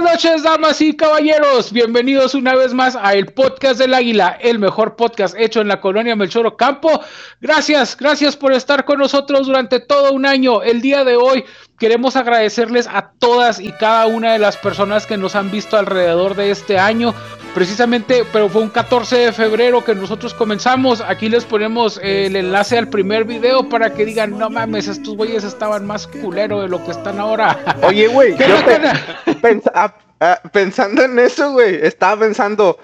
buenas 0.00 0.22
noches, 0.22 0.42
damas 0.44 0.80
y 0.80 0.94
caballeros. 0.94 1.72
Bienvenidos 1.72 2.34
una 2.34 2.54
vez 2.54 2.72
más 2.72 2.94
a 2.94 3.14
el 3.14 3.26
podcast 3.26 3.80
del 3.80 3.94
Águila, 3.94 4.38
el 4.40 4.60
mejor 4.60 4.94
podcast 4.94 5.34
hecho 5.36 5.60
en 5.60 5.66
la 5.66 5.80
colonia 5.80 6.14
Melchoro 6.14 6.56
Campo. 6.56 7.00
Gracias, 7.40 7.96
gracias 7.96 8.36
por 8.36 8.52
estar 8.52 8.84
con 8.84 9.00
nosotros 9.00 9.48
durante 9.48 9.80
todo 9.80 10.12
un 10.12 10.24
año. 10.24 10.62
El 10.62 10.82
día 10.82 11.02
de 11.02 11.16
hoy 11.16 11.44
queremos 11.80 12.14
agradecerles 12.14 12.86
a 12.86 13.10
todas 13.18 13.58
y 13.58 13.72
cada 13.72 14.06
una 14.06 14.32
de 14.32 14.38
las 14.38 14.56
personas 14.56 15.04
que 15.04 15.16
nos 15.16 15.34
han 15.34 15.50
visto 15.50 15.76
alrededor 15.76 16.36
de 16.36 16.52
este 16.52 16.78
año. 16.78 17.12
Precisamente, 17.54 18.24
pero 18.32 18.48
fue 18.48 18.62
un 18.62 18.68
14 18.68 19.16
de 19.16 19.32
febrero 19.32 19.84
que 19.84 19.94
nosotros 19.94 20.34
comenzamos. 20.34 21.00
Aquí 21.00 21.28
les 21.28 21.44
ponemos 21.44 21.98
el 22.02 22.36
enlace 22.36 22.78
al 22.78 22.88
primer 22.88 23.24
video 23.24 23.68
para 23.68 23.92
que 23.92 24.04
digan, 24.04 24.38
no 24.38 24.48
mames, 24.48 24.86
estos 24.86 25.16
güeyes 25.16 25.44
estaban 25.44 25.86
más 25.86 26.06
culero 26.06 26.60
de 26.60 26.68
lo 26.68 26.84
que 26.84 26.92
están 26.92 27.18
ahora. 27.18 27.78
Oye, 27.82 28.06
güey, 28.08 28.36
yo 28.36 28.46
ah, 29.74 29.94
ah, 30.20 30.40
pensando 30.52 31.02
en 31.02 31.18
eso, 31.18 31.52
güey, 31.52 31.76
estaba 31.82 32.20
pensando, 32.20 32.78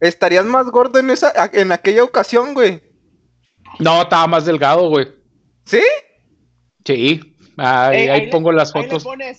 ¿estarías 0.00 0.44
más 0.44 0.66
gordo 0.66 0.98
en 0.98 1.10
esa, 1.10 1.32
en 1.52 1.72
aquella 1.72 2.04
ocasión, 2.04 2.54
güey? 2.54 2.82
No, 3.78 4.02
estaba 4.02 4.26
más 4.26 4.44
delgado, 4.44 4.88
güey. 4.88 5.08
¿Sí? 5.64 5.82
Sí. 6.84 7.36
Ahí, 7.56 8.30
pongo 8.30 8.52
las 8.52 8.72
fotos. 8.72 9.04
Le 9.04 9.36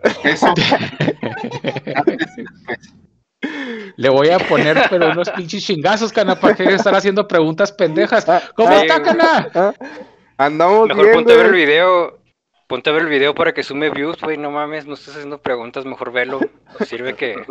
voy 4.10 4.30
a 4.30 4.38
poner 4.38 4.82
pero 4.90 5.10
unos 5.10 5.30
pinches 5.30 5.64
chingazos, 5.64 6.12
cana, 6.12 6.38
para 6.38 6.54
que 6.54 6.64
estar 6.64 6.94
haciendo 6.94 7.26
preguntas 7.26 7.72
pendejas. 7.72 8.26
¿Cómo 8.54 8.72
está, 8.72 9.02
cana? 9.02 9.48
Ah, 9.54 9.74
andamos 10.36 10.88
Mejor 10.88 11.12
ponte 11.12 11.32
a 11.32 11.36
ver 11.36 11.46
el 11.46 11.52
video. 11.52 12.18
Ponte 12.66 12.90
a 12.90 12.92
ver 12.92 13.02
el 13.02 13.08
video 13.08 13.34
para 13.34 13.54
que 13.54 13.62
sume 13.62 13.88
views, 13.88 14.20
güey. 14.20 14.36
No 14.36 14.50
mames, 14.50 14.84
no 14.84 14.92
estés 14.92 15.14
haciendo 15.14 15.40
preguntas, 15.40 15.86
mejor 15.86 16.12
velo. 16.12 16.38
Sirve 16.86 17.14
que. 17.14 17.42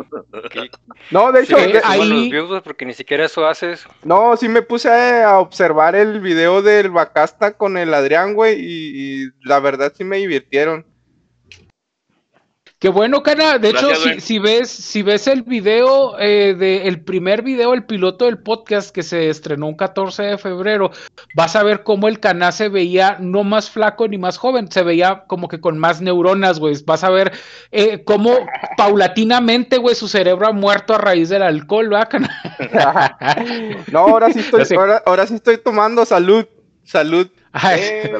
no, 1.10 1.32
de 1.32 1.42
hecho, 1.42 1.56
ahí... 1.82 2.08
los 2.08 2.30
views, 2.30 2.62
porque 2.62 2.86
ni 2.86 2.94
siquiera 2.94 3.24
eso 3.24 3.44
haces. 3.44 3.84
No, 4.04 4.36
sí 4.36 4.48
me 4.48 4.62
puse 4.62 4.88
a 5.24 5.40
observar 5.40 5.96
el 5.96 6.20
video 6.20 6.62
del 6.62 6.90
Bacasta 6.90 7.56
con 7.56 7.76
el 7.76 7.92
Adrián, 7.94 8.34
güey, 8.34 8.58
y 8.60 9.28
la 9.42 9.58
verdad 9.58 9.92
sí 9.96 10.04
me 10.04 10.18
divirtieron. 10.18 10.86
Qué 12.80 12.88
bueno, 12.90 13.24
Cana. 13.24 13.58
De 13.58 13.70
hecho, 13.70 13.88
si, 14.20 14.38
ves, 14.38 14.70
si 14.70 15.02
ves 15.02 15.26
el 15.26 15.42
video, 15.42 16.16
eh, 16.20 16.54
de, 16.56 16.86
el 16.86 17.00
primer 17.00 17.42
video, 17.42 17.74
el 17.74 17.84
piloto 17.84 18.26
del 18.26 18.38
podcast 18.38 18.90
que 18.90 19.02
se 19.02 19.30
estrenó 19.30 19.66
un 19.66 19.74
14 19.74 20.22
de 20.22 20.38
febrero, 20.38 20.92
vas 21.34 21.56
a 21.56 21.64
ver 21.64 21.82
cómo 21.82 22.06
el 22.06 22.20
Cana 22.20 22.52
se 22.52 22.68
veía 22.68 23.16
no 23.18 23.42
más 23.42 23.68
flaco 23.68 24.06
ni 24.06 24.16
más 24.16 24.38
joven, 24.38 24.70
se 24.70 24.84
veía 24.84 25.24
como 25.26 25.48
que 25.48 25.60
con 25.60 25.76
más 25.76 26.00
neuronas, 26.00 26.60
güey. 26.60 26.76
Vas 26.86 27.02
a 27.02 27.10
ver 27.10 27.32
eh, 27.72 28.04
cómo 28.04 28.46
paulatinamente, 28.76 29.78
güey, 29.78 29.96
su 29.96 30.06
cerebro 30.06 30.46
ha 30.46 30.52
muerto 30.52 30.94
a 30.94 30.98
raíz 30.98 31.30
del 31.30 31.42
alcohol, 31.42 31.88
¿verdad, 31.88 32.08
Cana? 32.08 33.86
no, 33.90 33.98
ahora 33.98 34.32
sí 34.32 34.38
estoy, 34.38 34.62
ahora 35.04 35.26
sí 35.26 35.34
estoy 35.34 35.58
tomando 35.58 36.06
salud. 36.06 36.46
Salud. 36.88 37.30
Eh, 37.76 38.10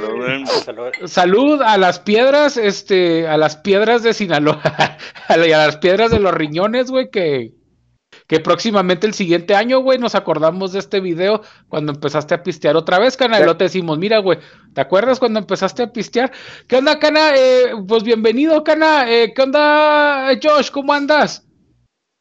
salud, 1.06 1.62
a 1.62 1.78
las 1.78 2.00
piedras, 2.00 2.58
este, 2.58 3.26
a 3.26 3.38
las 3.38 3.56
piedras 3.56 4.02
de 4.02 4.12
Sinaloa, 4.12 4.60
a 5.28 5.36
las 5.38 5.78
piedras 5.78 6.10
de 6.10 6.20
los 6.20 6.34
riñones, 6.34 6.90
güey, 6.90 7.08
que, 7.10 7.54
que 8.26 8.40
próximamente 8.40 9.06
el 9.06 9.14
siguiente 9.14 9.54
año, 9.54 9.80
güey, 9.80 9.98
nos 9.98 10.14
acordamos 10.14 10.74
de 10.74 10.80
este 10.80 11.00
video 11.00 11.40
cuando 11.68 11.92
empezaste 11.92 12.34
a 12.34 12.42
pistear 12.42 12.76
otra 12.76 12.98
vez, 12.98 13.16
Cana, 13.16 13.40
y 13.40 13.44
lo 13.46 13.56
te 13.56 13.64
decimos, 13.64 13.96
mira, 13.98 14.18
güey, 14.18 14.38
¿te 14.74 14.82
acuerdas 14.82 15.18
cuando 15.18 15.38
empezaste 15.38 15.84
a 15.84 15.90
pistear? 15.90 16.30
¿Qué 16.66 16.76
onda, 16.76 16.98
Cana? 16.98 17.34
Eh, 17.36 17.72
pues 17.86 18.02
bienvenido, 18.02 18.62
Cana, 18.64 19.10
eh, 19.10 19.32
¿qué 19.34 19.42
onda, 19.42 20.28
Josh? 20.42 20.70
¿Cómo 20.70 20.92
andas? 20.92 21.48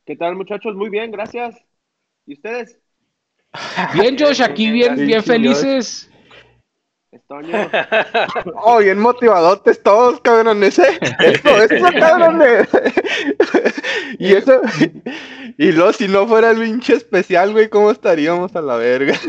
¿Qué 0.06 0.16
tal, 0.16 0.38
muchachos? 0.38 0.76
Muy 0.76 0.90
bien, 0.90 1.12
gracias. 1.12 1.58
¿Y 2.26 2.36
ustedes? 2.36 2.80
Bien, 3.94 4.18
Josh, 4.18 4.42
aquí 4.42 4.72
bien, 4.72 4.96
bien 4.96 5.22
felices. 5.22 6.10
Estoño. 7.18 7.70
oh, 8.64 8.78
bien 8.84 9.00
motivadotes 9.00 9.82
todos, 9.82 10.22
cabrones. 10.22 10.78
¿eh? 10.78 11.00
Esto, 11.20 11.50
esto, 11.64 11.88
cabrones. 12.00 12.68
y 14.20 14.34
eso. 14.34 14.62
Y 15.58 15.72
luego, 15.72 15.94
si 15.94 16.08
no 16.08 16.28
fuera 16.28 16.52
el 16.52 16.60
pinche 16.60 16.94
especial, 16.94 17.54
güey, 17.54 17.70
¿cómo 17.70 17.90
estaríamos 17.90 18.56
a 18.56 18.62
la 18.62 18.76
verga? 18.76 19.16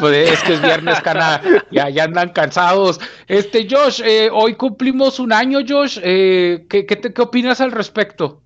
Pues 0.00 0.32
es 0.32 0.42
que 0.42 0.54
es 0.54 0.60
viernes, 0.60 1.00
cana, 1.02 1.40
ya, 1.70 1.88
ya 1.88 2.02
andan 2.02 2.30
cansados. 2.30 3.00
Este, 3.28 3.68
Josh, 3.70 4.02
eh, 4.04 4.28
hoy 4.32 4.56
cumplimos 4.56 5.20
un 5.20 5.32
año, 5.32 5.60
Josh. 5.66 6.00
Eh, 6.02 6.66
¿qué, 6.68 6.84
qué, 6.84 7.00
¿Qué 7.00 7.22
opinas 7.22 7.60
al 7.60 7.70
respecto? 7.70 8.42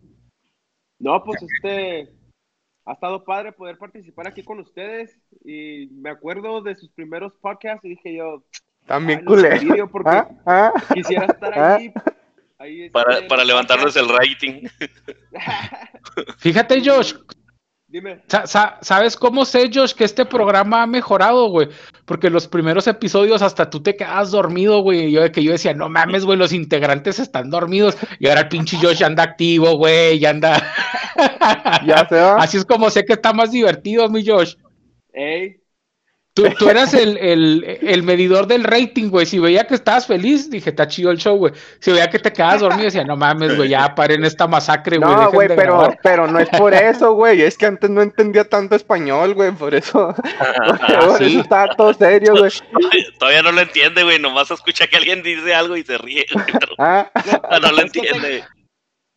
No, 0.98 1.24
pues 1.24 1.40
este, 1.42 2.10
ha 2.88 2.94
estado 2.94 3.22
padre 3.22 3.52
poder 3.52 3.76
participar 3.76 4.28
aquí 4.28 4.42
con 4.42 4.60
ustedes 4.60 5.14
y 5.44 5.88
me 5.92 6.08
acuerdo 6.08 6.62
de 6.62 6.74
sus 6.74 6.88
primeros 6.90 7.34
podcasts 7.34 7.84
y 7.84 7.90
dije 7.90 8.16
yo, 8.16 8.42
también 8.86 9.26
culé. 9.26 9.60
Porque 9.92 10.08
¿Ah? 10.08 10.28
¿Ah? 10.46 10.72
quisiera 10.94 11.26
estar 11.26 11.58
¿Ah? 11.58 11.74
ahí. 11.76 11.92
ahí 12.58 12.88
para, 12.88 13.28
para 13.28 13.44
levantarles 13.44 13.94
el 13.96 14.08
rating. 14.08 14.66
Fíjate, 16.38 16.80
Josh, 16.82 17.12
Dime. 17.90 18.20
¿Sabes 18.82 19.16
cómo 19.16 19.46
sé, 19.46 19.70
Josh, 19.72 19.94
que 19.94 20.04
este 20.04 20.26
programa 20.26 20.82
ha 20.82 20.86
mejorado, 20.86 21.48
güey? 21.48 21.68
Porque 22.04 22.28
los 22.28 22.46
primeros 22.46 22.86
episodios 22.86 23.40
hasta 23.40 23.70
tú 23.70 23.82
te 23.82 23.96
quedas 23.96 24.30
dormido, 24.30 24.82
güey. 24.82 25.10
Yo 25.10 25.32
que 25.32 25.42
yo 25.42 25.52
decía, 25.52 25.72
no 25.72 25.88
mames, 25.88 26.26
güey, 26.26 26.38
los 26.38 26.52
integrantes 26.52 27.18
están 27.18 27.48
dormidos. 27.48 27.96
Y 28.18 28.28
ahora 28.28 28.42
el 28.42 28.48
pinche 28.48 28.76
Josh 28.76 28.98
ya 28.98 29.06
anda 29.06 29.22
activo, 29.22 29.76
güey, 29.76 30.18
ya 30.18 30.28
anda. 30.28 30.62
ya 31.86 32.06
se 32.08 32.16
va. 32.16 32.36
Así 32.36 32.56
es 32.56 32.64
como 32.64 32.90
sé 32.90 33.04
que 33.04 33.14
está 33.14 33.32
más 33.32 33.50
divertido, 33.50 34.08
mi 34.08 34.26
Josh. 34.26 34.54
Ey, 35.12 35.60
Tú, 36.58 36.68
eras 36.68 36.94
el, 36.94 38.02
medidor 38.04 38.46
del 38.46 38.64
rating, 38.64 39.10
güey. 39.10 39.26
Si 39.26 39.38
veía 39.38 39.66
que 39.66 39.74
estabas 39.74 40.06
feliz, 40.06 40.50
dije, 40.50 40.70
está 40.70 40.86
chido 40.86 41.10
el 41.10 41.18
show, 41.18 41.36
güey. 41.36 41.52
Si 41.80 41.90
veía 41.90 42.08
que 42.08 42.18
te 42.18 42.32
quedabas 42.32 42.60
dormido, 42.60 42.84
decía, 42.84 43.04
no 43.04 43.16
mames, 43.16 43.56
güey, 43.56 43.70
ya 43.70 43.94
paren 43.94 44.24
esta 44.24 44.46
masacre, 44.46 44.98
güey. 44.98 45.10
No, 45.10 45.32
güey, 45.32 45.48
pero, 45.48 45.94
pero 46.02 46.26
no 46.28 46.38
es 46.38 46.48
por 46.50 46.74
eso, 46.74 47.14
güey. 47.14 47.42
Es 47.42 47.58
que 47.58 47.66
antes 47.66 47.90
no 47.90 48.02
entendía 48.02 48.44
tanto 48.44 48.76
español, 48.76 49.34
güey. 49.34 49.50
Por 49.52 49.74
eso. 49.74 50.14
por 51.08 51.22
eso 51.22 51.40
estaba 51.40 51.74
todo 51.74 51.92
serio, 51.94 52.34
güey. 52.36 52.52
Todavía 53.18 53.42
no 53.42 53.52
lo 53.52 53.60
entiende, 53.60 54.04
güey. 54.04 54.18
Nomás 54.18 54.50
escucha 54.50 54.86
que 54.86 54.96
alguien 54.96 55.22
dice 55.22 55.54
algo 55.54 55.76
y 55.76 55.82
se 55.82 55.98
ríe. 55.98 56.26
Ah. 56.78 57.10
no 57.60 57.72
lo 57.72 57.80
entiende. 57.82 58.44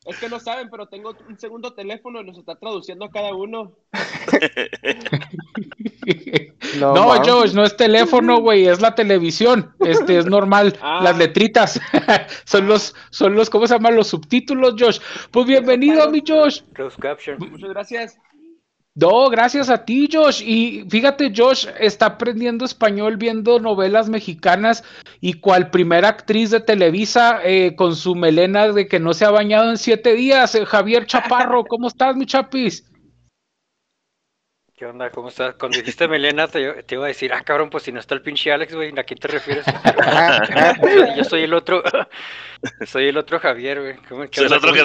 Es 0.05 0.17
que 0.19 0.29
no 0.29 0.39
saben, 0.39 0.69
pero 0.71 0.87
tengo 0.87 1.15
un 1.29 1.37
segundo 1.37 1.73
teléfono 1.73 2.21
y 2.21 2.25
nos 2.25 2.37
está 2.37 2.55
traduciendo 2.55 3.05
a 3.05 3.11
cada 3.11 3.35
uno. 3.35 3.71
no, 6.79 6.95
no 6.95 7.23
Josh, 7.23 7.53
no 7.53 7.63
es 7.63 7.77
teléfono, 7.77 8.39
güey, 8.39 8.67
es 8.67 8.81
la 8.81 8.95
televisión. 8.95 9.75
Este 9.79 10.17
es 10.17 10.25
normal. 10.25 10.77
Ah. 10.83 10.99
Las 11.03 11.17
letritas 11.17 11.79
son 12.45 12.67
los, 12.67 12.95
son 13.11 13.35
los, 13.35 13.49
¿cómo 13.49 13.67
se 13.67 13.75
llaman? 13.75 13.95
Los 13.95 14.07
subtítulos, 14.07 14.75
Josh. 14.79 14.99
Pues 15.29 15.45
bienvenido, 15.45 16.09
mi 16.09 16.23
Josh. 16.27 16.61
Muchas 17.37 17.69
gracias. 17.69 18.17
No, 18.93 19.29
gracias 19.29 19.69
a 19.69 19.85
ti, 19.85 20.09
Josh. 20.11 20.41
Y 20.45 20.85
fíjate, 20.89 21.31
Josh 21.35 21.67
está 21.79 22.07
aprendiendo 22.07 22.65
español 22.65 23.15
viendo 23.15 23.59
novelas 23.59 24.09
mexicanas 24.09 24.83
y 25.21 25.33
cual 25.39 25.69
primera 25.69 26.09
actriz 26.09 26.51
de 26.51 26.59
Televisa 26.59 27.39
eh, 27.43 27.75
con 27.77 27.95
su 27.95 28.15
melena 28.15 28.67
de 28.67 28.87
que 28.87 28.99
no 28.99 29.13
se 29.13 29.23
ha 29.23 29.31
bañado 29.31 29.69
en 29.69 29.77
siete 29.77 30.13
días, 30.13 30.55
eh, 30.55 30.65
Javier 30.65 31.05
Chaparro. 31.05 31.63
¿Cómo 31.67 31.87
estás, 31.87 32.17
mi 32.17 32.25
chapis? 32.25 32.85
¿Qué 34.75 34.87
onda? 34.87 35.09
¿Cómo 35.09 35.29
estás? 35.29 35.55
Cuando 35.55 35.77
dijiste 35.77 36.07
melena, 36.07 36.47
te, 36.47 36.59
iba 36.89 37.05
a 37.05 37.07
decir, 37.07 37.31
ah, 37.31 37.43
cabrón, 37.43 37.69
pues 37.69 37.83
si 37.83 37.91
no 37.91 37.99
está 37.99 38.15
el 38.15 38.23
pinche 38.23 38.51
Alex, 38.51 38.73
güey, 38.73 38.91
¿a 38.97 39.03
quién 39.03 39.19
te 39.19 39.27
refieres? 39.27 39.63
yo, 41.17 41.23
soy 41.23 41.43
el 41.43 41.53
otro, 41.53 41.83
soy 42.87 43.07
el 43.07 43.17
otro 43.17 43.39
Javier, 43.39 43.79
güey. 43.79 43.91
el 43.91 44.53
otro 44.53 44.73
que, 44.73 44.79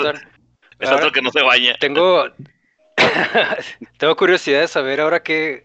es 0.79 0.91
otro 0.91 1.11
que 1.11 1.23
no 1.23 1.31
se 1.31 1.43
baña. 1.43 1.75
Tengo, 1.81 2.27
Tengo 3.99 4.17
curiosidad 4.17 4.61
de 4.61 4.69
saber 4.69 5.01
ahora 5.01 5.23
qué, 5.23 5.65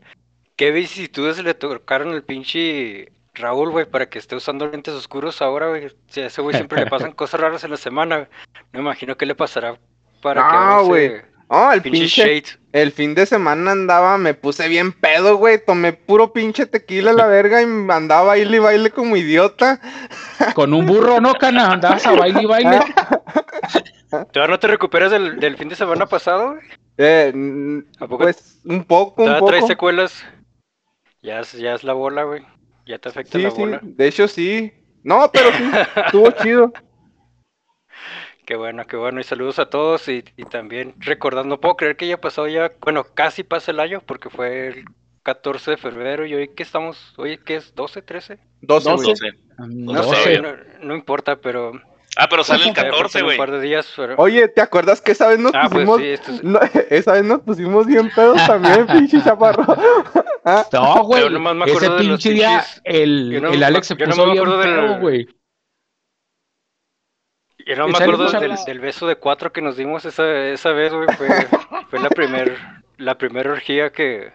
qué 0.56 0.72
vicisitudes 0.72 1.44
le 1.44 1.54
tocaron 1.54 2.14
el 2.14 2.24
pinche 2.24 3.12
Raúl, 3.34 3.72
güey, 3.72 3.86
para 3.86 4.10
que 4.10 4.20
esté 4.20 4.36
usando 4.36 4.68
lentes 4.68 4.94
oscuros 4.94 5.42
ahora, 5.42 5.70
güey. 5.70 5.88
Si 6.08 6.22
a 6.22 6.28
ese 6.28 6.42
güey 6.42 6.56
siempre 6.56 6.84
le 6.84 6.90
pasan 6.90 7.12
cosas 7.14 7.40
raras 7.40 7.64
en 7.64 7.72
la 7.72 7.78
semana, 7.78 8.28
Me 8.74 8.80
imagino 8.80 9.16
que 9.16 9.26
le 9.26 9.36
pasará 9.36 9.78
para 10.22 10.80
que 10.82 10.88
güey. 10.88 11.32
Oh, 11.54 11.70
el 11.74 11.82
pinche, 11.82 12.44
El 12.72 12.94
fin 12.94 13.14
de 13.14 13.26
semana 13.26 13.72
andaba, 13.72 14.18
me 14.18 14.34
puse 14.34 14.70
bien 14.70 14.94
pedo, 14.94 15.36
güey. 15.36 15.64
Tomé 15.64 15.92
puro 15.92 16.32
pinche 16.32 16.66
tequila 16.66 17.12
a 17.12 17.14
la 17.14 17.26
verga 17.28 17.62
y 17.62 17.66
andaba 17.66 18.24
baile 18.24 18.56
y 18.56 18.60
baile 18.60 18.90
como 18.92 19.18
idiota. 19.18 19.82
Con 20.56 20.74
un 20.74 20.86
burro, 20.86 21.20
¿no, 21.20 21.34
cana? 21.34 21.74
Andabas 21.74 22.08
a 22.08 22.14
baile 22.14 22.44
y 22.44 22.46
baile. 22.46 22.80
¿Todavía 24.10 24.48
no 24.48 24.60
te 24.60 24.68
recuperas 24.68 25.12
del, 25.12 25.42
del 25.42 25.58
fin 25.58 25.68
de 25.68 25.76
semana 25.76 26.06
pasado, 26.06 26.54
güey? 26.54 26.62
Eh, 26.98 27.34
pues 28.10 28.62
un 28.66 28.84
poco, 28.84 29.24
un 29.24 29.34
poco. 29.36 29.48
trae 29.48 29.62
secuelas? 29.64 30.24
Ya 31.22 31.40
es, 31.40 31.54
ya 31.54 31.74
es 31.74 31.84
la 31.84 31.94
bola, 31.94 32.24
güey. 32.24 32.44
Ya 32.86 32.98
te 33.00 33.10
afecta 33.10 33.38
la 33.38 33.50
bola. 33.50 33.80
De 33.84 34.08
hecho, 34.08 34.28
sí. 34.28 34.74
No, 35.04 35.30
pero 35.32 35.52
sí, 35.52 35.64
estuvo 36.06 36.32
chido. 36.32 36.74
Qué 38.46 38.56
bueno, 38.56 38.86
qué 38.86 38.98
bueno. 38.98 39.20
Y 39.20 39.24
saludos 39.24 39.60
a 39.60 39.70
todos 39.70 40.08
y, 40.10 40.24
y 40.36 40.44
también 40.46 40.96
recordando, 41.00 41.56
no 41.56 41.62
puedo 41.62 41.76
creer 41.78 41.96
que 41.96 42.08
ya 42.08 42.20
pasó 42.20 42.48
ya, 42.48 42.72
bueno, 42.82 43.04
casi 43.04 43.44
pasa 43.44 43.72
el 43.72 43.80
año 43.80 44.02
porque 44.06 44.30
fue 44.30 44.68
el 44.68 44.86
14 45.24 45.72
de 45.72 45.78
febrero 45.78 46.26
y 46.26 46.34
hoy 46.34 46.50
que 46.50 46.64
estamos, 46.64 47.14
hoy 47.18 47.38
que 47.38 47.56
es 47.56 47.74
12, 47.76 48.02
13. 48.02 48.40
12, 48.62 48.90
12. 48.90 49.06
güey. 49.06 49.32
No, 49.70 49.94
No 49.94 50.04
sé, 50.04 50.24
sé. 50.24 50.42
no, 50.42 50.50
no 50.82 50.96
importa, 50.96 51.38
pero 51.38 51.72
Ah, 52.24 52.28
pero 52.30 52.44
sale 52.44 52.64
el 52.64 52.74
ya 52.76 52.84
14, 52.84 53.04
pasaron 53.04 53.26
güey. 53.26 53.38
un 53.38 53.46
par 53.46 53.52
de 53.52 53.62
días, 53.62 53.92
pero... 53.96 54.16
Oye, 54.18 54.48
¿te 54.48 54.62
acuerdas 54.62 55.02
que 55.02 55.14
esa 55.14 55.28
vez 55.28 55.40
nos 55.40 55.54
Ah, 55.56 55.68
pues 55.72 55.86
pusimos... 55.86 55.98
sí, 56.00 56.08
esto 56.08 56.32
es- 56.32 56.44
no, 56.44 56.60
esa 56.90 57.14
vez 57.14 57.24
nos 57.24 57.42
pusimos 57.42 57.86
bien 57.88 58.12
pedos 58.16 58.38
también, 58.46 58.86
pinche 58.88 59.22
chaparro. 59.24 59.66
Ah, 60.44 60.66
No, 60.74 61.04
güey. 61.04 61.22
Pero 61.22 61.34
nomás 61.34 61.56
me 61.56 61.66
Ese 61.66 61.72
acuerdo 61.78 61.98
de 61.98 62.04
los 62.04 62.24
pinche 62.24 62.30
día, 62.32 62.66
el, 62.84 63.42
no 63.44 63.50
el 63.50 63.64
Alex 63.64 63.88
se 63.88 63.96
yo 63.96 64.06
no 64.08 64.12
puso 64.12 64.26
me 64.26 64.32
bien 64.34 64.44
pedo, 64.46 65.00
güey. 65.00 65.28
Yo 67.66 67.76
no 67.76 67.88
me 67.88 67.98
acuerdo 67.98 68.32
del, 68.32 68.56
del 68.66 68.80
beso 68.80 69.06
de 69.08 69.18
cuatro 69.18 69.52
que 69.54 69.62
nos 69.62 69.78
dimos 69.78 70.04
esa, 70.06 70.28
esa 70.48 70.72
vez, 70.72 70.92
güey. 70.94 71.08
Fue, 71.16 71.28
fue 71.90 72.00
la 72.00 72.10
primer, 72.10 72.58
la 72.98 73.18
primera 73.20 73.52
orgía 73.52 73.92
que, 73.92 74.32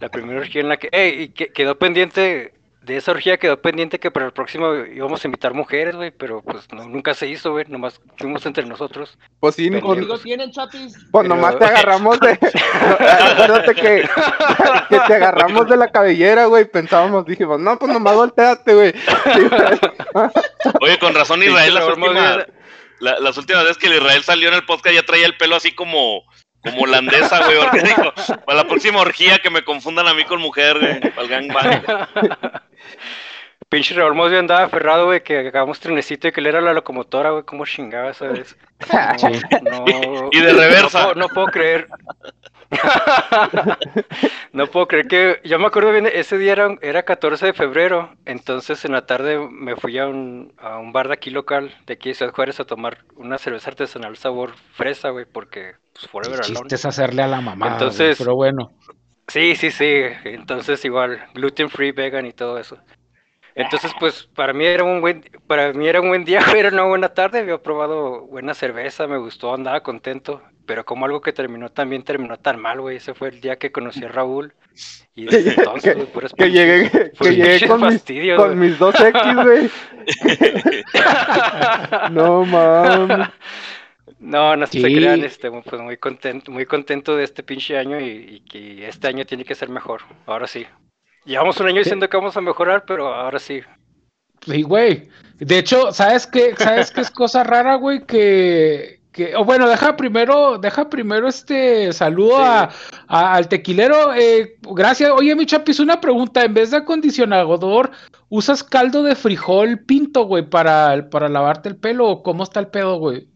la 0.00 0.08
primera 0.08 0.40
orgía 0.40 0.60
en 0.60 0.68
la 0.68 0.76
que, 0.76 0.88
ey, 0.90 1.22
y 1.22 1.28
que, 1.28 1.52
quedó 1.52 1.78
pendiente, 1.78 2.52
de 2.84 2.96
esa 2.98 3.12
orgía 3.12 3.38
quedó 3.38 3.60
pendiente 3.60 3.98
que 3.98 4.10
para 4.10 4.26
el 4.26 4.32
próximo 4.32 4.74
íbamos 4.74 5.24
a 5.24 5.28
invitar 5.28 5.54
mujeres, 5.54 5.96
güey, 5.96 6.10
pero 6.10 6.42
pues 6.42 6.66
no, 6.72 6.86
nunca 6.88 7.14
se 7.14 7.26
hizo, 7.26 7.52
güey, 7.52 7.64
nomás 7.68 8.00
fuimos 8.18 8.44
entre 8.46 8.64
nosotros. 8.66 9.18
pues 9.40 9.54
sí, 9.54 9.70
pues, 9.70 9.82
Conmigo 9.82 10.18
tienen, 10.18 10.50
chapis. 10.50 10.92
pues 11.10 11.24
pero- 11.26 11.34
nomás 11.34 11.58
te 11.58 11.64
agarramos 11.64 12.20
de... 12.20 12.32
acuérdate 13.32 13.74
que, 13.74 14.08
que 14.90 15.00
te 15.06 15.14
agarramos 15.14 15.68
de 15.68 15.76
la 15.76 15.90
cabellera, 15.90 16.46
güey. 16.46 16.64
Pensábamos, 16.66 17.24
dijimos, 17.26 17.58
no, 17.60 17.78
pues 17.78 17.92
nomás 17.92 18.14
volteate, 18.14 18.74
güey. 18.74 18.92
Sí. 18.92 19.48
Oye, 20.80 20.98
con 20.98 21.14
razón 21.14 21.42
Israel 21.42 21.74
las 21.74 21.86
Raúl 21.86 22.02
últimas, 22.02 22.46
la- 23.00 23.18
las 23.20 23.36
últimas 23.38 23.62
veces 23.64 23.78
que 23.78 23.86
el 23.88 23.94
Israel 23.94 24.22
salió 24.22 24.48
en 24.48 24.54
el 24.54 24.64
podcast 24.66 24.94
ya 24.94 25.02
traía 25.02 25.26
el 25.26 25.36
pelo 25.36 25.56
así 25.56 25.72
como, 25.74 26.22
como 26.64 26.82
holandesa, 26.82 27.44
güey. 27.44 27.58
Porque 27.58 28.36
para 28.44 28.58
la 28.58 28.64
próxima 28.66 29.00
orgía 29.00 29.38
que 29.38 29.50
me 29.50 29.62
confundan 29.62 30.08
a 30.08 30.14
mí 30.14 30.24
con 30.24 30.40
mujer, 30.40 30.78
güey, 30.80 31.00
para 31.00 31.22
el 31.22 31.28
gangbang. 31.28 31.82
Pinche 33.74 33.92
Raúl 33.94 34.14
Mosby 34.14 34.36
andaba 34.36 34.62
aferrado, 34.64 35.06
güey, 35.06 35.22
que 35.24 35.36
hagamos 35.38 35.80
trenecito 35.80 36.28
y 36.28 36.32
que 36.32 36.40
él 36.40 36.46
era 36.46 36.60
la 36.60 36.72
locomotora, 36.72 37.30
güey, 37.30 37.42
cómo 37.42 37.66
chingaba 37.66 38.10
esa 38.10 38.28
vez. 38.28 38.56
No, 39.62 39.84
no- 39.84 40.28
Y 40.30 40.40
de 40.40 40.52
reversa. 40.52 40.98
No, 41.00 41.04
puedo- 41.06 41.14
no 41.16 41.28
puedo 41.28 41.46
creer. 41.48 41.88
no 44.52 44.66
puedo 44.68 44.86
creer 44.86 45.06
que. 45.08 45.40
Yo 45.44 45.58
me 45.58 45.66
acuerdo 45.66 45.90
bien, 45.92 46.06
ese 46.06 46.38
día 46.38 46.52
era, 46.52 46.76
era 46.82 47.02
14 47.02 47.46
de 47.46 47.52
febrero. 47.52 48.14
Entonces 48.24 48.84
en 48.84 48.92
la 48.92 49.06
tarde 49.06 49.38
me 49.50 49.76
fui 49.76 49.98
a 49.98 50.06
un, 50.06 50.52
a 50.58 50.78
un 50.78 50.92
bar 50.92 51.08
de 51.08 51.14
aquí 51.14 51.30
local, 51.30 51.74
de 51.86 51.94
aquí 51.94 52.10
de 52.10 52.14
Ciudad 52.14 52.32
Juárez, 52.32 52.60
a 52.60 52.64
tomar 52.64 52.98
una 53.16 53.38
cerveza 53.38 53.70
artesanal 53.70 54.16
sabor 54.16 54.52
fresa, 54.72 55.10
güey, 55.10 55.24
porque 55.24 55.72
pues, 55.92 56.06
Forever 56.08 56.40
Alone. 56.40 56.54
chiste 56.60 56.74
es 56.76 56.84
hacerle 56.86 57.22
a 57.22 57.26
la 57.28 57.40
mamá. 57.40 57.68
Entonces- 57.72 58.16
pero 58.18 58.34
bueno. 58.36 58.72
Sí, 59.26 59.56
sí, 59.56 59.70
sí. 59.70 59.90
Entonces 60.24 60.84
igual, 60.84 61.24
gluten 61.32 61.70
free, 61.70 61.92
vegan 61.92 62.26
y 62.26 62.32
todo 62.34 62.58
eso. 62.58 62.76
Entonces, 63.56 63.92
pues 64.00 64.28
para 64.34 64.52
mí 64.52 64.64
era 64.64 64.82
un 64.82 65.00
buen, 65.00 65.24
para 65.46 65.72
mí 65.72 65.86
era 65.86 66.00
un 66.00 66.08
buen 66.08 66.24
día, 66.24 66.40
era 66.56 66.70
una 66.70 66.84
buena 66.84 67.14
tarde. 67.14 67.40
Había 67.40 67.62
probado 67.62 68.22
buena 68.26 68.54
cerveza, 68.54 69.06
me 69.06 69.18
gustó, 69.18 69.54
andaba 69.54 69.82
contento. 69.82 70.42
Pero 70.66 70.84
como 70.84 71.04
algo 71.04 71.20
que 71.20 71.32
terminó 71.32 71.70
también 71.70 72.04
terminó 72.04 72.38
tan 72.38 72.60
mal, 72.60 72.80
güey. 72.80 72.96
Ese 72.96 73.14
fue 73.14 73.28
el 73.28 73.40
día 73.40 73.56
que 73.56 73.70
conocí 73.70 74.02
a 74.04 74.08
Raúl. 74.08 74.54
Y 75.14 75.24
desde 75.26 75.50
entonces, 75.54 75.94
güey, 75.94 76.06
puras 76.06 76.32
Que 76.32 76.50
llegué, 76.50 76.90
que 76.90 77.36
llegué 77.36 77.68
con, 77.68 77.86
mis, 77.86 78.02
con 78.36 78.78
dos 78.78 78.94
X, 78.98 79.34
güey. 79.34 79.70
No 82.10 82.44
mames. 82.44 83.28
No, 84.18 84.56
no 84.56 84.66
se 84.66 84.80
Sí. 84.80 84.82
crean, 84.82 85.22
este, 85.22 85.50
pues 85.50 85.82
muy 85.82 85.98
contento, 85.98 86.50
muy 86.50 86.64
contento 86.64 87.14
de 87.14 87.24
este 87.24 87.42
pinche 87.42 87.76
año 87.76 88.00
y 88.00 88.42
que 88.48 88.88
este 88.88 89.08
año 89.08 89.26
tiene 89.26 89.44
que 89.44 89.54
ser 89.54 89.68
mejor. 89.68 90.00
Ahora 90.26 90.46
sí. 90.46 90.66
Llevamos 91.24 91.58
un 91.60 91.66
año 91.68 91.78
diciendo 91.78 92.08
que 92.08 92.16
vamos 92.16 92.36
a 92.36 92.40
mejorar, 92.40 92.84
pero 92.86 93.12
ahora 93.12 93.38
sí. 93.38 93.60
Sí, 94.42 94.62
güey. 94.62 95.08
De 95.38 95.58
hecho, 95.58 95.90
¿sabes 95.92 96.26
qué? 96.26 96.54
¿Sabes 96.56 96.90
qué 96.90 97.00
es 97.00 97.10
cosa 97.10 97.42
rara, 97.44 97.76
güey? 97.76 98.04
Que, 98.04 99.00
que, 99.10 99.34
o 99.34 99.44
bueno, 99.44 99.68
deja 99.68 99.96
primero, 99.96 100.58
deja 100.58 100.88
primero 100.90 101.26
este 101.28 101.92
saludo 101.92 102.36
Sí. 102.36 102.42
a, 102.44 102.70
a- 103.08 103.34
al 103.34 103.48
tequilero. 103.48 104.14
Eh, 104.14 104.56
gracias. 104.62 105.10
Oye, 105.10 105.34
mi 105.34 105.46
chapis, 105.46 105.80
una 105.80 106.00
pregunta. 106.00 106.44
En 106.44 106.52
vez 106.52 106.70
de 106.70 106.76
acondicionador, 106.78 107.90
¿usas 108.28 108.62
caldo 108.62 109.02
de 109.02 109.14
frijol 109.16 109.80
pinto, 109.86 110.24
güey, 110.26 110.48
para, 110.48 111.08
para 111.10 111.28
lavarte 111.30 111.70
el 111.70 111.76
pelo? 111.76 112.06
¿O 112.08 112.22
cómo 112.22 112.42
está 112.44 112.60
el 112.60 112.68
pedo, 112.68 112.98
güey? 112.98 113.28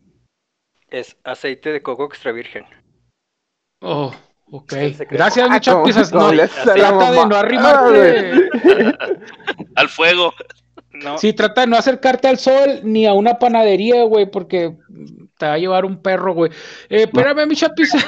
Es 0.88 1.16
aceite 1.24 1.72
de 1.72 1.82
coco 1.82 2.04
extra 2.04 2.32
virgen. 2.32 2.64
Oh, 3.80 4.12
ok. 4.50 4.72
Gracias, 5.10 5.48
mi 5.48 5.56
Ah, 5.56 5.60
como- 5.64 5.86
chapis. 5.86 6.10
como 6.10 6.32
No, 6.32 6.38
trata 6.74 7.10
de 7.12 7.26
no 7.26 7.36
Ah, 7.36 7.40
arrimarte. 7.40 8.48
Al 9.76 9.88
fuego. 9.88 10.32
No, 10.92 11.16
Sí, 11.18 11.32
trata 11.32 11.60
de 11.60 11.66
no 11.68 11.76
acercarte 11.76 12.26
al 12.26 12.38
sol 12.38 12.80
ni 12.82 13.06
a 13.06 13.12
una 13.12 13.38
panadería, 13.38 14.02
güey, 14.04 14.28
porque 14.28 14.76
te 15.38 15.46
va 15.46 15.52
a 15.52 15.58
llevar 15.58 15.84
un 15.84 16.02
perro, 16.02 16.34
güey. 16.34 16.50
Eh, 16.88 17.02
espérame, 17.04 17.46
mi 17.46 17.54
chapis. 17.54 17.92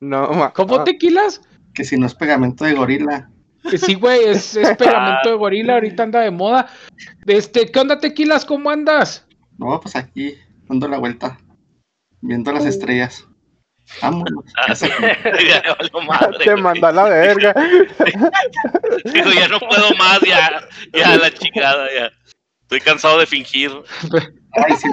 No, 0.00 0.28
ma. 0.32 0.52
¿Cómo 0.52 0.76
ah, 0.76 0.84
tequilas? 0.84 1.40
Que 1.72 1.82
si 1.84 1.96
no 1.96 2.06
es 2.06 2.14
pegamento 2.14 2.64
de 2.64 2.74
gorila. 2.74 3.30
Que 3.70 3.78
Sí, 3.78 3.94
güey, 3.94 4.24
es, 4.26 4.54
es 4.54 4.76
pegamento 4.76 5.30
de 5.30 5.34
gorila, 5.36 5.74
ahorita 5.74 6.02
anda 6.02 6.20
de 6.20 6.30
moda. 6.30 6.66
Este, 7.26 7.70
¿qué 7.70 7.80
onda, 7.80 7.98
tequilas? 7.98 8.44
¿Cómo 8.44 8.68
andas? 8.68 9.26
No, 9.56 9.80
pues 9.80 9.96
aquí, 9.96 10.34
dando 10.68 10.88
la 10.88 10.98
vuelta, 10.98 11.38
viendo 12.20 12.52
las 12.52 12.66
estrellas. 12.66 13.26
Vámonos. 14.02 14.44
Ah, 14.56 14.74
sí. 14.74 14.88
Ya 14.88 15.62
me 15.62 15.74
valió 15.78 16.00
madre, 16.08 16.38
Te 16.38 16.50
güey. 16.52 16.62
mandó 16.62 16.86
a 16.86 16.92
la 16.92 17.04
verga. 17.08 17.54
Digo, 19.04 19.30
ya 19.32 19.48
no 19.48 19.58
puedo 19.60 19.90
más, 19.98 20.20
ya. 20.22 20.66
Ya, 20.92 21.16
la 21.16 21.30
chingada, 21.32 21.86
ya. 21.94 22.10
Estoy 22.62 22.80
cansado 22.80 23.18
de 23.18 23.26
fingir. 23.26 23.70
Ay, 24.52 24.74
sí. 24.76 24.88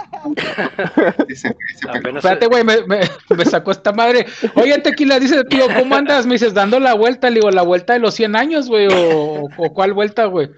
Espérate, 2.15 2.47
güey, 2.47 2.63
me, 2.63 2.83
me- 2.85 3.01
me 3.35 3.45
sacó 3.45 3.71
esta 3.71 3.91
madre. 3.93 4.25
Oye, 4.55 4.77
tequila, 4.79 5.19
dice, 5.19 5.43
tío, 5.45 5.67
¿cómo 5.77 5.95
andas? 5.95 6.25
Me 6.25 6.33
dices, 6.33 6.53
dando 6.53 6.79
la 6.79 6.93
vuelta, 6.95 7.29
le 7.29 7.35
digo, 7.35 7.49
la 7.51 7.61
vuelta 7.61 7.93
de 7.93 7.99
los 7.99 8.13
100 8.15 8.35
años, 8.35 8.67
güey, 8.67 8.87
o, 8.91 9.47
o 9.55 9.73
cuál 9.73 9.93
vuelta, 9.93 10.25
güey. 10.25 10.49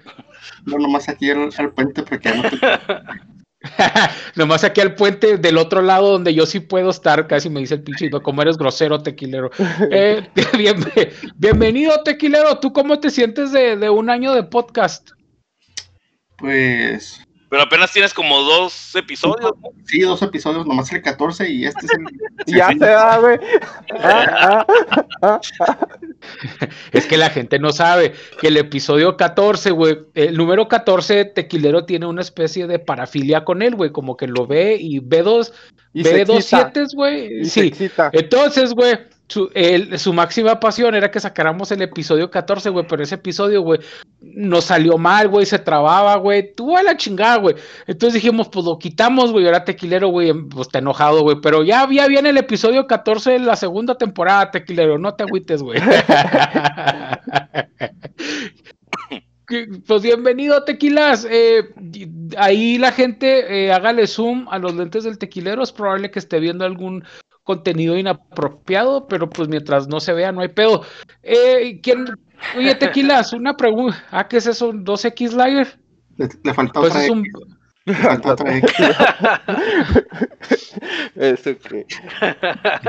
No, 0.66 0.78
nomás 0.78 1.08
aquí 1.08 1.30
al, 1.30 1.50
al 1.56 1.72
puente 1.72 2.02
porque 2.02 2.28
ya 2.28 2.34
no 2.36 2.42
te... 2.50 2.56
Nomás 4.36 4.62
aquí 4.64 4.80
al 4.80 4.94
puente 4.94 5.36
del 5.38 5.56
otro 5.58 5.82
lado 5.82 6.10
donde 6.12 6.34
yo 6.34 6.46
sí 6.46 6.60
puedo 6.60 6.90
estar, 6.90 7.26
casi 7.26 7.48
me 7.50 7.60
dice 7.60 7.74
el 7.74 7.82
pinche, 7.82 8.10
"No, 8.10 8.22
como 8.22 8.42
eres 8.42 8.56
grosero, 8.58 9.02
tequilero. 9.02 9.50
Eh, 9.90 10.28
bien- 10.58 10.84
bienvenido, 11.36 12.02
tequilero. 12.02 12.58
¿Tú 12.58 12.72
cómo 12.72 13.00
te 13.00 13.10
sientes 13.10 13.52
de, 13.52 13.76
de 13.76 13.90
un 13.90 14.10
año 14.10 14.32
de 14.34 14.42
podcast? 14.44 15.10
Pues 16.36 17.20
Pero 17.54 17.62
apenas 17.62 17.92
tienes 17.92 18.12
como 18.12 18.42
dos 18.42 18.96
episodios. 18.96 19.52
¿no? 19.62 19.70
sí, 19.84 20.00
dos 20.00 20.20
episodios, 20.22 20.66
nomás 20.66 20.92
el 20.92 21.00
14 21.00 21.48
y 21.48 21.66
este 21.66 21.86
es 21.86 21.92
el... 21.92 22.04
Ya 22.52 22.66
se 22.70 22.78
da, 22.78 23.18
güey. 23.18 23.38
Ah, 23.92 24.66
ah, 24.66 24.66
ah, 25.22 25.40
ah. 25.60 25.88
Es 26.90 27.06
que 27.06 27.16
la 27.16 27.30
gente 27.30 27.60
no 27.60 27.70
sabe 27.70 28.12
que 28.40 28.48
el 28.48 28.56
episodio 28.56 29.16
14, 29.16 29.70
güey, 29.70 29.98
el 30.14 30.36
número 30.36 30.66
14, 30.66 31.26
Tequilero 31.26 31.84
tiene 31.84 32.06
una 32.06 32.22
especie 32.22 32.66
de 32.66 32.80
parafilia 32.80 33.44
con 33.44 33.62
él, 33.62 33.76
güey, 33.76 33.92
como 33.92 34.16
que 34.16 34.26
lo 34.26 34.48
ve 34.48 34.76
y 34.80 34.98
ve 34.98 35.22
dos, 35.22 35.52
Y 35.92 36.02
ve 36.02 36.24
dos 36.24 36.44
siete, 36.44 36.86
güey. 36.92 37.44
Sí. 37.44 37.68
excita. 37.68 38.10
Entonces, 38.12 38.74
güey, 38.74 38.98
su, 39.28 40.12
máxima 40.12 40.60
pasión 40.60 40.94
era 40.94 41.10
que 41.10 41.18
sacáramos 41.18 41.72
el 41.72 41.82
episodio 41.82 42.30
14, 42.30 42.70
güey, 42.70 42.86
pero 42.86 43.02
ese 43.02 43.14
episodio, 43.14 43.62
güey, 43.62 43.80
nos 44.20 44.64
salió 44.64 44.98
mal, 44.98 45.28
güey, 45.28 45.46
se 45.46 45.58
trababa, 45.58 46.16
güey, 46.16 46.54
tuvo 46.54 46.76
a 46.76 46.82
la 46.82 46.96
chingada, 46.96 47.36
güey. 47.36 47.56
Entonces 47.86 48.14
dijimos, 48.14 48.48
pues 48.48 48.66
lo 48.66 48.78
quitamos, 48.78 49.32
güey, 49.32 49.46
ahora 49.46 49.64
Tequilero, 49.64 50.08
güey, 50.08 50.32
pues 50.32 50.68
está 50.68 50.78
enojado, 50.80 51.22
güey, 51.22 51.38
pero 51.42 51.64
ya, 51.64 51.88
ya 51.90 52.06
viene 52.06 52.30
el 52.30 52.38
episodio 52.38 52.86
14 52.86 53.32
de 53.32 53.38
la 53.40 53.56
segunda 53.56 53.96
temporada, 53.96 54.50
Tequilero, 54.50 54.98
no 54.98 55.14
te 55.14 55.24
agüites, 55.24 55.62
güey. 55.62 55.80
Pues 59.86 60.02
bienvenido, 60.02 60.64
tequilas. 60.64 61.26
Eh, 61.30 61.68
ahí 62.38 62.78
la 62.78 62.92
gente, 62.92 63.66
eh, 63.66 63.72
hágale 63.72 64.06
zoom 64.06 64.46
a 64.50 64.58
los 64.58 64.74
lentes 64.74 65.04
del 65.04 65.18
tequilero. 65.18 65.62
Es 65.62 65.70
probable 65.70 66.10
que 66.10 66.18
esté 66.18 66.40
viendo 66.40 66.64
algún 66.64 67.04
contenido 67.44 67.96
inapropiado, 67.96 69.06
pero 69.06 69.28
pues 69.30 69.48
mientras 69.48 69.86
no 69.86 70.00
se 70.00 70.12
vea, 70.12 70.32
no 70.32 70.40
hay 70.40 70.48
pedo. 70.48 70.82
Eh, 71.22 71.80
¿quién? 71.82 72.06
Oye, 72.56 72.74
tequilas, 72.74 73.32
una 73.32 73.56
pregunta. 73.56 74.02
Ah, 74.10 74.26
¿qué 74.28 74.38
es 74.38 74.46
eso? 74.46 74.72
¿2X 74.72 75.32
Lager? 75.32 75.78
Le, 76.16 76.28
le 76.42 76.54
falta 76.54 76.80
Pues 76.80 76.90
otra 76.90 77.02
es 77.02 77.08
X, 77.08 77.10
un. 77.10 77.24
le 77.86 77.94
falta 77.94 78.32
otra 78.32 78.56
X. 78.56 78.72
Eso 81.14 81.50
que. 81.58 81.86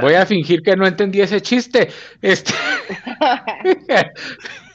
Voy 0.01 0.13
a 0.13 0.25
fingir 0.25 0.61
que 0.61 0.75
no 0.75 0.85
entendí 0.87 1.21
ese 1.21 1.41
chiste. 1.41 1.89
Este. 2.21 2.53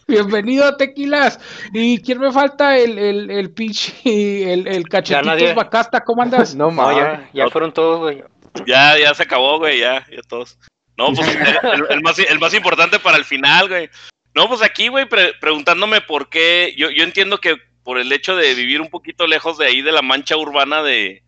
Bienvenido, 0.07 0.77
Tequilas. 0.77 1.39
¿Y 1.73 1.99
quién 2.03 2.19
me 2.19 2.33
falta? 2.33 2.77
El, 2.77 2.99
el, 2.99 3.31
el 3.31 3.51
pinche, 3.53 4.53
el, 4.53 4.67
el 4.67 4.89
cachetitos 4.89 5.27
nadie. 5.27 5.55
Bacasta, 5.55 6.01
¿cómo 6.01 6.23
andas? 6.23 6.57
No 6.57 6.71
ya, 6.93 7.31
ya 7.33 7.49
fueron 7.49 7.73
todos, 7.73 8.01
güey. 8.01 8.25
Ya, 8.67 8.99
ya 8.99 9.15
se 9.15 9.23
acabó, 9.23 9.59
güey, 9.59 9.79
ya, 9.81 10.07
ya 10.11 10.23
todos. 10.23 10.59
No, 10.97 11.13
pues 11.15 11.29
el, 11.29 11.87
el 11.91 12.03
más, 12.03 12.19
el 12.19 12.39
más 12.39 12.53
importante 12.55 12.99
para 12.99 13.17
el 13.17 13.25
final, 13.25 13.69
güey. 13.69 13.89
No, 14.35 14.49
pues 14.49 14.63
aquí, 14.63 14.89
güey, 14.89 15.09
pre- 15.09 15.35
preguntándome 15.41 16.01
por 16.01 16.29
qué. 16.29 16.75
Yo, 16.77 16.91
yo 16.91 17.05
entiendo 17.05 17.39
que 17.39 17.57
por 17.83 17.99
el 17.99 18.13
hecho 18.13 18.37
de 18.37 18.55
vivir 18.55 18.81
un 18.81 18.91
poquito 18.91 19.27
lejos 19.27 19.57
de 19.59 19.67
ahí, 19.67 19.83
de 19.83 19.93
la 19.93 20.03
mancha 20.03 20.37
urbana 20.37 20.83
de, 20.83 21.23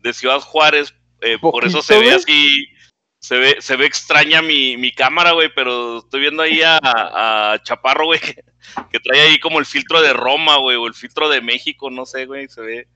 de 0.00 0.12
Ciudad 0.12 0.40
Juárez, 0.40 0.94
eh, 1.20 1.38
por 1.40 1.64
eso 1.64 1.80
se 1.82 1.98
ve 1.98 2.12
así. 2.12 2.66
Se 3.18 3.38
ve, 3.38 3.56
se 3.60 3.76
ve 3.76 3.86
extraña 3.86 4.42
mi, 4.42 4.76
mi 4.76 4.92
cámara, 4.92 5.32
güey, 5.32 5.48
pero 5.54 6.00
estoy 6.00 6.20
viendo 6.20 6.42
ahí 6.42 6.60
a, 6.60 6.78
a 6.82 7.58
Chaparro, 7.62 8.04
güey, 8.04 8.20
que, 8.20 8.34
que 8.92 9.00
trae 9.00 9.22
ahí 9.22 9.40
como 9.40 9.58
el 9.58 9.64
filtro 9.64 10.02
de 10.02 10.12
Roma, 10.12 10.58
güey, 10.58 10.76
o 10.76 10.86
el 10.86 10.92
filtro 10.92 11.30
de 11.30 11.40
México, 11.40 11.88
no 11.90 12.04
sé, 12.04 12.26
güey, 12.26 12.48
se 12.50 12.60
ve, 12.60 12.86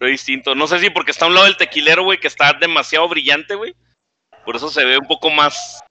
distinto. 0.00 0.54
No 0.54 0.66
sé 0.66 0.78
si 0.78 0.90
porque 0.90 1.10
está 1.10 1.24
a 1.24 1.28
un 1.28 1.34
lado 1.34 1.46
del 1.46 1.56
tequilero, 1.56 2.04
güey, 2.04 2.18
que 2.18 2.28
está 2.28 2.52
demasiado 2.52 3.08
brillante, 3.08 3.54
güey. 3.54 3.74
Por 4.44 4.56
eso 4.56 4.68
se 4.68 4.84
ve 4.84 4.98
un 4.98 5.06
poco 5.06 5.30
más, 5.30 5.82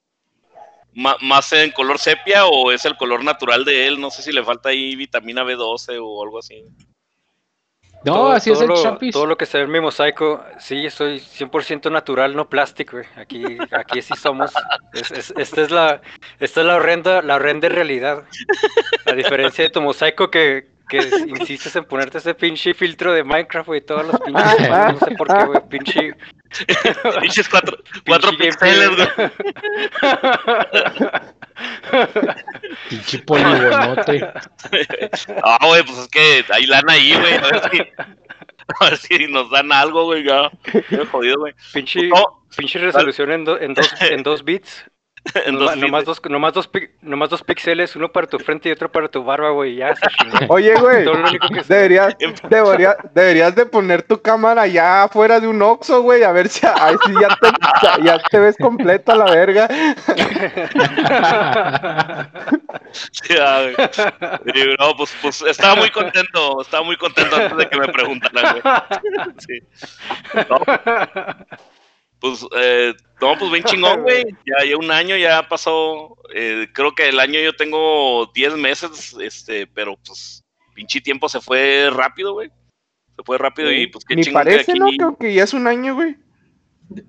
más, 0.94 1.52
en 1.54 1.72
color 1.72 2.00
sepia 2.00 2.46
o 2.46 2.72
es 2.72 2.86
el 2.86 2.96
color 2.96 3.24
natural 3.24 3.66
de 3.66 3.88
él. 3.88 4.00
No 4.00 4.12
sé 4.12 4.22
si 4.22 4.32
le 4.32 4.44
falta 4.44 4.70
ahí 4.70 4.96
vitamina 4.96 5.44
B12 5.44 5.98
o 6.02 6.24
algo 6.24 6.40
así. 6.40 6.64
No, 8.06 8.14
Todo- 8.14 8.32
así 8.34 8.52
es 8.52 8.62
el 8.62 8.68
lo, 8.68 8.82
champis. 8.84 9.12
Todo 9.14 9.26
lo 9.26 9.36
que 9.36 9.48
se 9.48 9.58
ve 9.58 9.64
en 9.64 9.72
mi 9.72 9.80
mosaico, 9.82 10.46
sí, 10.60 10.90
soy 10.92 11.20
100% 11.20 11.92
natural, 11.92 12.36
no 12.36 12.48
plástico, 12.48 12.98
güey. 12.98 13.08
Aquí, 13.16 13.44
aquí 13.72 14.02
sí 14.04 14.14
somos. 14.16 14.52
Es- 14.94 15.10
es- 15.12 15.34
esta 15.36 15.62
es 15.64 15.72
la, 15.72 16.02
esta 16.40 16.62
es 16.62 16.68
la 16.68 16.76
horrenda, 16.76 17.24
la 17.24 17.36
horrenda 17.38 17.68
realidad. 17.68 18.24
A 19.08 19.14
diferencia 19.14 19.64
de 19.64 19.72
tu 19.72 19.82
mosaico 19.82 20.30
que, 20.30 20.68
que 20.90 20.98
insistes 21.28 21.76
en 21.76 21.86
ponerte 21.86 22.18
ese 22.20 22.34
pinche 22.36 22.74
filtro 22.74 23.12
de 23.14 23.24
Minecraft, 23.24 23.68
güey, 23.68 23.82
todos 23.82 24.06
los 24.08 24.20
pinches, 24.22 24.70
no 24.70 25.00
sé 25.00 25.12
por 25.18 25.28
qué, 25.28 25.46
güey, 25.46 25.60
pinche, 25.70 26.14
Pinches 27.22 27.50
cuatro, 27.50 27.78
cuatro 28.06 28.30
pinche 28.32 28.46
píxeles, 28.50 28.90
güey. 28.96 29.08
Pinche 32.90 33.20
poligonote. 33.20 34.32
Ah, 35.44 35.58
güey, 35.66 35.84
pues 35.84 35.98
es 36.00 36.08
que 36.10 36.46
hay 36.54 36.66
lana 36.66 36.94
ahí, 36.94 37.14
güey. 37.14 37.34
A 37.36 37.42
ver 37.42 37.62
si, 37.72 37.80
a 38.80 38.86
ver 38.90 38.98
si 38.98 39.28
nos 39.28 39.50
dan 39.52 39.72
algo, 39.72 40.06
güey. 40.06 40.24
Ya, 40.24 40.52
ya 40.90 41.06
jodido, 41.06 41.38
güey. 41.40 41.54
pinche, 41.74 42.08
No, 42.08 42.46
pinche 42.56 42.80
resolución 42.80 43.32
en, 43.32 43.46
do- 43.46 43.60
en, 43.60 43.74
dos, 43.74 43.90
en 44.02 44.24
dos 44.24 44.44
bits. 44.44 44.86
en 45.46 45.56
Nomás, 45.56 45.76
dos 45.76 45.82
nomás 45.82 46.06
dos, 46.06 46.22
nomás, 46.30 46.54
dos, 46.54 46.70
nomás 47.02 47.30
dos 47.30 47.44
píxeles, 47.44 47.96
uno 47.96 48.12
para 48.12 48.28
tu 48.28 48.38
frente 48.38 48.70
y 48.70 48.72
otro 48.72 48.92
para 48.92 49.08
tu 49.08 49.24
barba, 49.24 49.50
güey, 49.52 49.76
ya. 49.78 49.96
Oye, 50.50 50.76
güey, 50.76 51.06
deberías, 51.68 52.16
debería- 52.50 52.96
deberías 53.14 53.56
de 53.56 53.66
poner 53.66 54.04
tu 54.04 54.22
cámara 54.22 54.68
ya 54.68 55.04
afuera 55.04 55.40
de 55.40 55.48
un 55.48 55.62
Oxxo, 55.62 56.02
güey, 56.02 56.24
a 56.24 56.32
ver 56.32 56.48
si, 56.48 56.66
ahí 56.66 56.96
sí 57.06 57.14
ya, 57.20 57.30
te, 57.30 58.04
ya 58.04 58.20
te 58.20 58.40
ves 58.40 58.56
completo 58.60 59.12
a 59.12 59.16
la 59.16 59.26
verga. 59.26 59.68
Ya, 63.30 63.62
güey. 63.62 63.76
No, 64.80 64.96
pues, 64.96 65.16
pues 65.22 65.42
estaba 65.42 65.76
muy 65.76 65.90
contento. 65.90 66.62
Estaba 66.62 66.84
muy 66.84 66.98
contento 66.98 67.36
antes 67.36 67.58
de 67.58 67.70
que 67.70 67.78
me 67.80 67.88
preguntaran, 67.88 68.60
güey. 68.62 68.74
Sí. 69.40 69.60
No, 70.50 70.60
pues, 72.20 72.46
eh, 72.58 72.94
no, 73.22 73.38
pues 73.38 73.52
bien 73.52 73.64
chingón, 73.64 74.02
güey. 74.04 74.26
Ya, 74.46 74.66
ya 74.70 74.78
un 74.78 74.92
año 74.92 75.16
ya 75.18 75.48
pasó. 75.48 76.18
eh, 76.34 76.68
creo 76.74 76.94
que 76.96 77.10
el 77.10 77.20
año 77.20 77.40
yo 77.40 77.56
tengo 77.56 78.32
10 78.34 78.56
meses, 78.58 79.16
este, 79.22 79.68
pero 79.68 79.96
pues, 80.06 80.44
pinche 80.74 81.02
tiempo 81.02 81.30
se 81.30 81.40
fue 81.42 81.90
rápido, 81.92 82.34
güey. 82.34 82.50
Se 83.16 83.24
fue 83.24 83.38
rápido 83.38 83.72
y 83.72 83.88
pues 83.88 84.04
qué 84.04 84.16
Ni 84.16 84.24
chingón 84.24 84.44
parece, 84.44 84.74
que 84.74 84.80
¿no? 84.80 84.88
aquí. 84.88 84.98
Creo 84.98 85.18
que 85.18 85.34
ya 85.34 85.44
es 85.44 85.54
un 85.54 85.68
año, 85.68 85.96
güey. 85.96 86.18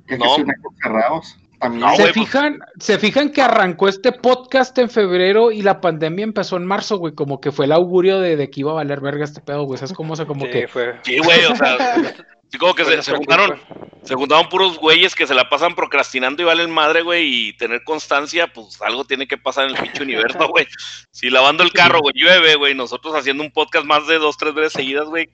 Que 0.06 0.16
No. 0.16 0.36
cerrados. 0.82 1.36
También. 1.58 1.80
No, 1.80 1.96
¿Se 1.96 2.02
güey, 2.02 2.12
pues- 2.14 2.26
fijan, 2.26 2.58
se 2.78 2.98
fijan 2.98 3.32
que 3.32 3.40
arrancó 3.42 3.88
este 3.88 4.12
podcast 4.12 4.76
en 4.78 4.90
febrero 4.90 5.50
y 5.50 5.62
la 5.62 5.80
pandemia 5.80 6.22
empezó 6.22 6.58
en 6.58 6.66
marzo, 6.66 6.98
güey, 6.98 7.14
como 7.14 7.40
que 7.40 7.50
fue 7.50 7.64
el 7.64 7.72
augurio 7.72 8.20
de, 8.20 8.36
de 8.36 8.50
que 8.50 8.60
iba 8.60 8.72
a 8.72 8.74
valer 8.74 9.00
verga 9.00 9.24
este 9.24 9.40
pedo, 9.40 9.64
güey, 9.64 9.78
¿sabes 9.78 9.94
cómo? 9.94 10.12
O 10.12 10.16
sea, 10.16 10.26
como 10.26 10.44
Sí, 10.46 10.52
que 10.52 10.68
fue. 10.68 10.94
Sí, 11.02 11.18
güey, 11.18 11.44
o 11.46 11.56
sea, 11.56 11.76
sí, 12.50 12.58
como 12.58 12.74
que 12.74 12.84
fue 12.84 12.96
se, 12.96 13.02
se 13.02 13.16
juntaron, 13.16 13.60
se 14.02 14.14
juntaron 14.14 14.48
puros 14.48 14.78
güeyes 14.78 15.14
que 15.14 15.26
se 15.26 15.34
la 15.34 15.48
pasan 15.48 15.74
procrastinando 15.74 16.42
y 16.42 16.46
valen 16.46 16.70
madre, 16.70 17.02
güey, 17.02 17.48
y 17.48 17.52
tener 17.56 17.82
constancia, 17.84 18.46
pues 18.52 18.80
algo 18.82 19.04
tiene 19.04 19.26
que 19.26 19.36
pasar 19.38 19.68
en 19.68 19.76
el 19.76 19.82
pinche 19.82 20.02
universo, 20.02 20.38
güey. 20.48 20.66
Si 21.10 21.30
lavando 21.30 21.62
el 21.62 21.72
carro, 21.72 22.00
güey, 22.00 22.14
llueve, 22.16 22.54
güey, 22.56 22.74
nosotros 22.74 23.14
haciendo 23.14 23.42
un 23.42 23.50
podcast 23.52 23.84
más 23.86 24.06
de 24.06 24.18
dos, 24.18 24.36
tres 24.36 24.54
veces 24.54 24.72
seguidas, 24.74 25.06
güey, 25.08 25.28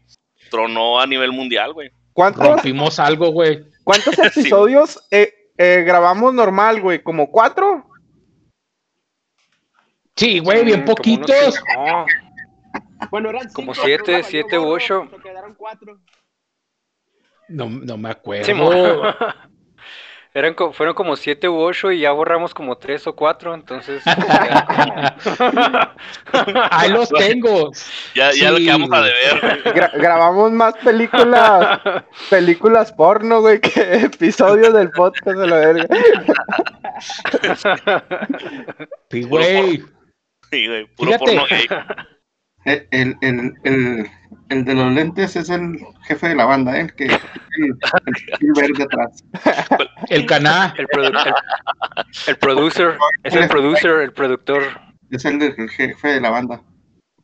tronó 0.51 1.01
a 1.01 1.07
nivel 1.07 1.33
mundial, 1.33 1.73
güey. 1.73 1.91
¿Cuántos, 2.13 2.45
rompimos 2.47 2.99
algo, 2.99 3.29
güey. 3.31 3.65
cuántos 3.85 4.15
Sí. 4.35 4.41
episodios 4.41 5.03
eh, 5.11 5.33
eh, 5.57 5.83
grabamos 5.87 6.35
normal, 6.35 6.81
güey? 6.81 7.03
¿Como 7.03 7.31
cuatro? 7.31 7.87
Sí, 10.17 10.39
güey, 10.41 10.65
bien 10.65 10.81
Mm, 10.81 10.85
como 10.85 10.95
poquitos. 10.97 11.61
no, 11.77 12.05
Bueno, 13.11 13.31
eran 13.31 13.51
Como 13.53 13.73
cinco, 13.75 13.87
siete, 13.87 14.03
pero 14.05 14.13
valió 14.19 14.29
siete 14.31 14.59
u 14.59 14.67
ocho. 14.69 15.09
Quedaron 15.23 15.55
cuatro. 15.55 15.99
No, 17.53 17.69
no 17.69 17.97
me 17.97 18.11
acuerdo. 18.11 18.45
Sí, 18.47 18.53
Eran, 20.35 20.55
co- 20.55 20.73
fueron 20.73 20.95
como 20.95 21.15
siete 21.17 21.47
u 21.47 21.59
ocho 21.59 21.93
y 21.93 22.01
ya 22.01 22.11
borramos 22.11 22.55
como 22.55 22.79
tres 22.79 23.07
o 23.07 23.15
cuatro, 23.15 23.55
entonces. 23.55 24.03
Ahí 26.71 26.91
los 26.91 27.11
tengo. 27.11 27.71
Ya, 28.15 28.31
ya 28.33 28.33
Sí, 28.33 28.47
lo 28.47 28.57
quedamos 28.57 28.91
a 28.93 29.03
deber. 29.03 29.63
Gra- 29.75 29.93
grabamos 29.93 30.51
más 30.53 30.73
películas, 30.79 31.81
películas 32.31 32.93
porno, 32.93 33.43
güey, 33.43 33.61
que 33.61 33.97
episodios 34.05 34.73
del 34.73 34.91
podcast 34.93 35.37
de 35.39 35.47
la 35.47 35.57
verga. 35.57 35.87
Sí, 39.11 39.23
güey. 39.25 39.85
Sí, 40.51 40.67
güey, 40.67 40.87
puro 40.97 41.13
Fíjate. 41.13 41.25
porno 41.25 41.45
gay. 41.51 41.67
El, 42.65 42.87
el, 43.21 43.53
el, 43.65 44.07
el, 44.53 44.65
de 44.65 44.75
los 44.75 44.93
lentes 44.93 45.37
es 45.37 45.49
el 45.51 45.79
jefe 46.07 46.29
de 46.29 46.35
la 46.37 46.45
banda, 46.45 46.77
¿eh? 46.77 46.83
el 46.83 46.95
que 46.95 47.05
el, 47.07 47.15
el 48.41 48.53
verde 48.55 48.85
atrás. 48.85 49.25
El 50.09 50.27
caná. 50.27 50.75
el, 50.79 50.87
produ- 50.87 51.27
el, 51.27 51.35
el 52.29 52.37
producer, 52.37 52.97
es 53.25 53.35
el 53.35 53.49
producer, 53.49 54.01
el 54.01 54.13
productor. 54.13 54.63
Es 55.11 55.25
el, 55.25 55.41
jefe 55.71 56.09
de 56.09 56.21
la 56.21 56.31
banda. 56.31 56.63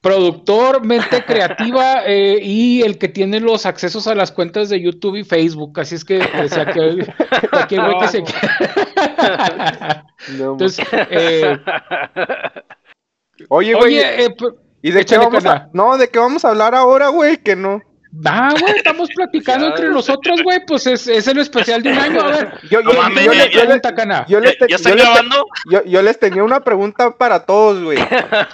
Productor, 0.00 0.84
mente 0.84 1.24
creativa 1.24 2.04
eh, 2.06 2.38
y 2.42 2.82
el 2.82 2.98
que 2.98 3.08
tiene 3.08 3.40
los 3.40 3.66
accesos 3.66 4.06
a 4.06 4.14
las 4.14 4.30
cuentas 4.30 4.68
de 4.68 4.80
YouTube 4.80 5.16
y 5.16 5.24
Facebook. 5.24 5.80
Así 5.80 5.96
es 5.96 6.04
que 6.04 6.18
que 6.18 7.48
cualquier 7.50 7.80
güey 7.84 7.98
que 7.98 8.08
se 8.08 8.24
No, 10.38 10.52
Entonces, 10.52 10.86
eh, 10.92 11.58
Oye, 13.48 13.74
güey, 13.74 13.98
oye, 13.98 14.24
eh, 14.24 14.34
¿y 14.82 14.90
de 14.90 15.04
qué 15.04 15.18
vamos 15.18 15.44
a... 15.46 15.68
No, 15.72 15.96
¿de 15.96 16.08
qué 16.08 16.18
vamos 16.18 16.44
a 16.44 16.48
hablar 16.50 16.74
ahora, 16.74 17.08
güey? 17.08 17.36
Que 17.38 17.56
no. 17.56 17.82
ah, 18.24 18.54
güey, 18.58 18.74
estamos 18.76 19.08
platicando 19.14 19.66
entre 19.66 19.88
nosotros, 19.90 20.42
güey, 20.42 20.64
pues 20.66 20.86
es, 20.86 21.06
es 21.08 21.26
el 21.28 21.38
especial 21.38 21.82
de 21.82 21.92
un 21.92 21.98
año. 21.98 22.20
A 22.22 22.26
ver, 22.28 22.54
Yo, 22.70 22.80
No 22.82 22.92
yo- 22.92 23.02
mames, 23.02 23.24
yo 23.24 23.32
yo 23.32 23.38
le- 23.38 23.48
pregunta, 23.50 23.94
Cana. 23.94 24.24
yo 24.28 24.40
¿Ya, 24.40 24.46
les 24.68 24.82
te- 24.82 24.94
grabando? 24.94 25.44
yo- 25.70 25.84
yo 25.84 26.02
les 26.02 26.18
tenía 26.18 26.42
una 26.44 26.60
pregunta 26.60 27.16
para 27.16 27.44
todos, 27.44 27.82
güey. 27.82 27.98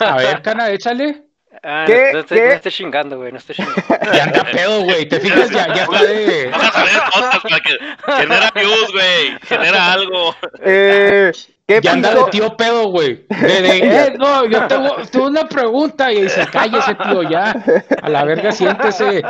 A 0.01 0.17
ver, 0.17 0.43
Cana, 0.43 0.71
échale. 0.71 1.23
Ah, 1.67 1.85
¿Qué? 1.87 2.11
no, 2.13 2.19
no 2.29 2.37
estés 2.53 2.75
chingando, 2.75 3.17
güey, 3.17 3.31
no 3.33 3.39
estés 3.39 3.57
chingando. 3.57 3.81
Ya 4.13 4.25
anda 4.25 4.45
pedo, 4.45 4.83
güey. 4.83 5.09
¿Te 5.09 5.19
fijas? 5.21 5.49
Ya, 5.51 5.73
ya 5.73 5.85
está 5.85 6.03
de. 6.03 6.49
Vamos 6.51 6.77
a 6.77 6.85
ver 6.85 6.93
cosas 7.13 7.39
para 7.43 7.61
que 7.61 7.79
genera 8.23 8.51
views, 8.55 8.93
güey. 8.93 9.39
Genera 9.49 9.93
algo. 9.93 10.35
Eh, 10.63 11.33
¿Qué 11.67 11.81
Ya 11.83 11.93
anda 11.93 12.15
de 12.15 12.25
tío 12.31 12.55
pedo, 12.59 12.89
güey. 12.89 13.25
De, 13.29 13.63
de, 13.63 13.79
eh, 13.83 14.15
no, 14.19 14.45
yo 14.45 14.67
tengo, 14.67 14.97
tengo 15.11 15.27
una 15.29 15.49
pregunta. 15.49 16.13
Y 16.13 16.23
dice, 16.23 16.47
cállese, 16.53 16.95
tío, 16.95 17.23
ya. 17.23 17.55
A 18.03 18.09
la 18.11 18.25
verga, 18.25 18.53
siéntese. 18.53 19.23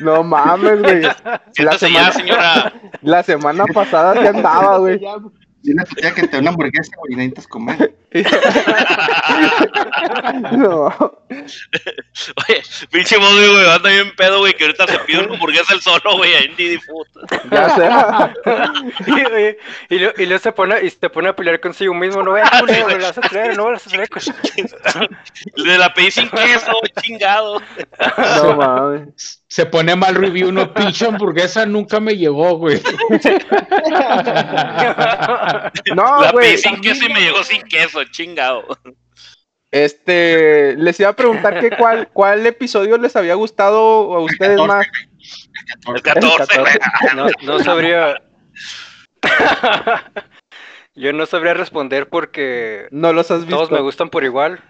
No 0.00 0.22
mames, 0.22 0.80
güey. 0.80 1.02
La 1.02 1.42
Siéntase 1.52 1.92
ya, 1.92 2.10
semana, 2.10 2.12
señora. 2.12 2.72
la 3.02 3.22
semana 3.22 3.64
pasada 3.66 4.14
sí 4.18 4.26
andaba, 4.26 4.78
güey. 4.78 4.98
Ya, 4.98 5.16
Dile 5.62 5.82
a 5.82 5.84
tu 5.84 5.94
tía 5.94 6.14
que 6.14 6.22
te 6.22 6.28
da 6.28 6.38
una 6.40 6.50
hamburguesa, 6.50 6.92
güey, 6.98 7.12
y 7.12 7.16
necesitas 7.16 7.48
comer. 7.48 7.94
No. 10.52 10.86
Oye, 11.28 12.62
pinche 12.90 13.18
Moby, 13.18 13.46
güey, 13.52 13.70
anda 13.70 13.90
bien 13.90 14.14
pedo, 14.16 14.38
güey, 14.38 14.54
que 14.54 14.64
ahorita 14.64 14.86
se 14.86 14.98
pide 15.00 15.24
una 15.24 15.34
hamburguesa 15.34 15.74
el 15.74 15.80
solo, 15.80 16.16
güey, 16.16 16.32
ahí 16.34 16.44
en 16.46 16.56
Didi 16.56 16.78
Food. 16.78 17.06
Ya 17.50 17.68
sé. 17.70 17.88
y, 19.06 19.12
oye, 19.12 19.58
y, 19.90 19.98
lo- 19.98 20.12
y 20.16 20.26
luego 20.26 20.42
se 20.42 20.52
pone, 20.52 20.84
y 20.84 20.90
se 20.90 21.10
pone 21.10 21.28
a 21.30 21.36
pelear 21.36 21.60
consigo 21.60 21.92
mismo, 21.94 22.22
no 22.22 22.32
veas, 22.32 22.50
culero, 22.60 22.86
me 22.90 22.94
lo 22.96 23.02
vas 23.04 23.18
a 23.18 23.22
traer, 23.22 23.56
no 23.56 23.64
me 23.64 23.70
lo 23.72 23.76
vas 23.76 23.86
a 23.86 23.90
traer. 23.90 24.08
El 25.56 25.64
de 25.64 25.78
la 25.78 25.92
pedí 25.92 26.10
sin 26.10 26.28
queso, 26.28 26.72
chingado. 27.02 27.60
No 28.36 28.56
mames. 28.56 29.40
Se 29.48 29.66
pone 29.66 29.94
mal 29.94 30.14
review, 30.16 30.50
no 30.50 30.72
pinche 30.74 31.06
hamburguesa 31.06 31.64
nunca 31.64 32.00
me 32.00 32.16
llegó, 32.16 32.56
güey. 32.58 32.82
No, 35.94 36.22
la 36.22 36.32
güey. 36.32 36.48
pedí 36.48 36.58
sin 36.58 36.80
queso 36.80 37.04
y 37.06 37.12
me 37.12 37.20
llegó 37.20 37.42
sin 37.44 37.62
queso, 37.62 38.00
chingado. 38.10 38.66
Este, 39.70 40.76
les 40.76 41.00
iba 41.00 41.08
a 41.08 41.16
preguntar 41.16 41.58
que 41.60 41.70
cuál, 41.76 42.08
cuál 42.12 42.46
episodio 42.46 42.96
les 42.96 43.16
había 43.16 43.34
gustado 43.34 44.14
a 44.14 44.20
ustedes 44.20 44.56
14. 44.60 44.66
más. 44.68 44.86
El 45.94 46.02
14, 46.02 46.60
güey. 46.60 46.72
No, 47.16 47.26
no 47.42 47.58
sabría. 47.58 48.22
Yo 50.96 51.12
no 51.12 51.26
sabría 51.26 51.54
responder 51.54 52.08
porque 52.08 52.86
No 52.92 53.12
los 53.12 53.30
has 53.32 53.40
visto. 53.40 53.56
todos 53.56 53.70
me 53.72 53.80
gustan 53.80 54.10
por 54.10 54.22
igual. 54.22 54.62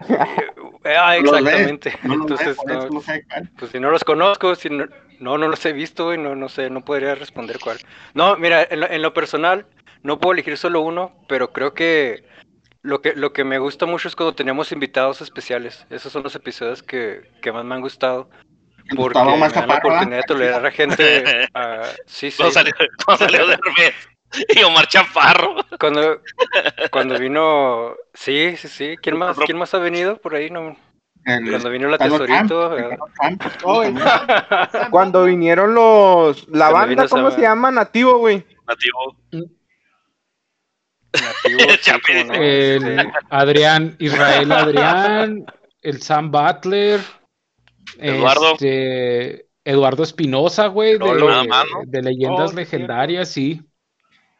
Eh, 0.84 0.96
ah, 0.98 1.16
exactamente. 1.18 1.98
No 2.02 2.14
Entonces, 2.14 2.56
no, 2.66 2.88
no 2.88 3.00
sé 3.02 3.24
cuál. 3.28 3.50
pues 3.58 3.70
si 3.72 3.78
no 3.78 3.90
los 3.90 4.04
conozco, 4.04 4.54
si 4.54 4.70
no, 4.70 4.86
no, 5.20 5.36
no 5.36 5.48
los 5.48 5.64
he 5.66 5.74
visto 5.74 6.14
y 6.14 6.18
no, 6.18 6.34
no 6.34 6.48
sé, 6.48 6.70
no 6.70 6.82
podría 6.82 7.14
responder 7.14 7.58
cuál. 7.58 7.76
No, 8.14 8.36
mira, 8.36 8.66
en 8.70 8.80
lo, 8.80 8.90
en 8.90 9.02
lo 9.02 9.12
personal, 9.12 9.66
no 10.02 10.18
puedo 10.18 10.32
elegir 10.32 10.56
solo 10.56 10.80
uno, 10.80 11.12
pero 11.28 11.52
creo 11.52 11.74
que 11.74 12.24
lo 12.84 13.00
que, 13.00 13.14
lo 13.14 13.32
que 13.32 13.44
me 13.44 13.58
gusta 13.58 13.86
mucho 13.86 14.08
es 14.08 14.14
cuando 14.14 14.34
tenemos 14.34 14.70
invitados 14.70 15.22
especiales. 15.22 15.86
Esos 15.88 16.12
son 16.12 16.22
los 16.22 16.34
episodios 16.36 16.82
que, 16.82 17.32
que 17.40 17.50
más 17.50 17.64
me 17.64 17.74
han 17.74 17.80
gustado. 17.80 18.28
¿Te 18.88 18.94
Porque 18.94 19.18
me 19.18 19.38
más 19.38 19.54
dan 19.54 19.68
la 19.68 19.76
oportunidad 19.76 20.18
de 20.18 20.22
tolerar 20.24 20.66
a 20.66 20.70
gente. 20.70 21.48
ah, 21.54 21.88
sí, 22.04 22.30
sí. 22.30 22.36
Cuando 22.36 22.52
salió, 22.52 22.74
cuando 23.06 23.24
salió 23.24 23.46
de 23.46 23.58
y 24.54 24.62
Omar 24.64 24.86
Chaparro. 24.86 25.56
Cuando, 25.80 26.20
cuando 26.90 27.18
vino. 27.18 27.94
Sí, 28.12 28.54
sí, 28.58 28.68
sí. 28.68 28.96
¿Quién 29.00 29.16
más, 29.16 29.34
¿Quién 29.38 29.56
más 29.56 29.72
ha 29.72 29.78
venido 29.78 30.18
por 30.18 30.34
ahí? 30.34 30.50
No. 30.50 30.76
El- 31.24 31.48
Cuando 31.48 31.70
vino 31.70 31.88
la 31.88 31.96
tesorito. 31.96 32.76
Cuando 34.90 35.24
vinieron 35.24 35.74
los. 35.74 36.46
La 36.48 36.70
Cuando 36.70 36.96
banda, 36.96 37.08
¿cómo 37.08 37.30
se 37.30 37.40
llama? 37.40 37.70
Nativo, 37.70 38.18
güey. 38.18 38.44
Nativo. 38.66 39.16
Nativo, 41.22 41.60
no, 42.26 42.34
El 42.34 43.00
sí. 43.00 43.08
Adrián, 43.30 43.96
Israel 43.98 44.52
Adrián, 44.52 45.44
el 45.82 46.02
Sam 46.02 46.30
Butler, 46.30 47.00
Eduardo. 47.98 48.52
este, 48.52 49.46
Eduardo 49.64 50.02
Espinosa, 50.02 50.66
güey, 50.66 50.98
de, 50.98 52.02
leyendas 52.02 52.52
Oh, 52.52 52.56
legendarias, 52.56 53.28
sí. 53.30 53.62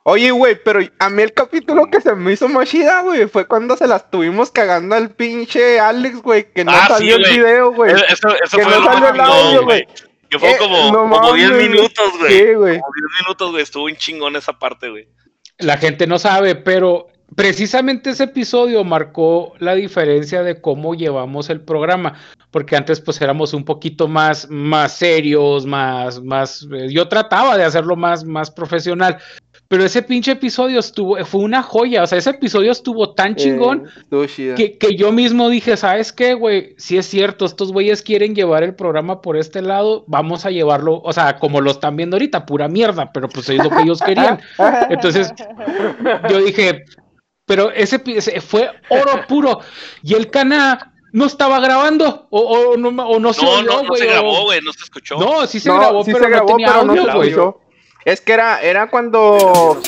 Oye, 0.06 0.30
güey, 0.32 0.58
pero 0.62 0.80
a 0.98 1.08
mí 1.08 1.22
el 1.22 1.32
capítulo 1.32 1.86
que 1.90 1.98
se 2.02 2.14
me 2.14 2.32
hizo 2.32 2.46
más 2.48 2.68
chida, 2.68 3.00
güey, 3.00 3.26
fue 3.26 3.46
cuando 3.46 3.74
se 3.74 3.86
las 3.86 4.10
tuvimos 4.10 4.50
cagando 4.50 4.94
al 4.94 5.10
pinche 5.10 5.80
Alex, 5.80 6.20
güey, 6.20 6.52
que 6.52 6.62
no 6.62 6.72
Ah, 6.72 6.84
sí, 6.88 6.92
salió 7.08 7.16
el 7.16 7.24
video, 7.24 7.72
güey. 7.72 7.92
Eso, 7.92 8.04
eso 8.28 8.58
Que 8.58 8.64
fue 8.64 8.72
no 8.74 8.80
lo 8.80 8.84
salió 8.84 9.08
el 9.08 9.20
audio, 9.20 9.62
güey. 9.64 9.86
Que 10.28 10.38
fue 10.38 10.50
Eh, 10.50 10.56
como, 10.58 10.92
no 10.92 11.10
como 11.10 11.32
10 11.32 11.50
mames, 11.50 11.70
minutos, 11.70 12.18
güey. 12.18 12.32
Sí, 12.38 12.44
güey. 12.54 12.80
Como 12.80 12.92
10 12.92 13.22
minutos, 13.22 13.50
güey. 13.52 13.62
Estuvo 13.62 13.84
un 13.84 13.96
chingón 13.96 14.36
esa 14.36 14.52
parte, 14.52 14.90
güey. 14.90 15.08
La 15.58 15.76
gente 15.76 16.06
no 16.06 16.18
sabe, 16.18 16.56
pero 16.56 17.08
precisamente 17.36 18.10
ese 18.10 18.24
episodio 18.24 18.84
marcó 18.84 19.54
la 19.58 19.74
diferencia 19.74 20.42
de 20.42 20.60
cómo 20.60 20.94
llevamos 20.94 21.50
el 21.50 21.60
programa, 21.60 22.14
porque 22.50 22.76
antes 22.76 23.00
pues 23.00 23.20
éramos 23.20 23.54
un 23.54 23.64
poquito 23.64 24.08
más, 24.08 24.48
más 24.50 24.92
serios, 24.96 25.66
más, 25.66 26.22
más, 26.22 26.66
eh, 26.72 26.88
yo 26.90 27.08
trataba 27.08 27.56
de 27.56 27.64
hacerlo 27.64 27.96
más, 27.96 28.24
más 28.24 28.50
profesional, 28.50 29.18
pero 29.68 29.84
ese 29.84 30.02
pinche 30.02 30.32
episodio 30.32 30.78
estuvo, 30.78 31.16
fue 31.24 31.40
una 31.40 31.62
joya, 31.62 32.02
o 32.02 32.06
sea, 32.06 32.18
ese 32.18 32.30
episodio 32.30 32.70
estuvo 32.70 33.14
tan 33.14 33.34
chingón 33.34 33.88
Eh, 34.10 34.26
chida. 34.28 34.54
que, 34.54 34.76
que 34.78 34.94
yo 34.94 35.10
mismo 35.10 35.48
dije, 35.48 35.76
¿sabes 35.76 36.12
qué, 36.12 36.34
güey? 36.34 36.74
Si 36.76 36.96
es 36.98 37.06
cierto, 37.06 37.44
estos 37.46 37.72
güeyes 37.72 38.02
quieren 38.02 38.34
llevar 38.34 38.62
el 38.62 38.74
programa 38.74 39.20
por 39.20 39.36
este 39.36 39.62
lado, 39.62 40.04
vamos 40.06 40.44
a 40.46 40.50
llevarlo, 40.50 41.00
o 41.02 41.12
sea, 41.12 41.38
como 41.38 41.60
lo 41.60 41.70
están 41.70 41.96
viendo 41.96 42.16
ahorita, 42.16 42.44
pura 42.46 42.68
mierda, 42.68 43.10
pero 43.12 43.28
pues 43.28 43.48
es 43.48 43.56
lo 43.62 43.70
que 43.70 43.82
ellos 43.82 44.00
querían. 44.02 44.38
Entonces, 44.90 45.32
yo 46.28 46.38
dije, 46.40 46.84
pero 47.46 47.70
ese, 47.70 48.02
ese 48.06 48.40
fue 48.40 48.70
oro 48.90 49.22
puro. 49.28 49.60
Y 50.02 50.14
el 50.14 50.30
cana 50.30 50.92
no 51.12 51.26
estaba 51.26 51.60
grabando, 51.60 52.26
o, 52.30 52.40
o 52.40 52.76
no, 52.76 52.88
o 53.06 53.18
no 53.20 53.32
se 53.32 53.44
No, 53.44 53.50
oyó, 53.52 53.62
no, 53.66 53.82
no 53.82 53.88
güey, 53.88 54.00
se 54.02 54.08
o- 54.08 54.10
grabó, 54.10 54.42
güey. 54.44 54.60
No 54.62 54.72
se 54.72 54.84
escuchó. 54.84 55.16
No, 55.18 55.46
sí 55.46 55.60
se 55.60 55.68
No, 55.68 55.78
grabó, 55.78 56.04
sí 56.04 56.12
pero 56.12 56.24
se 56.24 56.30
no 56.30 56.46
tenía 56.46 56.66
pero 56.68 56.80
audio, 56.80 57.14
güey. 57.14 57.34
Es 58.04 58.20
que 58.20 58.32
era, 58.34 58.60
era 58.60 58.88
cuando 58.88 59.80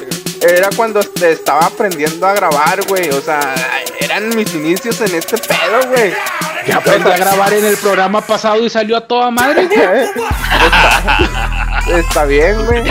era 0.42 0.68
cuando 0.76 1.00
te 1.00 1.32
estaba 1.32 1.66
aprendiendo 1.66 2.26
a 2.26 2.32
grabar, 2.34 2.82
güey. 2.86 3.08
O 3.10 3.20
sea, 3.20 3.54
eran 4.00 4.28
mis 4.36 4.54
inicios 4.54 5.00
en 5.00 5.14
este 5.14 5.36
pedo, 5.38 5.88
güey. 5.88 6.12
Ya 6.66 6.76
aprendí 6.78 7.08
a 7.10 7.16
grabar 7.16 7.52
en 7.52 7.64
el 7.64 7.76
programa 7.76 8.20
pasado 8.20 8.64
y 8.64 8.70
salió 8.70 8.96
a 8.96 9.06
toda 9.06 9.30
madre, 9.30 9.66
güey. 9.66 9.78
está, 10.02 11.18
está 11.98 12.24
bien, 12.24 12.64
güey. 12.66 12.82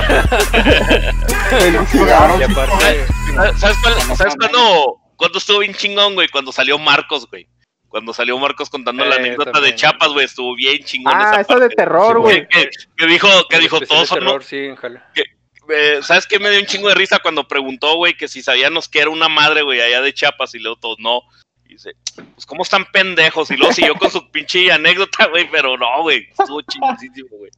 ¿Sabes, 3.57 3.77
cuál- 3.81 4.17
¿sabes 4.17 4.35
cuándo, 4.39 4.97
cuándo 5.17 5.37
estuvo 5.39 5.59
bien 5.59 5.73
chingón, 5.73 6.13
güey? 6.15 6.27
Cuando 6.29 6.51
salió 6.51 6.77
Marcos, 6.77 7.27
güey. 7.29 7.47
Cuando 7.95 8.11
salió 8.11 8.37
Marcos 8.37 8.69
contando 8.69 9.05
la 9.05 9.15
Eh, 9.15 9.19
anécdota 9.19 9.61
de. 9.61 9.73
Chiapas, 9.73 10.09
güey. 10.09 10.25
Estuvo 10.25 10.53
bien 10.53 10.83
chingón. 10.83 11.13
Ah, 11.15 11.39
esa 11.39 11.57
de 11.57 11.69
terror, 11.69 12.17
Sí, 12.17 12.21
güey. 12.21 12.47
Que, 12.49 12.63
que- 12.63 12.69
que 12.97 13.05
dijo, 13.07 13.29
que 13.49 13.57
dijo, 13.57 13.79
todos 13.79 14.01
de 14.01 14.07
son, 14.07 14.19
terror, 14.19 14.43
sí, 14.43 14.67
ojalá. 14.67 15.09
eh, 15.15 15.99
¿sabes 16.01 16.27
qué 16.27 16.37
me 16.37 16.49
dio 16.49 16.59
un 16.59 16.65
chingo 16.65 16.89
de 16.89 16.95
risa 16.95 17.19
cuando 17.19 17.47
preguntó, 17.47 17.95
güey, 17.95 18.13
que 18.17 18.27
si 18.27 18.43
sabíamos 18.43 18.89
que 18.89 18.99
era 18.99 19.09
una 19.09 19.29
madre, 19.29 19.61
güey, 19.61 19.79
allá 19.79 20.01
de 20.01 20.13
Chiapas 20.13 20.53
y 20.55 20.59
luego 20.59 20.75
todos 20.77 20.97
no? 20.99 21.21
Y 21.63 21.75
dice, 21.75 21.93
pues 22.33 22.45
cómo 22.45 22.63
están 22.63 22.83
pendejos. 22.91 23.49
Y 23.49 23.55
luego 23.55 23.71
siguió 23.73 23.95
con 23.95 24.11
su 24.11 24.29
pinche 24.29 24.69
anécdota, 24.73 25.27
güey, 25.27 25.49
pero 25.49 25.77
no, 25.77 26.01
güey, 26.01 26.27
estuvo 26.37 26.61
chingoncísimo, 26.63 27.29
güey. 27.31 27.51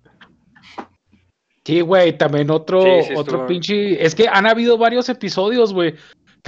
Sí, 1.65 1.81
güey, 1.81 2.15
también 2.15 2.51
otro, 2.51 2.83
Sí, 2.83 3.07
sí, 3.07 3.13
otro 3.15 3.47
pinche. 3.47 4.05
Es 4.05 4.13
que 4.13 4.27
han 4.31 4.45
habido 4.45 4.77
varios 4.77 5.09
episodios, 5.09 5.73
güey, 5.73 5.95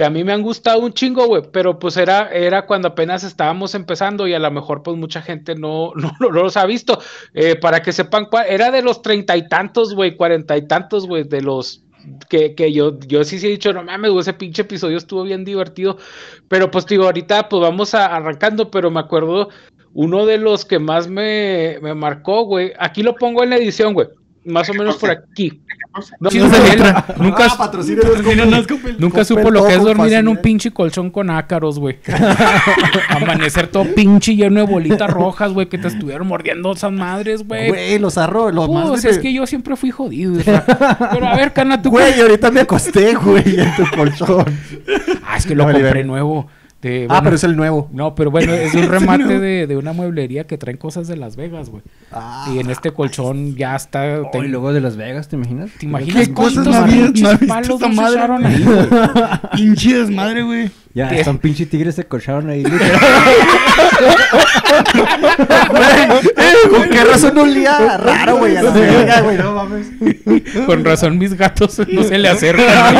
que 0.00 0.06
a 0.06 0.08
mí 0.08 0.24
me 0.24 0.32
han 0.32 0.40
gustado 0.40 0.80
un 0.80 0.94
chingo, 0.94 1.26
güey, 1.26 1.42
pero 1.52 1.78
pues 1.78 1.98
era, 1.98 2.30
era 2.32 2.64
cuando 2.64 2.88
apenas 2.88 3.22
estábamos 3.22 3.74
empezando 3.74 4.26
y 4.26 4.32
a 4.32 4.38
lo 4.38 4.50
mejor 4.50 4.82
pues 4.82 4.96
mucha 4.96 5.20
gente 5.20 5.54
no, 5.56 5.92
no, 5.94 6.10
no 6.18 6.30
los 6.30 6.56
ha 6.56 6.64
visto. 6.64 6.98
Eh, 7.34 7.56
para 7.56 7.82
que 7.82 7.92
sepan, 7.92 8.24
cuál- 8.24 8.46
era 8.48 8.70
de 8.70 8.80
los 8.80 9.02
treinta 9.02 9.36
y 9.36 9.46
tantos, 9.46 9.94
güey, 9.94 10.16
cuarenta 10.16 10.56
y 10.56 10.66
tantos, 10.66 11.06
güey, 11.06 11.24
de 11.24 11.42
los 11.42 11.84
que, 12.30 12.54
que 12.54 12.72
yo, 12.72 12.98
yo 13.00 13.24
sí 13.24 13.38
sí 13.38 13.48
he 13.48 13.50
dicho, 13.50 13.74
no 13.74 13.84
mames, 13.84 14.10
ese 14.18 14.32
pinche 14.32 14.62
episodio 14.62 14.96
estuvo 14.96 15.22
bien 15.22 15.44
divertido. 15.44 15.98
Pero 16.48 16.70
pues 16.70 16.86
digo, 16.86 17.04
ahorita 17.04 17.50
pues 17.50 17.60
vamos 17.60 17.92
a, 17.92 18.06
arrancando, 18.06 18.70
pero 18.70 18.90
me 18.90 19.00
acuerdo 19.00 19.50
uno 19.92 20.24
de 20.24 20.38
los 20.38 20.64
que 20.64 20.78
más 20.78 21.08
me, 21.08 21.78
me 21.82 21.92
marcó, 21.94 22.44
güey. 22.46 22.72
Aquí 22.78 23.02
lo 23.02 23.16
pongo 23.16 23.42
en 23.42 23.50
la 23.50 23.56
edición, 23.58 23.92
güey. 23.92 24.08
Más 24.44 24.68
o 24.70 24.74
menos 24.74 24.96
por 24.96 25.10
aquí. 25.10 25.60
No, 26.20 26.30
Chido, 26.30 26.46
no. 26.46 26.54
Ah, 26.84 27.04
Nunca, 27.18 27.48
patrocínanos, 27.58 28.22
Coppel. 28.66 28.96
nunca 28.98 29.24
supo 29.24 29.50
lo 29.50 29.66
que 29.66 29.74
es 29.74 29.82
dormir 29.82 30.12
en 30.14 30.28
un 30.28 30.36
¿eh? 30.36 30.40
pinche 30.40 30.70
colchón 30.70 31.10
con 31.10 31.30
ácaros, 31.30 31.78
güey. 31.80 31.98
Amanecer 33.08 33.66
todo 33.66 33.84
pinche 33.94 34.36
lleno 34.36 34.60
de 34.60 34.66
bolitas 34.66 35.10
rojas, 35.10 35.52
güey, 35.52 35.68
que 35.68 35.78
te 35.78 35.88
estuvieron 35.88 36.26
mordiendo 36.28 36.72
esas 36.72 36.92
madres, 36.92 37.46
güey. 37.46 37.68
Güey, 37.68 37.98
los 37.98 38.16
arro, 38.18 38.50
lo 38.52 38.68
más 38.68 38.88
Pues 38.88 39.02
de- 39.02 39.10
es 39.10 39.18
que 39.18 39.32
yo 39.32 39.46
siempre 39.46 39.76
fui 39.76 39.90
jodido. 39.90 40.40
Pero 40.44 41.26
a 41.26 41.34
ver, 41.36 41.52
Cana, 41.52 41.82
tú. 41.82 41.90
Güey, 41.90 42.20
ahorita 42.20 42.50
me 42.50 42.60
acosté, 42.60 43.14
güey, 43.14 43.58
en 43.60 43.74
tu 43.76 43.84
colchón. 43.96 44.44
Ah, 45.26 45.36
es 45.36 45.44
que 45.46 45.54
lo 45.54 45.66
No, 45.66 45.72
compré 45.72 46.04
nuevo. 46.04 46.48
De, 46.82 47.04
Ah, 47.04 47.06
bueno, 47.08 47.22
pero 47.24 47.36
es 47.36 47.44
el 47.44 47.56
nuevo. 47.56 47.90
No, 47.92 48.14
pero 48.14 48.30
bueno, 48.30 48.54
es 48.54 48.72
un 48.74 48.82
remate 48.88 49.38
de, 49.38 49.66
de 49.66 49.76
una 49.76 49.92
mueblería 49.92 50.44
que 50.46 50.56
traen 50.56 50.78
cosas 50.78 51.08
de 51.08 51.16
Las 51.16 51.36
Vegas, 51.36 51.68
güey. 51.68 51.82
Ah, 52.10 52.50
Y 52.54 52.58
en 52.58 52.70
este 52.70 52.90
colchón 52.92 53.54
ya 53.54 53.76
está. 53.76 54.22
Oh, 54.22 54.30
ten- 54.30 54.46
y 54.46 54.48
luego 54.48 54.72
de 54.72 54.80
Las 54.80 54.96
Vegas, 54.96 55.28
¿te 55.28 55.36
imaginas? 55.36 55.70
¿Te 55.78 55.84
imaginas 55.86 56.28
¿Qué 56.28 56.34
cosas 56.34 56.66
no 56.66 56.72
había- 56.74 57.08
no 57.10 57.38
palos 57.46 57.80
madre, 57.94 58.46
ahí, 58.46 58.64
güey? 58.64 58.78
Pinche 59.56 59.98
desmadre, 59.98 60.42
güey. 60.42 60.70
Ya, 60.92 61.08
¿Qué? 61.08 61.18
hasta 61.20 61.30
un 61.30 61.38
pinche 61.38 61.66
tigre 61.66 61.92
se 61.92 62.04
colcharon 62.04 62.50
ahí. 62.50 62.64
¿Con 66.70 66.88
qué 66.88 67.04
razón 67.04 67.34
no 67.34 67.42
olía 67.42 67.98
raro, 67.98 68.36
güey? 68.38 68.56
A 68.56 68.62
la 68.62 68.70
verga, 68.70 69.20
güey, 69.20 69.36
no 69.38 69.52
mames. 69.52 69.86
Con 70.66 70.84
razón 70.84 71.18
mis 71.18 71.34
gatos 71.34 71.80
no 71.88 72.02
se 72.02 72.18
le 72.18 72.28
acercan. 72.28 72.96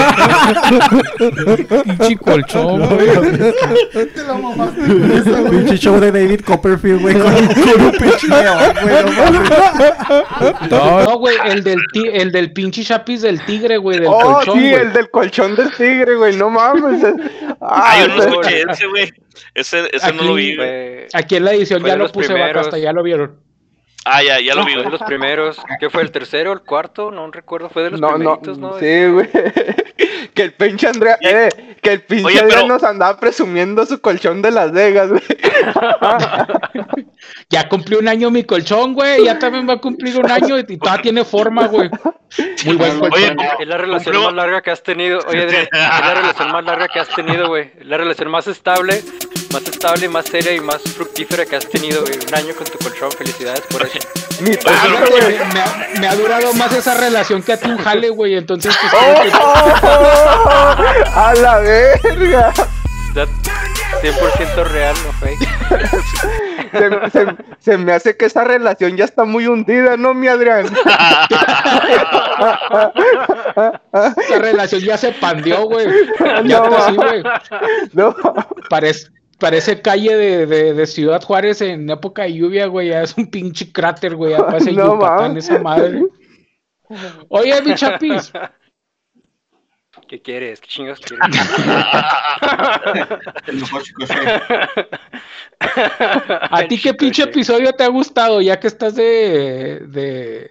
Pinche 1.98 2.16
colchón, 2.16 2.87
güey. 2.88 3.09
Te 4.14 4.22
la 4.24 4.35
mamaste. 4.35 4.81
Pinche 5.50 5.76
show 5.79 5.98
de 6.00 6.12
David 6.12 6.40
Copperfield, 6.42 7.00
güey, 7.03 7.18
con, 7.18 7.33
con 7.33 7.83
un 7.87 7.92
pinche 7.92 8.29
león, 8.29 8.59
güey, 8.83 9.05
no 10.70 11.18
güey, 11.18 11.37
el 11.46 11.64
del, 11.64 11.81
ti- 11.92 12.09
el 12.12 12.31
del 12.33 12.53
pinche 12.53 12.83
chapis 12.85 13.22
del 13.22 13.44
tigre, 13.44 13.76
güey, 13.79 13.98
del 13.98 14.09
Oh, 14.09 14.20
colchón, 14.20 14.55
sí, 14.59 14.70
güey. 14.70 14.83
el 14.83 14.92
del 14.92 15.11
colchón 15.11 15.57
del 15.57 15.70
tigre, 15.72 16.14
güey, 16.16 16.37
no 16.37 16.50
mames. 16.50 17.03
Ah, 17.61 17.79
Ah, 17.82 18.00
yo 18.00 18.08
no 18.08 18.22
escuché 18.22 18.62
ese, 18.68 18.86
güey. 18.86 19.12
Ese, 19.54 19.88
ese 19.92 20.12
no 20.12 20.22
lo 20.22 20.34
vi, 20.34 20.56
güey. 20.56 21.06
Aquí 21.12 21.36
en 21.36 21.44
la 21.44 21.52
edición 21.52 21.84
ya 21.84 21.96
lo 21.96 22.10
puse 22.10 22.28
primeros. 22.28 22.48
vaca, 22.48 22.60
hasta 22.60 22.78
ya 22.78 22.92
lo 22.92 23.02
vieron. 23.02 23.49
Ah, 24.06 24.22
ya, 24.22 24.40
ya 24.40 24.54
lo 24.54 24.64
vi, 24.64 24.72
fue 24.74 24.84
de 24.84 24.90
los 24.90 25.02
primeros. 25.02 25.58
¿Qué 25.78 25.90
fue 25.90 26.02
el 26.02 26.10
tercero, 26.10 26.52
el 26.52 26.60
cuarto? 26.60 27.10
No 27.10 27.30
recuerdo. 27.30 27.68
Fue 27.68 27.82
de 27.82 27.90
los 27.90 28.00
No, 28.00 28.16
no, 28.16 28.40
primeritos, 28.40 28.58
¿no? 28.58 28.78
sí, 28.78 29.06
güey. 29.10 29.28
Que 30.34 30.42
el 30.44 30.52
pinche 30.54 30.86
Andrea, 30.86 31.18
eh, 31.20 31.48
que 31.82 31.92
el 31.92 32.02
pinche 32.02 32.24
Oye, 32.26 32.38
Andrea 32.40 32.58
pero- 32.60 32.68
nos 32.68 32.84
andaba 32.84 33.18
presumiendo 33.18 33.84
su 33.84 34.00
colchón 34.00 34.40
de 34.42 34.50
Las 34.52 34.70
Vegas, 34.72 35.08
güey. 35.10 35.22
Ya 37.50 37.68
cumplió 37.68 37.98
un 37.98 38.08
año 38.08 38.30
mi 38.30 38.44
colchón, 38.44 38.94
güey. 38.94 39.24
Ya 39.24 39.38
también 39.38 39.68
va 39.68 39.74
a 39.74 39.78
cumplir 39.78 40.16
un 40.18 40.30
año 40.30 40.58
y 40.58 40.64
todavía 40.78 41.02
tiene 41.02 41.24
forma, 41.24 41.66
güey. 41.66 41.90
Muy 42.64 42.76
buen 42.76 42.98
colchón. 43.00 43.36
¿cómo- 43.36 43.50
Es 43.60 43.68
la 43.68 43.76
relación 43.76 44.14
Cumplió- 44.14 44.24
más 44.26 44.34
larga 44.34 44.62
que 44.62 44.70
has 44.70 44.82
tenido. 44.82 45.18
Oye, 45.26 45.42
Adrián, 45.42 45.62
es 45.64 45.68
la 45.72 46.14
relación 46.14 46.52
más 46.52 46.64
larga 46.64 46.88
que 46.88 47.00
has 47.00 47.08
tenido, 47.08 47.48
güey. 47.48 47.72
La 47.82 47.96
relación 47.96 48.30
más 48.30 48.46
estable 48.46 49.02
más 49.52 49.62
estable, 49.68 50.08
más 50.08 50.26
seria 50.26 50.52
y 50.52 50.60
más 50.60 50.80
fructífera 50.82 51.44
que 51.44 51.56
has 51.56 51.66
tenido, 51.68 52.02
güey. 52.02 52.18
Un 52.26 52.34
año 52.34 52.54
con 52.54 52.66
tu 52.66 52.78
colchón, 52.78 53.10
felicidades 53.12 53.60
por 53.62 53.82
eso. 53.82 53.98
Oye, 54.42 54.56
tanto, 54.56 55.10
güey, 55.10 55.38
me, 55.52 55.60
ha, 55.60 55.88
me 56.00 56.08
ha 56.08 56.14
durado 56.14 56.52
más 56.54 56.72
esa 56.72 56.94
relación 56.94 57.42
que 57.42 57.52
a 57.52 57.56
ti 57.58 57.68
un 57.68 57.78
jale, 57.78 58.08
güey. 58.10 58.36
Entonces, 58.36 58.74
pues, 58.80 58.92
¡Oh! 59.34 59.76
¡A 61.14 61.34
la 61.40 61.58
verga! 61.58 62.52
That 63.14 63.28
100% 64.02 64.64
real, 64.68 64.94
no 65.04 65.12
fake. 65.14 65.48
Se, 66.70 66.88
se- 67.10 67.36
se 67.58 67.76
me 67.78 67.92
hace 67.92 68.16
que 68.16 68.26
esa 68.26 68.44
relación 68.44 68.96
ya 68.96 69.04
está 69.04 69.24
muy 69.24 69.48
hundida, 69.48 69.96
¿no, 69.96 70.14
mi 70.14 70.28
Adrián? 70.28 70.66
esa 73.92 74.38
relación 74.38 74.80
ya 74.82 74.96
se 74.96 75.10
pandeó, 75.12 75.64
güey. 75.64 75.88
Ya 76.20 76.42
No, 76.60 76.64
está 76.64 76.86
así, 76.86 76.96
güey. 76.96 77.22
No. 77.92 78.14
Parece, 78.68 79.08
parece 79.40 79.83
calle 79.83 80.14
de, 80.16 80.46
de, 80.46 80.74
de 80.74 80.87
Ciudad 80.87 81.20
Juárez 81.22 81.61
en 81.62 81.90
época 81.90 82.22
de 82.22 82.35
lluvia, 82.35 82.66
güey. 82.66 82.90
Ya 82.90 83.03
es 83.03 83.16
un 83.16 83.29
pinche 83.29 83.72
cráter, 83.72 84.14
güey. 84.14 84.33
Ya 84.33 84.38
parece 84.46 84.72
No, 84.72 84.94
Yucatán 84.94 85.37
esa 85.37 85.59
madre. 85.59 86.03
Oye, 87.29 87.61
mi 87.62 87.74
chapis. 87.74 88.33
¿Qué 90.09 90.22
quieres? 90.22 90.61
¿Qué 90.61 90.68
chingas 90.68 91.00
quieres? 91.00 91.26
El 93.46 93.57
mejor 93.57 93.83
chico 93.83 94.05
¿A 95.59 96.64
ti 96.68 96.81
qué 96.81 96.94
pinche 96.94 97.24
episodio 97.24 97.72
te 97.72 97.85
ha 97.85 97.88
gustado? 97.88 98.40
Ya 98.40 98.59
que 98.59 98.68
estás 98.68 98.94
de. 98.94 99.81
de. 99.88 100.50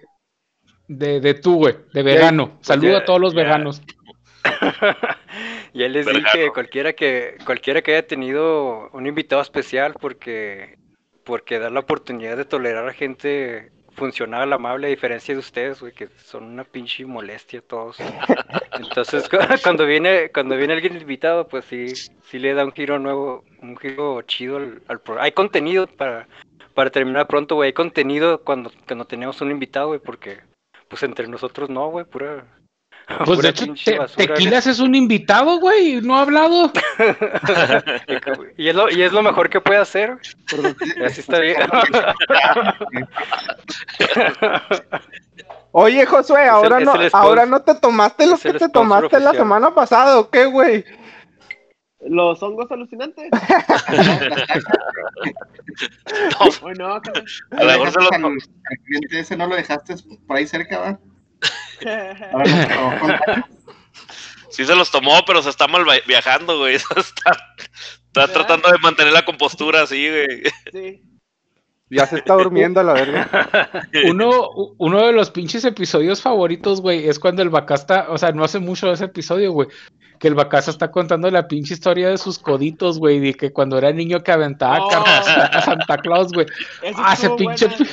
de, 0.88 1.20
de 1.20 1.34
tú, 1.34 1.56
güey. 1.56 1.76
De 1.92 2.02
vegano. 2.02 2.58
Saludo 2.62 2.92
ya- 2.92 2.98
a 2.98 3.04
todos 3.04 3.20
los 3.20 3.34
ya. 3.34 3.42
veganos. 3.42 3.82
Ya 5.72 5.88
les 5.88 6.06
Vergano. 6.06 6.26
dije, 6.32 6.50
cualquiera 6.52 6.92
que, 6.92 7.36
cualquiera 7.44 7.82
que 7.82 7.92
haya 7.92 8.06
tenido 8.06 8.88
un 8.92 9.06
invitado 9.06 9.40
especial 9.42 9.94
porque, 10.00 10.76
porque 11.24 11.58
da 11.58 11.70
la 11.70 11.80
oportunidad 11.80 12.36
de 12.36 12.44
tolerar 12.44 12.88
a 12.88 12.92
gente 12.92 13.70
funcional, 13.92 14.52
amable, 14.52 14.86
a 14.86 14.90
diferencia 14.90 15.34
de 15.34 15.40
ustedes, 15.40 15.80
güey, 15.80 15.92
que 15.92 16.08
son 16.24 16.44
una 16.44 16.64
pinche 16.64 17.04
molestia 17.04 17.60
todos. 17.60 17.98
Entonces, 18.72 19.28
cu- 19.28 19.36
cuando 19.62 19.84
viene, 19.86 20.30
cuando 20.32 20.56
viene 20.56 20.74
alguien 20.74 20.96
invitado, 20.96 21.46
pues 21.48 21.64
sí, 21.66 21.88
sí 22.24 22.38
le 22.38 22.54
da 22.54 22.64
un 22.64 22.72
giro 22.72 22.98
nuevo, 22.98 23.44
un 23.60 23.76
giro 23.76 24.22
chido 24.22 24.56
al, 24.56 24.82
al 24.88 25.00
programa. 25.00 25.24
Hay 25.26 25.32
contenido 25.32 25.86
para, 25.86 26.26
para 26.74 26.90
terminar 26.90 27.26
pronto, 27.26 27.56
güey, 27.56 27.68
hay 27.68 27.72
contenido 27.72 28.42
cuando, 28.42 28.70
cuando 28.86 29.04
tenemos 29.04 29.40
un 29.40 29.50
invitado, 29.50 29.88
güey, 29.88 30.00
porque 30.00 30.38
pues 30.88 31.02
entre 31.02 31.28
nosotros 31.28 31.68
no, 31.70 31.88
güey, 31.90 32.04
pura... 32.04 32.44
Pues 33.24 33.40
de 33.42 33.48
hecho, 33.50 33.66
te-. 33.84 33.98
Tequilas 34.16 34.66
es 34.66 34.80
un 34.80 34.94
invitado, 34.94 35.58
güey. 35.58 36.00
No 36.00 36.16
ha 36.16 36.22
hablado. 36.22 36.72
y, 38.56 38.68
es 38.68 38.74
lo, 38.74 38.90
y 38.90 39.02
es 39.02 39.12
lo 39.12 39.22
mejor 39.22 39.50
que 39.50 39.60
puede 39.60 39.80
hacer. 39.80 40.16
Así 41.04 41.20
está 41.20 41.38
bien. 41.40 41.58
Oye, 45.72 46.04
Josué, 46.04 46.48
ahora 46.48 46.80
no, 46.80 46.94
ahora 47.12 47.46
no 47.46 47.62
te 47.62 47.74
tomaste 47.76 48.26
lo 48.26 48.34
es 48.34 48.42
que 48.42 48.54
te 48.54 48.68
tomaste 48.68 49.20
la 49.20 49.32
semana 49.32 49.72
pasada, 49.72 50.18
¿o 50.18 50.28
qué, 50.28 50.46
güey? 50.46 50.84
Los 52.00 52.42
hongos 52.42 52.70
alucinantes. 52.72 53.28
No, 56.78 57.00
que- 57.02 57.22
A 57.56 57.62
lo 57.62 57.70
mejor 57.72 57.92
se 57.92 58.00
lo- 58.00 58.08
al, 58.10 58.24
al 58.24 58.78
cliente 58.84 59.20
ese 59.20 59.36
no 59.36 59.46
lo 59.46 59.54
dejaste 59.54 59.94
por 60.26 60.36
ahí 60.36 60.46
cerca, 60.46 60.78
¿va? 60.78 60.98
Ahora 60.98 60.98
no, 60.98 60.98
pero, 60.98 60.98
¿cuánto? 60.98 61.69
Sí 64.50 64.64
se 64.64 64.74
los 64.74 64.90
tomó, 64.90 65.24
pero 65.26 65.42
se 65.42 65.48
está 65.48 65.68
mal 65.68 65.84
viajando, 66.06 66.58
güey. 66.58 66.74
Está, 66.96 66.96
está 68.08 68.32
tratando 68.32 68.68
de 68.70 68.78
mantener 68.78 69.12
la 69.12 69.24
compostura 69.24 69.82
así, 69.82 70.08
güey. 70.08 70.42
sí. 70.72 71.02
Ya 71.92 72.06
se 72.06 72.18
está 72.18 72.34
durmiendo 72.34 72.78
a 72.78 72.84
la 72.84 72.92
verga. 72.92 73.88
Uno, 74.08 74.30
uno 74.78 75.06
de 75.06 75.12
los 75.12 75.30
pinches 75.32 75.64
episodios 75.64 76.22
favoritos, 76.22 76.80
güey, 76.80 77.08
es 77.08 77.18
cuando 77.18 77.42
el 77.42 77.50
Bacasta, 77.50 78.06
o 78.10 78.16
sea, 78.18 78.30
no 78.30 78.44
hace 78.44 78.60
mucho 78.60 78.92
ese 78.92 79.06
episodio, 79.06 79.50
güey, 79.52 79.66
que 80.20 80.28
el 80.28 80.36
Bacasta 80.36 80.70
está 80.70 80.92
contando 80.92 81.28
la 81.32 81.48
pinche 81.48 81.74
historia 81.74 82.08
de 82.10 82.18
sus 82.18 82.38
coditos, 82.38 83.00
güey, 83.00 83.30
y 83.30 83.34
que 83.34 83.52
cuando 83.52 83.76
era 83.76 83.92
niño 83.92 84.22
que 84.22 84.30
aventaba 84.30 84.84
Oh. 84.84 84.88
cartas 84.88 85.28
a 85.28 85.62
Santa 85.62 85.96
Claus, 85.98 86.32
güey. 86.32 86.46
Ah, 86.94 87.14
ese 87.14 87.30
pinche, 87.30 87.66
buena. 87.66 87.90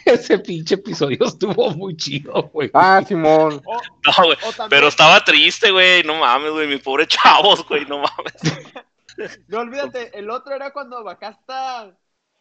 ese 0.04 0.38
pinche 0.38 0.74
episodio 0.74 1.18
estuvo 1.26 1.70
muy 1.70 1.96
chido, 1.96 2.42
güey. 2.52 2.70
Ah, 2.74 3.02
Simón. 3.06 3.60
O, 3.64 3.74
No, 4.06 4.24
güey. 4.24 4.38
Pero 4.68 4.88
estaba 4.88 5.22
triste, 5.24 5.70
güey. 5.70 6.02
No 6.02 6.14
mames, 6.16 6.50
güey. 6.52 6.66
Mi 6.68 6.78
pobre 6.78 7.06
chavos, 7.06 7.66
güey. 7.68 7.84
No 7.86 7.98
mames. 7.98 8.34
no 9.48 9.60
olvídate, 9.60 10.16
el 10.18 10.30
otro 10.30 10.54
era 10.54 10.72
cuando 10.72 11.02
Bacasta 11.04 11.96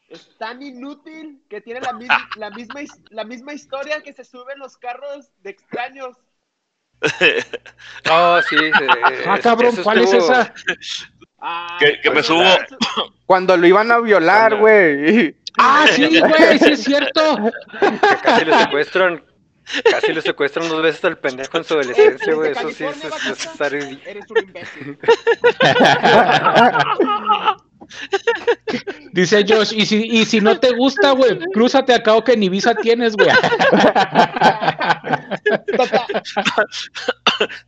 es 0.08 0.28
tan 0.38 0.62
inútil 0.64 1.44
que 1.50 1.62
tiene 1.62 1.82
la, 1.82 1.94
mis- 1.94 2.10
la, 2.36 2.50
misma, 2.50 2.82
la 3.10 3.24
misma 3.26 3.54
historia 3.54 4.02
que 4.02 4.14
se 4.14 4.24
suben 4.24 4.58
los 4.60 4.78
carros 4.78 5.30
de 5.42 5.50
extraños. 5.52 6.16
No, 8.06 8.42
sí. 8.42 8.58
sí, 8.58 8.86
Ah, 9.26 9.40
cabrón, 9.42 9.76
¿cuál 9.84 10.00
es 10.00 10.14
esa? 10.14 10.54
Ah, 11.40 11.78
Que- 11.80 12.02
que 12.02 12.10
me 12.10 12.16
pues, 12.16 12.26
subo. 12.26 12.44
Cuando 13.26 13.56
lo 13.56 13.66
iban 13.68 13.92
a 13.92 14.00
violar, 14.00 14.50
Cuando- 14.60 14.60
güey. 14.68 15.36
Ah, 15.58 15.86
sí, 15.92 16.20
güey, 16.20 16.60
sí 16.60 16.72
es 16.72 16.84
cierto. 16.84 17.52
casi 18.24 18.46
lo 18.46 18.60
secuestran. 18.60 19.24
Casi 19.84 20.14
lo 20.14 20.22
secuestran 20.22 20.68
dos 20.68 20.82
veces 20.82 21.06
al 21.06 21.20
pendejo 21.20 21.58
en 21.58 21.64
su 21.64 21.74
adolescencia, 21.76 22.34
güey. 22.34 22.52
Eso 22.52 22.72
sí, 22.72 22.86
eso, 22.86 23.34
está 23.34 23.70
ridículo. 23.70 24.10
Eres 24.10 24.26
un 24.30 24.38
imbécil. 24.38 24.98
Dice 29.14 29.46
Josh, 29.48 29.74
y 29.76 29.86
si, 29.86 30.04
y 30.06 30.26
si 30.26 30.42
no 30.42 30.60
te 30.60 30.76
gusta, 30.76 31.12
güey, 31.12 31.40
crúzate 31.54 31.94
acá 31.94 32.16
o 32.16 32.24
que 32.24 32.36
ni 32.38 32.50
visa 32.50 32.76
tienes, 32.76 33.16
güey. 33.16 33.30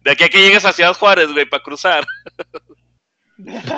De 0.04 0.12
aquí 0.12 0.24
a 0.24 0.30
que 0.30 0.42
llegues 0.42 0.66
a 0.66 0.74
Ciudad 0.74 0.94
Juárez, 0.94 1.32
güey, 1.32 1.46
para 1.50 1.64
cruzar. 1.64 2.04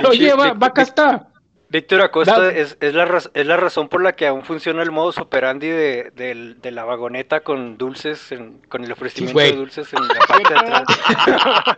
Oye, 0.08 0.34
va, 0.34 0.54
vaca 0.54 0.82
está. 0.82 1.28
Víctor 1.74 2.02
Acosta 2.02 2.52
es, 2.52 2.78
es, 2.80 2.94
la 2.94 3.22
es 3.34 3.46
la 3.48 3.58
razón 3.58 3.90
por 3.90 4.02
la 4.04 4.16
que 4.16 4.28
aún 4.28 4.46
funciona 4.46 4.84
el 4.84 4.92
modus 4.92 5.18
operandi 5.18 5.68
de, 5.68 6.12
del- 6.16 6.62
de 6.62 6.70
la 6.72 6.86
vagoneta 6.86 7.42
con 7.42 7.78
dulces, 7.80 8.32
en- 8.32 8.60
con 8.70 8.84
el 8.84 8.92
ofrecimiento 8.92 9.40
de 9.40 9.54
dulces 9.54 9.92
en 9.92 10.08
la 10.08 10.20
parte 10.28 10.54
de 10.54 10.60
atrás. 10.60 10.84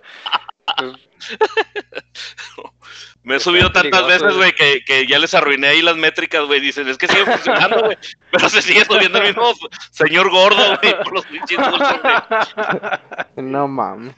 Me 3.23 3.37
he 3.37 3.39
subido 3.39 3.71
tantas 3.71 4.05
veces, 4.05 4.35
güey. 4.35 4.53
que, 4.53 4.83
que 4.85 5.07
ya 5.07 5.17
les 5.17 5.33
arruiné 5.33 5.67
ahí 5.69 5.81
las 5.81 5.95
métricas, 5.97 6.45
güey. 6.45 6.59
Dicen, 6.59 6.87
es 6.87 6.97
que 6.97 7.07
sigue 7.07 7.25
funcionando, 7.25 7.79
güey. 7.85 7.97
Pero 8.31 8.49
se 8.49 8.61
sigue 8.61 8.85
subiendo 8.85 9.17
el 9.19 9.27
mismo 9.29 9.51
señor 9.91 10.29
gordo, 10.29 10.77
güey, 10.81 10.93
por 11.03 11.13
los 11.13 11.25
pinches 11.25 11.57
dulces, 11.57 12.01
güey. 12.03 13.47
No 13.47 13.67
mames. 13.67 14.13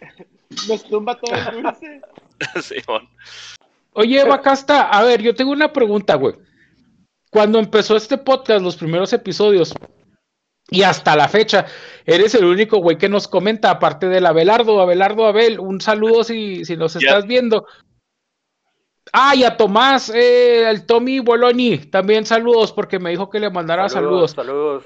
nos 0.67 0.83
tumba 0.89 1.15
todo 1.15 1.35
el 1.35 1.61
dulce. 1.63 2.01
Simón. 2.61 3.09
Oye, 3.99 4.23
Bacasta, 4.23 4.83
a 4.83 5.01
ver, 5.01 5.23
yo 5.23 5.33
tengo 5.33 5.51
una 5.51 5.73
pregunta, 5.73 6.13
güey. 6.13 6.36
Cuando 7.31 7.57
empezó 7.57 7.95
este 7.95 8.19
podcast, 8.19 8.62
los 8.62 8.77
primeros 8.77 9.12
episodios, 9.12 9.73
y 10.69 10.83
hasta 10.83 11.15
la 11.15 11.27
fecha, 11.27 11.65
eres 12.05 12.36
el 12.36 12.45
único 12.45 12.77
güey 12.77 12.99
que 12.99 13.10
nos 13.10 13.27
comenta, 13.27 13.71
aparte 13.71 14.07
del 14.07 14.27
Abelardo. 14.27 14.79
Abelardo, 14.81 15.25
Abel, 15.25 15.60
un 15.60 15.81
saludo 15.81 16.23
si, 16.23 16.63
si 16.63 16.77
nos 16.77 16.95
estás 16.95 17.25
viendo. 17.25 17.65
Ah, 19.13 19.33
y 19.36 19.43
a 19.43 19.57
Tomás, 19.57 20.12
eh, 20.13 20.69
el 20.69 20.86
Tommy 20.86 21.19
Bologni, 21.19 21.79
también 21.79 22.27
saludos, 22.27 22.71
porque 22.71 22.99
me 22.99 23.10
dijo 23.10 23.31
que 23.31 23.39
le 23.39 23.49
mandara 23.49 23.89
saludos. 23.89 24.33
Saludos. 24.33 24.83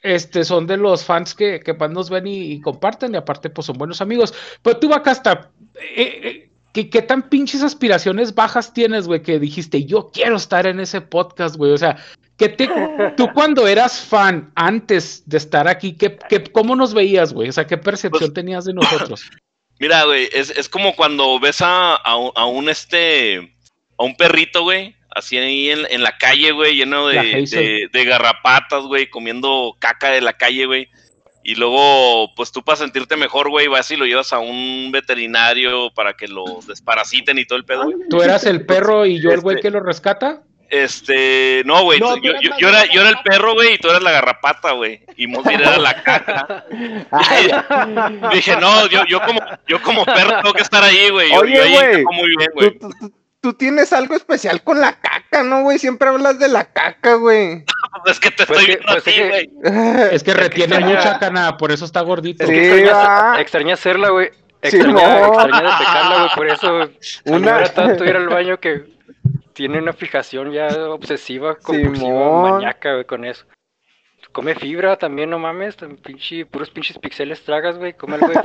Este, 0.00 0.44
son 0.44 0.68
de 0.68 0.76
los 0.76 1.04
fans 1.04 1.34
que, 1.34 1.58
que 1.58 1.74
más 1.74 1.90
nos 1.90 2.08
ven 2.08 2.28
y, 2.28 2.52
y 2.52 2.60
comparten, 2.60 3.14
y 3.14 3.16
aparte, 3.16 3.50
pues 3.50 3.66
son 3.66 3.78
buenos 3.78 4.00
amigos. 4.00 4.32
Pero 4.62 4.76
tú, 4.76 4.88
Bacasta, 4.88 5.50
eh, 5.74 6.20
eh, 6.22 6.47
¿qué, 6.72 6.90
qué 6.90 7.02
tan 7.02 7.28
pinches 7.28 7.62
aspiraciones 7.62 8.34
bajas 8.34 8.72
tienes, 8.72 9.06
güey? 9.06 9.22
Que 9.22 9.38
dijiste, 9.38 9.84
yo 9.84 10.10
quiero 10.12 10.36
estar 10.36 10.66
en 10.66 10.80
ese 10.80 11.00
podcast, 11.00 11.56
güey. 11.56 11.72
O 11.72 11.78
sea, 11.78 11.96
que 12.36 12.48
te, 12.48 12.68
tú 13.16 13.28
cuando 13.34 13.66
eras 13.66 14.00
fan, 14.00 14.52
antes 14.54 15.22
de 15.26 15.36
estar 15.38 15.66
aquí, 15.68 15.94
¿qué, 15.94 16.18
qué, 16.28 16.42
¿cómo 16.44 16.76
nos 16.76 16.94
veías, 16.94 17.32
güey? 17.32 17.48
O 17.48 17.52
sea, 17.52 17.66
¿qué 17.66 17.76
percepción 17.78 18.20
Pues- 18.30 18.34
tenías 18.34 18.64
de 18.64 18.74
nosotros? 18.74 19.22
Mira, 19.80 20.04
güey, 20.04 20.28
es, 20.32 20.50
es 20.50 20.68
como 20.68 20.96
cuando 20.96 21.38
ves 21.38 21.60
a, 21.60 21.94
a 21.94 22.16
un- 22.16 22.32
a 22.34 22.46
un 22.46 22.68
este 22.68 23.54
a 23.96 24.02
un 24.04 24.16
perrito, 24.16 24.62
güey, 24.64 24.96
así 25.10 25.38
ahí 25.38 25.70
en, 25.70 25.86
en 25.90 26.02
la 26.02 26.16
calle, 26.18 26.50
güey, 26.50 26.74
lleno 26.76 27.06
de, 27.08 27.88
de 27.92 28.04
garrapatas, 28.04 28.82
güey, 28.84 29.08
comiendo 29.08 29.76
caca 29.78 30.10
de 30.10 30.20
la 30.20 30.32
calle, 30.32 30.66
güey. 30.66 30.88
Y 31.48 31.54
luego, 31.54 32.34
pues 32.34 32.52
tú 32.52 32.62
para 32.62 32.76
sentirte 32.76 33.16
mejor, 33.16 33.48
güey, 33.48 33.68
vas 33.68 33.90
y 33.90 33.96
lo 33.96 34.04
llevas 34.04 34.34
a 34.34 34.38
un 34.38 34.90
veterinario 34.92 35.90
para 35.94 36.12
que 36.12 36.28
lo 36.28 36.44
desparasiten 36.66 37.38
y 37.38 37.46
todo 37.46 37.56
el 37.56 37.64
pedo, 37.64 37.84
güey. 37.84 37.96
¿Tú 38.10 38.20
eras 38.20 38.44
el 38.44 38.66
perro 38.66 39.06
y 39.06 39.18
yo 39.18 39.30
el 39.30 39.40
güey 39.40 39.56
Este- 39.56 39.62
que 39.68 39.70
lo 39.70 39.80
rescata? 39.80 40.42
Este, 40.68 41.62
no, 41.64 41.84
güey, 41.84 42.00
No, 42.00 42.18
yo, 42.18 42.32
yo, 42.58 42.68
era, 42.68 42.84
yo 42.92 43.00
era 43.00 43.08
el 43.08 43.16
perro, 43.24 43.54
güey, 43.54 43.76
y 43.76 43.78
tú 43.78 43.88
eras 43.88 44.02
la 44.02 44.10
garrapata, 44.10 44.72
güey. 44.72 45.00
Y 45.16 45.26
Mosir 45.26 45.58
era 45.58 45.78
la 45.78 46.02
caca. 46.02 46.66
Ay, 47.10 47.48
Dije, 48.34 48.54
no, 48.56 48.86
yo, 48.88 49.06
yo 49.06 49.22
como, 49.22 49.40
yo 49.66 49.80
como 49.82 50.04
perro 50.04 50.42
tengo 50.42 50.52
que 50.52 50.60
estar 50.62 50.84
ahí, 50.84 51.08
güey. 51.08 51.30
Yo, 51.32 51.40
Oye, 51.40 51.54
yo 51.56 51.62
ahí 51.62 51.72
güey, 51.72 52.00
encajo 52.00 52.12
muy 52.12 52.28
bien, 52.36 52.50
güey. 52.52 52.78
¿Tú, 52.78 52.90
tú- 52.90 52.94
tú- 53.00 53.14
tú 53.40 53.52
tienes 53.54 53.94
algo 53.94 54.14
especial 54.14 54.62
con 54.62 54.80
la 54.82 55.00
caca, 55.00 55.42
¿no, 55.44 55.62
güey? 55.62 55.78
Siempre 55.78 56.08
hablas 56.10 56.38
de 56.38 56.48
la 56.48 56.64
caca, 56.70 57.14
güey. 57.14 57.64
Es 58.06 58.20
que 58.20 58.30
te 58.30 58.46
Pues 58.46 58.60
estoy 58.60 58.66
que- 58.66 58.72
viendo 58.76 58.88
a 58.88 58.94
pues 58.94 59.04
ti, 59.04 59.10
es 59.10 59.16
que- 59.16 59.28
güey. 59.28 60.14
Es 60.14 60.22
que 60.24 60.34
retiene 60.34 60.80
mucha 60.80 61.18
cana, 61.18 61.56
por 61.56 61.72
eso 61.72 61.84
está 61.84 62.00
gordito. 62.02 62.46
Sí, 62.46 62.54
extraña, 63.38 63.74
hacerla, 63.74 64.10
güey. 64.10 64.30
Sí, 64.62 64.76
Extraña, 64.76 64.92
no. 65.20 65.26
extraña 65.42 65.62
defecarla, 65.70 66.16
güey. 66.18 66.30
Por 66.34 66.48
eso 66.48 66.74
Una- 67.26 67.36
una... 67.56 67.64
tanto 67.64 68.04
ir 68.04 68.16
al 68.16 68.28
baño 68.28 68.58
que 68.58 68.84
tiene 69.52 69.78
una 69.78 69.92
fijación 69.92 70.52
ya 70.52 70.68
obsesiva, 70.88 71.56
compulsiva, 71.56 71.96
Simón. 71.96 72.50
maníaca, 72.52 72.92
güey, 72.92 73.04
con 73.04 73.24
eso. 73.24 73.44
Come 74.38 74.54
fibra 74.54 74.94
también, 74.96 75.30
no 75.30 75.38
mames. 75.40 75.74
tan 75.76 75.96
Pinche, 75.96 76.46
puros 76.46 76.70
pinches 76.70 76.96
pixeles 76.96 77.42
tragas, 77.42 77.76
güey. 77.76 77.94
Come 77.94 78.18
güey. 78.18 78.36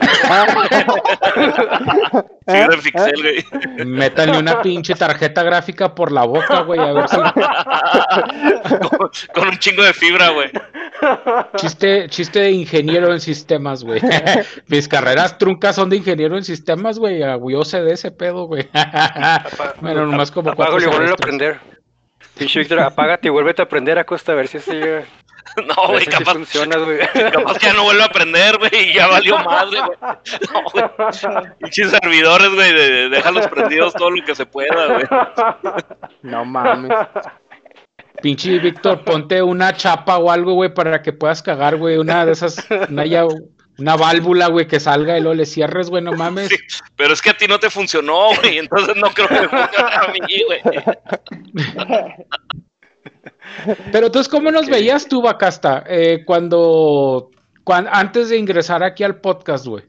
Figura 2.47 2.67
de 2.75 2.77
pixel, 2.83 3.21
güey. 3.21 3.85
Métanle 3.85 4.39
una 4.39 4.59
pinche 4.63 4.95
tarjeta 4.95 5.43
gráfica 5.43 5.93
por 5.93 6.11
la 6.11 6.23
boca, 6.25 6.61
güey, 6.61 6.79
a 6.79 6.93
ver 6.93 7.07
si 7.07 7.15
con, 8.89 9.09
con 9.35 9.47
un 9.49 9.57
chingo 9.59 9.83
de 9.83 9.93
fibra, 9.93 10.29
güey. 10.29 10.49
chiste, 11.57 12.07
chiste 12.09 12.39
de 12.39 12.51
ingeniero 12.53 13.13
en 13.13 13.19
sistemas, 13.19 13.83
güey. 13.83 14.01
Mis 14.69 14.87
carreras 14.87 15.37
truncas 15.37 15.75
son 15.75 15.91
de 15.91 15.97
ingeniero 15.97 16.35
en 16.37 16.43
sistemas, 16.43 16.97
güey. 16.97 17.21
a- 17.21 17.37
Yo 17.37 17.63
sé 17.63 17.83
de 17.83 17.93
ese 17.93 18.09
pedo, 18.09 18.47
güey. 18.47 18.67
bueno, 19.79 20.07
nomás 20.07 20.31
como 20.31 20.49
Apago 20.49 20.71
cuatro 20.71 20.89
y 20.89 20.91
vuelve 20.91 21.11
a 21.11 21.13
aprender. 21.13 21.59
Pinche 22.35 22.57
Víctor, 22.61 22.79
apágate 22.79 23.27
y 23.27 23.31
vuélvete 23.31 23.61
a 23.61 23.65
aprender 23.65 23.99
a 23.99 24.05
costa 24.05 24.31
a 24.31 24.35
ver 24.35 24.47
si 24.47 24.57
así, 24.57 24.75
güey. 24.75 25.03
No, 25.67 25.87
güey, 25.89 26.05
sí 26.05 26.09
capaz, 26.09 26.33
funciona, 26.33 26.77
güey. 26.77 26.97
capaz 27.31 27.57
que 27.59 27.65
ya 27.67 27.73
no 27.73 27.83
vuelvo 27.83 28.01
a 28.01 28.05
aprender, 28.05 28.57
güey, 28.57 28.89
y 28.89 28.93
ya 28.93 29.07
valió 29.07 29.37
madre, 29.39 29.79
güey. 29.81 29.97
No, 30.01 30.63
güey. 30.71 30.85
Pinches 31.59 31.91
servidores, 31.91 32.49
güey, 32.53 32.73
de, 32.73 32.89
de- 32.89 33.09
déjalos 33.09 33.47
prendidos 33.47 33.93
todo 33.93 34.09
lo 34.09 34.23
que 34.25 34.33
se 34.35 34.45
pueda, 34.45 34.87
güey. 34.87 35.05
No 36.23 36.43
mames. 36.45 36.91
Pinche 38.21 38.57
Víctor, 38.59 39.03
ponte 39.03 39.41
una 39.41 39.75
chapa 39.75 40.17
o 40.17 40.31
algo, 40.31 40.53
güey, 40.53 40.73
para 40.73 41.01
que 41.01 41.13
puedas 41.13 41.43
cagar, 41.43 41.75
güey. 41.77 41.97
Una 41.97 42.25
de 42.25 42.31
esas, 42.31 42.65
una, 42.89 43.05
ya- 43.05 43.25
una 43.77 43.95
válvula, 43.95 44.47
güey, 44.47 44.67
que 44.67 44.79
salga 44.79 45.17
y 45.17 45.21
luego 45.21 45.35
le 45.35 45.45
cierres, 45.45 45.89
güey, 45.89 46.01
no 46.03 46.13
mames. 46.13 46.47
Sí, 46.49 46.55
pero 46.95 47.13
es 47.13 47.21
que 47.21 47.31
a 47.31 47.37
ti 47.37 47.47
no 47.47 47.59
te 47.59 47.69
funcionó, 47.69 48.29
güey, 48.39 48.59
entonces 48.59 48.95
no 48.95 49.09
creo 49.09 49.27
que 49.27 49.41
me 49.41 49.49
funcione 49.49 49.93
a 49.93 50.07
mí, 50.07 50.43
güey. 50.47 50.61
Pero 53.91 54.07
entonces, 54.07 54.29
¿cómo 54.29 54.51
nos 54.51 54.67
veías 54.67 55.07
tú, 55.07 55.21
Bacasta, 55.21 55.83
eh, 55.87 56.23
cuando, 56.25 57.29
cuan- 57.63 57.87
antes 57.91 58.29
de 58.29 58.37
ingresar 58.37 58.83
aquí 58.83 59.03
al 59.03 59.19
podcast, 59.21 59.65
güey? 59.65 59.83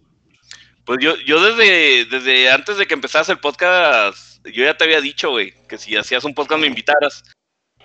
Pues 0.85 0.99
yo, 1.01 1.15
yo 1.27 1.43
desde, 1.43 2.05
desde 2.05 2.51
antes 2.51 2.77
de 2.77 2.87
que 2.87 2.95
empezaras 2.95 3.29
el 3.31 3.39
podcast, 3.39 4.45
yo 4.47 4.65
ya 4.65 4.77
te 4.77 4.85
había 4.85 5.01
dicho, 5.01 5.31
güey, 5.31 5.55
que 5.69 5.79
si 5.79 5.97
hacías 5.97 6.25
un 6.25 6.35
podcast 6.35 6.61
me 6.61 6.67
invitaras. 6.67 7.25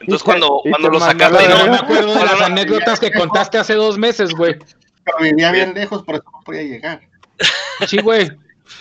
Entonces 0.01 0.23
cuando, 0.23 0.61
cuando 0.69 0.89
lo 0.89 0.99
sacaste, 0.99 1.47
No 1.49 1.65
no, 1.65 1.71
me 1.71 1.77
acuerdo 1.77 2.07
de 2.07 2.13
cuando 2.13 2.25
las 2.33 2.41
anécdotas 2.41 2.99
que 2.99 3.11
contaste 3.11 3.57
hace 3.57 3.73
dos 3.75 3.97
meses, 3.97 4.33
güey. 4.33 4.55
Pero 5.03 5.17
vivía 5.21 5.51
bien 5.51 5.73
lejos, 5.73 6.03
por 6.03 6.15
eso 6.15 6.23
no 6.31 6.39
podía 6.41 6.63
llegar. 6.63 7.01
Sí, 7.87 8.01
güey. 8.01 8.29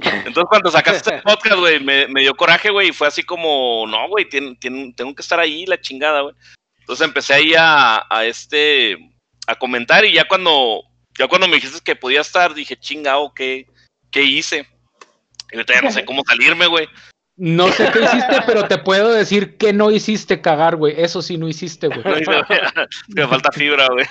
Entonces 0.00 0.44
cuando 0.48 0.70
sacaste 0.70 1.14
el 1.14 1.22
podcast, 1.22 1.56
güey, 1.56 1.80
me, 1.80 2.06
me 2.08 2.20
dio 2.20 2.34
coraje, 2.34 2.70
güey, 2.70 2.88
y 2.88 2.92
fue 2.92 3.06
así 3.08 3.22
como, 3.22 3.84
no, 3.88 4.08
güey, 4.08 4.28
tengo 4.28 5.14
que 5.14 5.22
estar 5.22 5.40
ahí, 5.40 5.64
la 5.66 5.80
chingada, 5.80 6.22
güey. 6.22 6.34
Entonces 6.88 7.06
empecé 7.06 7.34
ahí 7.34 7.52
a, 7.54 8.02
a 8.08 8.24
este, 8.24 8.96
a 9.46 9.54
comentar 9.56 10.06
y 10.06 10.14
ya 10.14 10.26
cuando, 10.26 10.80
ya 11.18 11.28
cuando 11.28 11.46
me 11.46 11.56
dijiste 11.56 11.80
que 11.84 11.94
podía 11.94 12.22
estar, 12.22 12.54
dije, 12.54 12.76
chingado, 12.76 13.30
¿qué, 13.34 13.66
qué 14.10 14.22
hice? 14.22 14.66
Y 15.52 15.56
ahorita 15.56 15.74
ya 15.74 15.82
no 15.82 15.90
sé 15.92 16.02
cómo 16.06 16.22
salirme, 16.26 16.66
güey. 16.66 16.88
No 17.36 17.68
sé 17.70 17.90
qué 17.92 18.00
hiciste, 18.04 18.40
pero 18.46 18.66
te 18.66 18.78
puedo 18.78 19.12
decir 19.12 19.58
que 19.58 19.74
no 19.74 19.90
hiciste 19.90 20.40
cagar, 20.40 20.76
güey. 20.76 20.94
Eso 20.96 21.20
sí 21.20 21.36
no 21.36 21.46
hiciste, 21.46 21.88
güey. 21.88 22.00
Me 23.08 23.26
falta 23.28 23.52
fibra, 23.52 23.86
güey. 23.88 24.06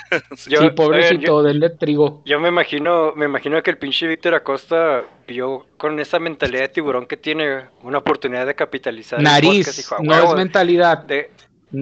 Yo- 0.46 0.60
Sí, 0.62 0.70
pobrecito, 0.70 1.34
oigan, 1.36 1.52
denle 1.60 1.70
trigo. 1.76 2.22
Yo, 2.24 2.36
yo 2.36 2.40
me 2.40 2.48
imagino, 2.48 3.12
me 3.16 3.24
imagino 3.24 3.60
que 3.64 3.70
el 3.72 3.78
pinche 3.78 4.06
Víctor 4.06 4.34
Acosta 4.34 5.02
vio 5.26 5.66
con 5.76 5.98
esa 5.98 6.20
mentalidad 6.20 6.60
de 6.62 6.68
tiburón 6.68 7.06
que 7.06 7.16
tiene 7.16 7.66
una 7.82 7.98
oportunidad 7.98 8.46
de 8.46 8.54
capitalizar. 8.54 9.18
el 9.18 9.24
podcast, 9.26 9.44
Nariz, 9.44 9.76
dijo, 9.76 9.94
"A 9.96 10.02
no 10.02 10.28
es 10.30 10.34
mentalidad. 10.36 10.98
de- 10.98 11.30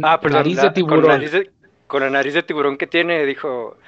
Ah, 0.02 0.20
perdón, 0.20 0.38
Nariz 0.40 0.56
la- 0.56 0.62
de 0.62 0.68
Con 0.68 0.74
tiburón. 0.74 1.02
la 1.06 1.08
nariz 1.14 1.32
de, 1.32 1.50
con 1.86 2.02
la 2.02 2.10
nariz 2.10 2.34
de 2.34 2.42
tiburón 2.42 2.76
que 2.76 2.86
tiene, 2.86 3.24
dijo, 3.24 3.78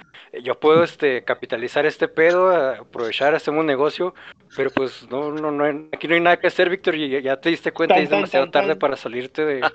yo 0.42 0.54
puedo 0.60 0.84
este 0.84 1.24
capitalizar 1.24 1.86
este 1.86 2.06
pedo, 2.08 2.48
a- 2.50 2.78
aprovechar, 2.78 3.34
hacemos 3.34 3.64
negocio, 3.64 4.14
pero 4.56 4.70
pues 4.70 5.08
no, 5.10 5.32
no, 5.32 5.50
no, 5.50 5.64
aquí 5.92 6.06
no 6.06 6.14
hay 6.14 6.20
nada 6.20 6.36
que 6.38 6.46
hacer, 6.46 6.70
Víctor, 6.70 6.94
y 6.94 7.08
ya- 7.08 7.20
ya 7.20 7.36
te 7.40 7.48
diste 7.50 7.72
cuenta, 7.72 7.98
y 7.98 8.04
es 8.04 8.08
Tan, 8.08 8.10
tan, 8.10 8.18
demasiado 8.20 8.44
tan, 8.46 8.52
tarde 8.52 8.68
tan. 8.68 8.78
para 8.78 8.96
salirte 8.96 9.44
de... 9.44 9.60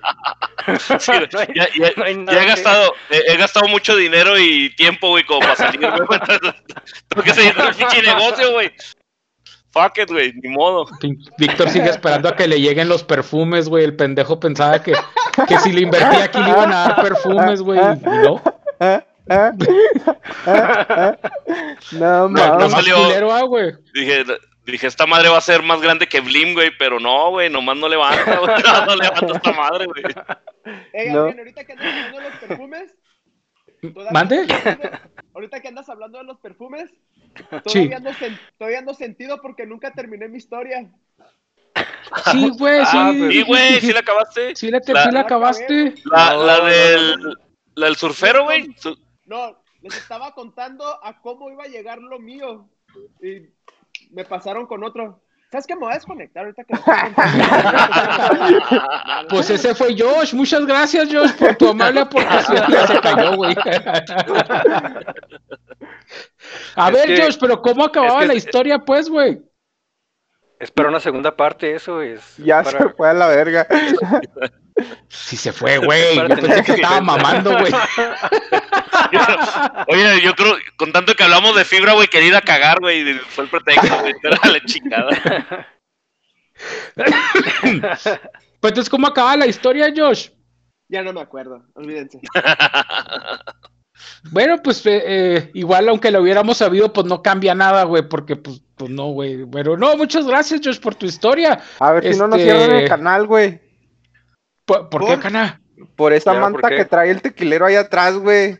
Sí, 0.98 1.12
No 1.30 1.38
hay- 1.40 1.48
ya, 1.54 1.68
ya- 1.76 1.92
no 1.96 2.04
hay 2.04 2.14
ya 2.14 2.20
nada 2.22 2.38
he 2.38 2.40
que- 2.40 2.46
gastado, 2.50 2.94
he, 3.10 3.32
he 3.32 3.36
gastado 3.36 3.68
mucho 3.68 3.94
dinero 3.96 4.38
y 4.38 4.74
tiempo, 4.76 5.08
güey, 5.10 5.24
como 5.24 5.40
para 5.40 5.56
salir, 5.56 5.80
güey. 5.80 6.20
Tengo 7.08 7.22
que 7.22 7.34
seguir 7.34 7.54
con 7.54 7.66
el 7.66 7.74
pinche 7.74 8.00
negocio, 8.02 8.52
güey. 8.52 8.72
Fuck 9.74 9.98
it, 9.98 10.10
güey, 10.10 10.32
ni 10.34 10.48
modo. 10.50 10.86
Víctor 11.36 11.68
sigue 11.68 11.90
esperando 11.90 12.28
a 12.28 12.36
que 12.36 12.46
le 12.46 12.60
lleguen 12.60 12.88
los 12.88 13.02
perfumes, 13.02 13.68
güey. 13.68 13.84
El 13.84 13.96
pendejo 13.96 14.38
pensaba 14.38 14.80
que, 14.82 14.92
que 15.48 15.58
si 15.58 15.72
le 15.72 15.80
invertía 15.82 16.24
aquí 16.24 16.38
le 16.38 16.50
iban 16.50 16.72
a 16.72 16.88
dar 16.88 17.02
perfumes, 17.02 17.60
güey. 17.60 17.80
Y 17.80 18.00
no. 18.06 18.40
No 21.92 22.28
No, 22.28 22.58
no 22.58 22.70
salió. 22.70 22.96
culero, 23.02 23.32
ah, 23.32 23.42
güey. 23.42 23.72
Dije, 23.92 24.24
dije, 24.64 24.86
esta 24.86 25.06
madre 25.06 25.28
va 25.28 25.38
a 25.38 25.42
ser 25.42 25.62
más 25.62 25.80
grande 25.80 26.06
que 26.06 26.20
Blim, 26.20 26.54
güey, 26.54 26.70
pero 26.78 27.00
no, 27.00 27.30
güey, 27.30 27.50
nomás 27.50 27.76
no 27.76 27.88
levanta, 27.88 28.38
güey. 28.38 28.54
No, 28.64 28.86
no 28.86 28.96
levanta 28.96 29.36
esta 29.36 29.52
madre, 29.52 29.86
güey. 29.86 30.04
Ey, 30.92 31.10
No. 31.12 31.22
Ahorita 31.24 31.64
que 31.64 31.72
andas 31.72 31.86
hablando 31.86 32.18
de 32.20 32.24
los 32.30 32.38
perfumes. 32.38 32.94
¿Mande? 34.12 34.46
Ahorita 35.34 35.60
que 35.60 35.68
andas 35.68 35.88
hablando 35.88 36.18
de 36.18 36.24
los 36.24 36.38
perfumes, 36.38 36.90
Sí. 37.66 37.88
todavía, 37.88 37.96
ando, 37.96 38.10
sen- 38.12 38.38
todavía 38.58 38.78
ando 38.78 38.94
sentido 38.94 39.40
porque 39.40 39.66
nunca 39.66 39.92
terminé 39.92 40.28
mi 40.28 40.38
historia. 40.38 40.90
Sí, 42.30 42.50
güey, 42.58 42.80
sí. 42.86 42.96
Ah, 42.96 43.12
Sí, 43.12 43.42
güey, 43.42 43.80
sí 43.80 43.92
la 43.92 44.00
acabaste. 44.00 44.54
Sí 44.54 44.70
la, 44.70 44.80
te- 44.80 44.92
La- 44.92 45.04
sí 45.04 45.10
la 45.10 45.20
acabaste. 45.20 45.94
La, 46.04 46.34
No, 46.34 46.44
la 46.46 46.58
no, 46.58 46.64
del, 46.66 47.16
no, 47.20 47.32
la 47.74 47.86
del 47.86 47.96
surfero, 47.96 48.44
güey. 48.44 48.74
No, 49.26 49.58
les 49.80 49.96
estaba 49.96 50.32
contando 50.34 50.84
a 51.04 51.20
cómo 51.20 51.50
iba 51.50 51.64
a 51.64 51.68
llegar 51.68 51.98
lo 51.98 52.20
mío. 52.20 52.68
Y 53.20 53.48
me 54.10 54.24
pasaron 54.24 54.66
con 54.66 54.84
otro. 54.84 55.23
¿Sabes 55.54 55.68
qué? 55.68 55.74
Me 55.76 55.82
voy 55.82 55.92
a 55.92 55.94
desconectar 55.94 56.44
ahorita 56.44 56.64
que. 56.64 56.74
Pues 59.30 59.48
ese 59.50 59.72
fue 59.72 59.94
Josh. 59.96 60.34
Muchas 60.34 60.66
gracias, 60.66 61.08
Josh, 61.12 61.30
por 61.34 61.54
tu 61.54 61.68
amable 61.68 62.00
aportación. 62.00 62.64
Ya 62.72 62.86
se 62.88 63.00
cayó, 63.00 63.36
güey. 63.36 63.54
A 66.74 66.88
Es 66.88 66.92
ver, 66.94 67.06
que- 67.06 67.22
Josh, 67.22 67.36
pero 67.40 67.62
¿cómo 67.62 67.84
acababa 67.84 68.14
es 68.16 68.20
que- 68.22 68.26
la 68.26 68.34
historia, 68.34 68.78
pues, 68.80 69.08
güey? 69.08 69.40
Es 70.58 70.72
para 70.72 70.88
una 70.88 70.98
segunda 70.98 71.36
parte 71.36 71.72
eso, 71.74 72.02
es 72.02 72.36
Ya 72.38 72.62
para... 72.64 72.78
se 72.80 72.88
fue 72.90 73.08
a 73.10 73.14
la 73.14 73.28
verga. 73.28 73.64
Sí 75.08 75.36
se 75.36 75.52
fue, 75.52 75.78
güey. 75.78 76.16
Yo 76.16 76.36
pensé 76.36 76.64
que 76.64 76.72
estaba 76.72 77.00
mamando, 77.00 77.58
güey. 77.58 77.72
Oye, 79.88 80.20
yo 80.22 80.34
creo, 80.34 80.56
con 80.76 80.92
tanto 80.92 81.14
que 81.14 81.22
hablamos 81.22 81.54
de 81.56 81.64
fibra, 81.64 81.92
güey, 81.92 82.08
quería 82.08 82.28
ir 82.28 82.36
a 82.36 82.40
cagar, 82.40 82.80
güey. 82.80 83.14
Fue 83.18 83.44
el 83.44 83.50
pretexto, 83.50 84.00
güey. 84.00 84.14
Era 84.22 84.38
la 84.50 84.60
chingada. 84.64 85.68
Pues 86.94 88.70
entonces, 88.70 88.88
¿cómo 88.88 89.06
acaba 89.06 89.36
la 89.36 89.46
historia, 89.46 89.92
Josh? 89.94 90.30
ya 90.88 91.02
no 91.02 91.12
me 91.12 91.20
acuerdo, 91.20 91.64
olvídense. 91.74 92.20
Bueno, 94.30 94.62
pues 94.62 94.84
eh, 94.86 95.02
eh, 95.06 95.50
igual 95.54 95.88
aunque 95.88 96.10
lo 96.10 96.20
hubiéramos 96.20 96.58
sabido, 96.58 96.92
pues 96.92 97.06
no 97.06 97.22
cambia 97.22 97.54
nada, 97.54 97.84
güey, 97.84 98.08
porque 98.08 98.36
pues, 98.36 98.62
pues 98.76 98.90
no, 98.90 99.08
güey. 99.08 99.44
Pero 99.46 99.76
no, 99.76 99.96
muchas 99.96 100.26
gracias, 100.26 100.60
Josh, 100.64 100.80
por 100.80 100.94
tu 100.94 101.06
historia. 101.06 101.60
A 101.78 101.92
ver 101.92 102.12
si 102.12 102.18
no 102.18 102.28
nos 102.28 102.38
Este- 102.38 102.52
cierran 102.52 102.76
el 102.76 102.88
canal, 102.88 103.26
güey. 103.26 103.60
¿Por, 104.64 104.88
por 104.88 105.06
qué, 105.06 105.18
cana? 105.18 105.60
Por 105.96 106.12
esa 106.12 106.32
Ya, 106.32 106.40
¿por 106.40 106.52
manta 106.52 106.68
que 106.70 106.84
trae 106.84 107.10
el 107.10 107.22
tequilero 107.22 107.66
ahí 107.66 107.76
atrás, 107.76 108.16
güey. 108.16 108.58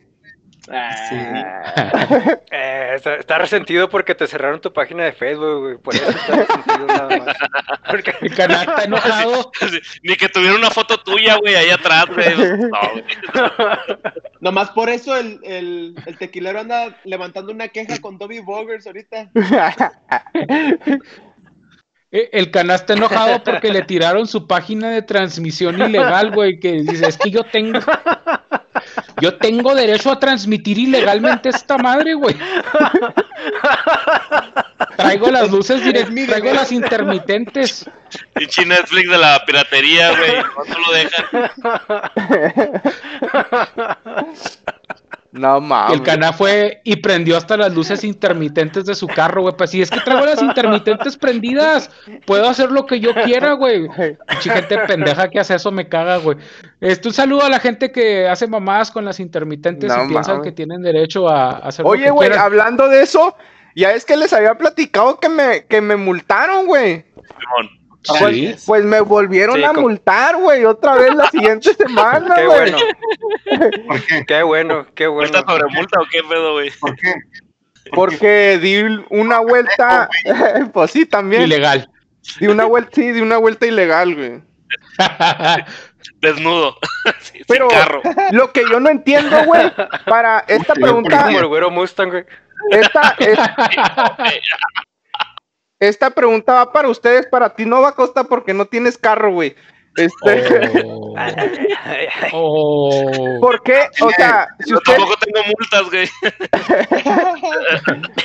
Eh, 2.51 2.93
está, 2.95 3.15
está 3.15 3.37
resentido 3.37 3.89
porque 3.89 4.15
te 4.15 4.27
cerraron 4.27 4.61
tu 4.61 4.71
página 4.71 5.03
de 5.03 5.13
Facebook, 5.13 5.59
güey. 5.61 5.77
Por 5.77 5.95
eso 5.95 6.09
está 6.09 6.35
resentido 6.35 6.85
nada 6.87 7.17
más. 7.17 7.35
Porque 7.89 8.13
El 8.21 8.33
canal 8.33 8.67
está 8.67 8.83
enojado. 8.85 9.51
Ni 10.03 10.15
que 10.15 10.29
tuviera 10.29 10.55
una 10.55 10.71
foto 10.71 10.97
tuya, 11.01 11.35
güey, 11.37 11.55
ahí 11.55 11.69
atrás, 11.69 12.05
güey. 12.07 12.35
No, 12.37 12.69
güey. 12.91 13.03
Nomás 14.39 14.71
por 14.71 14.89
eso 14.89 15.15
el, 15.17 15.39
el, 15.43 15.95
el 16.05 16.17
tequilero 16.17 16.61
anda 16.61 16.97
levantando 17.03 17.51
una 17.51 17.67
queja 17.67 17.99
con 17.99 18.17
Dobby 18.17 18.39
Boggers 18.39 18.87
ahorita. 18.87 19.29
Eh, 22.15 22.29
El 22.31 22.49
canal 22.49 22.77
está 22.77 22.93
enojado 22.93 23.43
porque 23.43 23.69
le 23.73 23.81
tiraron 23.81 24.25
su 24.25 24.47
página 24.47 24.89
de 24.89 25.01
transmisión 25.01 25.81
ilegal, 25.81 26.31
güey, 26.31 26.61
que 26.61 26.71
dice, 26.71 27.07
es 27.07 27.17
que 27.17 27.29
yo 27.29 27.43
tengo... 27.43 27.79
Yo 29.21 29.37
tengo 29.37 29.73
derecho 29.75 30.11
a 30.11 30.19
transmitir 30.19 30.77
ilegalmente 30.77 31.49
esta 31.49 31.77
madre, 31.77 32.13
güey. 32.13 32.35
Traigo 34.97 35.31
las 35.31 35.49
luces 35.49 35.83
directas, 35.83 36.13
traigo 36.27 36.53
las 36.53 36.71
intermitentes. 36.71 37.89
Pinche 38.33 38.65
Netflix 38.65 39.09
de 39.09 39.17
la 39.17 39.43
piratería, 39.45 40.11
güey. 40.17 40.43
¿Cuánto 40.53 40.79
lo 40.79 40.91
dejan? 40.93 41.51
No 45.35 45.59
mames. 45.59 45.93
El 45.97 46.03
caná 46.03 46.31
fue 46.31 46.81
y 46.83 46.95
prendió 46.97 47.35
hasta 47.35 47.57
las 47.57 47.73
luces 47.73 48.03
intermitentes 48.03 48.85
de 48.85 48.95
su 48.95 49.07
carro, 49.07 49.41
güey. 49.41 49.53
Pues 49.57 49.69
si 49.69 49.81
es 49.81 49.91
que 49.91 49.99
traigo 49.99 50.25
las 50.25 50.41
intermitentes 50.41 51.17
prendidas, 51.17 51.89
puedo 52.25 52.47
hacer 52.47 52.71
lo 52.71 52.85
que 52.85 52.99
yo 52.99 53.13
quiera, 53.13 53.53
güey. 53.53 53.87
Gente 54.39 54.77
pendeja 54.87 55.29
que 55.29 55.39
hace 55.39 55.55
eso 55.55 55.71
me 55.71 55.89
caga, 55.89 56.17
güey. 56.17 56.37
Este, 56.79 57.09
un 57.09 57.13
saludo 57.13 57.43
a 57.43 57.49
la 57.49 57.59
gente 57.59 57.91
que 57.91 58.27
hace 58.27 58.47
mamadas 58.47 58.91
con 58.91 59.03
las 59.03 59.19
intermitentes 59.19 59.89
No 59.89 60.05
y 60.05 60.07
piensan 60.07 60.41
que 60.41 60.51
tienen 60.51 60.81
derecho 60.81 61.27
a 61.27 61.35
a 61.35 61.57
hacer 61.67 61.83
lo 61.83 61.91
Oye, 61.91 62.05
que 62.05 62.11
güey, 62.11 62.29
quieran. 62.29 62.45
hablando 62.45 62.87
de 62.87 63.01
eso, 63.01 63.35
ya 63.75 63.91
es 63.91 64.05
que 64.05 64.15
les 64.17 64.31
había 64.33 64.55
platicado 64.57 65.19
que 65.19 65.29
me, 65.29 65.65
que 65.65 65.81
me 65.81 65.95
multaron, 65.95 66.65
güey. 66.65 67.05
Simón. 67.39 67.84
Sí. 68.05 68.13
Pues, 68.19 68.63
pues 68.65 68.83
me 68.83 69.01
volvieron 69.01 69.55
Sí, 69.57 69.63
a 69.63 69.69
con- 69.73 69.81
multar, 69.81 70.35
güey, 70.37 70.63
otra 70.65 70.95
vez 70.95 71.13
la 71.15 71.29
siguiente 71.29 71.73
semana, 71.77 72.35
Qué 72.35 72.45
güey. 72.45 72.57
bueno, 72.71 72.77
¿Por 73.87 74.01
qué? 74.05 74.25
qué 74.25 74.43
bueno, 74.43 74.85
qué 74.95 75.07
bueno. 75.07 75.31
¿Multa 75.33 75.51
sobre 75.51 75.73
multa 75.73 75.99
o 76.01 76.05
qué 76.11 76.21
pedo, 76.23 76.53
güey? 76.53 76.71
¿Por 76.79 76.95
qué? 76.95 77.13
Porque 77.91 78.57
di 78.59 79.05
una 79.09 79.39
vuelta, 79.39 80.09
pues 80.73 80.91
sí, 80.91 81.05
también. 81.05 81.43
Ilegal. 81.43 81.89
Di 82.39 82.47
una 82.47 82.65
vuelta, 82.65 82.89
sí, 82.93 83.11
di 83.11 83.21
una 83.21 83.37
vuelta 83.37 83.65
ilegal, 83.67 84.15
güey. 84.15 84.41
Desnudo. 86.21 86.77
Sí, 87.19 87.41
Pero 87.47 87.67
carro. 87.67 88.01
lo 88.31 88.51
que 88.51 88.63
yo 88.69 88.79
no 88.79 88.89
entiendo, 88.89 89.43
güey, 89.45 89.71
para 90.05 90.39
esta 90.47 90.73
Uy, 90.73 90.81
pregunta, 90.81 91.23
Como 91.25 91.39
el 91.39 91.47
güero 91.47 91.69
Mustang, 91.71 92.09
güey. 92.09 92.25
esta, 92.71 93.15
es- 93.19 93.39
esta 95.79 96.09
pregunta 96.11 96.53
va 96.53 96.71
para 96.71 96.89
ustedes, 96.89 97.27
para 97.27 97.55
ti 97.55 97.65
no 97.65 97.81
va 97.81 97.89
a 97.89 97.95
costar 97.95 98.27
porque 98.27 98.53
no 98.53 98.65
tienes 98.65 98.97
carro, 98.97 99.31
güey. 99.31 99.55
Este, 99.95 100.83
Oh. 100.83 101.15
Oh. 102.33 103.37
¿por 103.39 103.63
qué? 103.63 103.87
O 104.01 104.09
sea, 104.11 104.47
si 104.59 104.71
Yo 104.71 104.77
ustedes 104.77 104.97
tampoco 104.97 105.19
tengo 105.19 105.39
multas, 105.57 105.89
güey. 105.89 106.09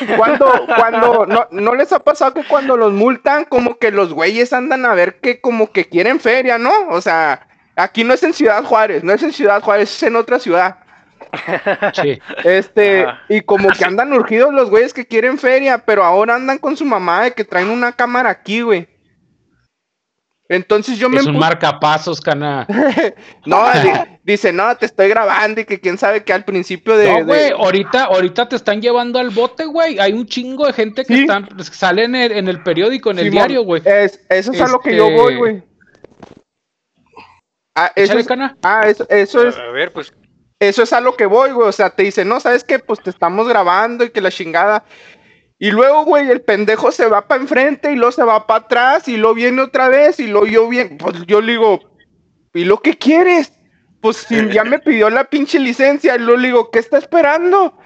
cuando, 0.16 0.66
cuando, 0.66 1.26
no, 1.26 1.46
no 1.50 1.74
les 1.76 1.92
ha 1.92 2.00
pasado 2.00 2.34
que 2.34 2.44
cuando 2.44 2.76
los 2.76 2.92
multan, 2.92 3.44
como 3.44 3.78
que 3.78 3.92
los 3.92 4.12
güeyes 4.12 4.52
andan 4.52 4.84
a 4.84 4.94
ver 4.94 5.20
que 5.20 5.40
como 5.40 5.70
que 5.70 5.88
quieren 5.88 6.18
feria, 6.18 6.58
¿no? 6.58 6.88
O 6.88 7.00
sea, 7.00 7.46
aquí 7.76 8.02
no 8.02 8.14
es 8.14 8.22
en 8.24 8.34
Ciudad 8.34 8.64
Juárez, 8.64 9.04
no 9.04 9.12
es 9.12 9.22
en 9.22 9.32
Ciudad 9.32 9.62
Juárez, 9.62 9.94
es 9.94 10.02
en 10.02 10.16
otra 10.16 10.40
ciudad. 10.40 10.78
Sí. 11.94 12.20
Este, 12.44 13.02
Ajá. 13.04 13.22
y 13.28 13.40
como 13.42 13.68
que 13.70 13.84
andan 13.84 14.12
urgidos 14.12 14.52
los 14.52 14.70
güeyes 14.70 14.92
que 14.94 15.06
quieren 15.06 15.38
feria, 15.38 15.84
pero 15.84 16.04
ahora 16.04 16.34
andan 16.36 16.58
con 16.58 16.76
su 16.76 16.84
mamá 16.84 17.24
de 17.24 17.32
que 17.32 17.44
traen 17.44 17.70
una 17.70 17.92
cámara 17.92 18.30
aquí, 18.30 18.62
güey. 18.62 18.88
Entonces 20.52 20.98
yo 20.98 21.08
me 21.08 21.18
Es 21.18 21.26
un 21.26 21.38
marcapasos, 21.38 22.20
cana. 22.20 22.66
No, 23.46 23.70
di- 23.72 24.18
dice, 24.24 24.52
no, 24.52 24.76
te 24.76 24.86
estoy 24.86 25.08
grabando 25.08 25.60
y 25.60 25.64
que 25.64 25.78
quién 25.78 25.96
sabe 25.96 26.24
que 26.24 26.32
al 26.32 26.44
principio 26.44 26.96
de... 26.96 27.06
No, 27.08 27.16
de- 27.18 27.22
güey, 27.22 27.50
ahorita, 27.52 28.04
ahorita 28.06 28.48
te 28.48 28.56
están 28.56 28.82
llevando 28.82 29.20
al 29.20 29.30
bote, 29.30 29.64
güey. 29.66 30.00
Hay 30.00 30.12
un 30.12 30.26
chingo 30.26 30.66
de 30.66 30.72
gente 30.72 31.04
que 31.04 31.14
Sí. 31.14 31.20
están, 31.20 31.46
que 31.46 31.62
sale 31.62 32.02
en 32.04 32.16
el, 32.16 32.32
en 32.32 32.48
el 32.48 32.64
periódico, 32.64 33.12
en 33.12 33.20
el 33.20 33.30
diario, 33.30 33.62
güey. 33.62 33.80
Es, 33.84 34.26
eso 34.28 34.52
es 34.52 34.60
a 34.60 34.66
lo 34.66 34.80
que 34.80 34.96
yo 34.96 35.06
Este- 35.06 35.20
voy, 35.20 35.36
güey. 35.36 35.62
Ah, 37.76 37.92
eso 37.94 38.06
Échale, 38.06 38.20
es, 38.22 38.26
cana. 38.26 38.56
ah, 38.64 38.88
eso, 38.88 39.06
eso 39.08 39.46
es, 39.46 39.56
A 39.56 39.70
ver, 39.70 39.92
pues, 39.92 40.12
eso 40.61 40.83
es 40.83 40.92
a 40.92 41.01
lo 41.01 41.16
que 41.16 41.27
voy, 41.27 41.51
güey. 41.51 41.68
O 41.68 41.73
sea, 41.73 41.90
te 41.90 42.05
dice, 42.05 42.25
no, 42.25 42.38
¿sabes 42.38 42.64
qué? 42.64 42.79
Pues 42.79 43.03
te 43.03 43.11
estamos 43.11 43.49
grabando 43.49 44.05
y 44.05 44.11
que 44.11 44.20
la 44.20 44.31
chingada. 44.31 44.85
Y 45.59 45.70
luego, 45.73 46.05
güey, 46.05 46.31
el 46.31 46.42
pendejo 46.42 46.92
se 46.92 47.07
va 47.07 47.27
para 47.29 47.42
enfrente 47.42 47.92
y 47.92 47.96
luego 47.96 48.12
se 48.12 48.25
va 48.25 48.46
para 48.46 48.61
atrás 48.64 49.09
y 49.09 49.16
luego 49.16 49.35
viene 49.35 49.61
otra 49.62 49.88
vez 49.88 50.18
y 50.20 50.27
luego 50.27 50.46
yo 50.46 50.68
bien, 50.68 50.96
pues 50.96 51.27
yo 51.27 51.40
le 51.42 51.53
digo, 51.53 51.81
¿y 52.55 52.64
lo 52.64 52.81
que 52.81 52.96
quieres? 52.96 53.53
Pues 54.01 54.18
si 54.18 54.49
ya 54.53 54.64
me 54.64 54.79
pidió 54.79 55.11
la 55.11 55.25
pinche 55.25 55.59
licencia 55.59 56.14
y 56.14 56.18
luego 56.18 56.37
le 56.40 56.49
digo, 56.49 56.70
¿qué 56.70 56.79
está 56.79 56.96
esperando? 56.99 57.77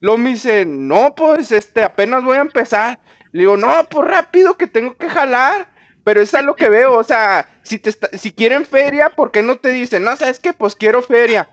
Luego 0.00 0.18
me 0.18 0.30
dice, 0.30 0.64
no, 0.66 1.14
pues 1.14 1.50
este, 1.50 1.82
apenas 1.82 2.22
voy 2.24 2.36
a 2.36 2.42
empezar. 2.42 3.00
Le 3.32 3.40
digo, 3.40 3.56
no, 3.56 3.72
pues 3.90 4.06
rápido 4.08 4.56
que 4.56 4.66
tengo 4.66 4.94
que 4.96 5.08
jalar. 5.08 5.70
Pero 6.04 6.22
eso 6.22 6.38
es 6.38 6.44
lo 6.44 6.56
que 6.56 6.70
veo, 6.70 6.94
o 6.96 7.04
sea, 7.04 7.46
si, 7.62 7.78
te 7.78 7.90
está- 7.90 8.08
si 8.16 8.32
quieren 8.32 8.64
feria, 8.64 9.10
¿por 9.10 9.30
qué 9.30 9.42
no 9.42 9.56
te 9.56 9.68
dicen, 9.70 10.04
no, 10.04 10.16
sabes 10.16 10.40
qué? 10.40 10.54
Pues 10.54 10.74
quiero 10.74 11.02
feria. 11.02 11.50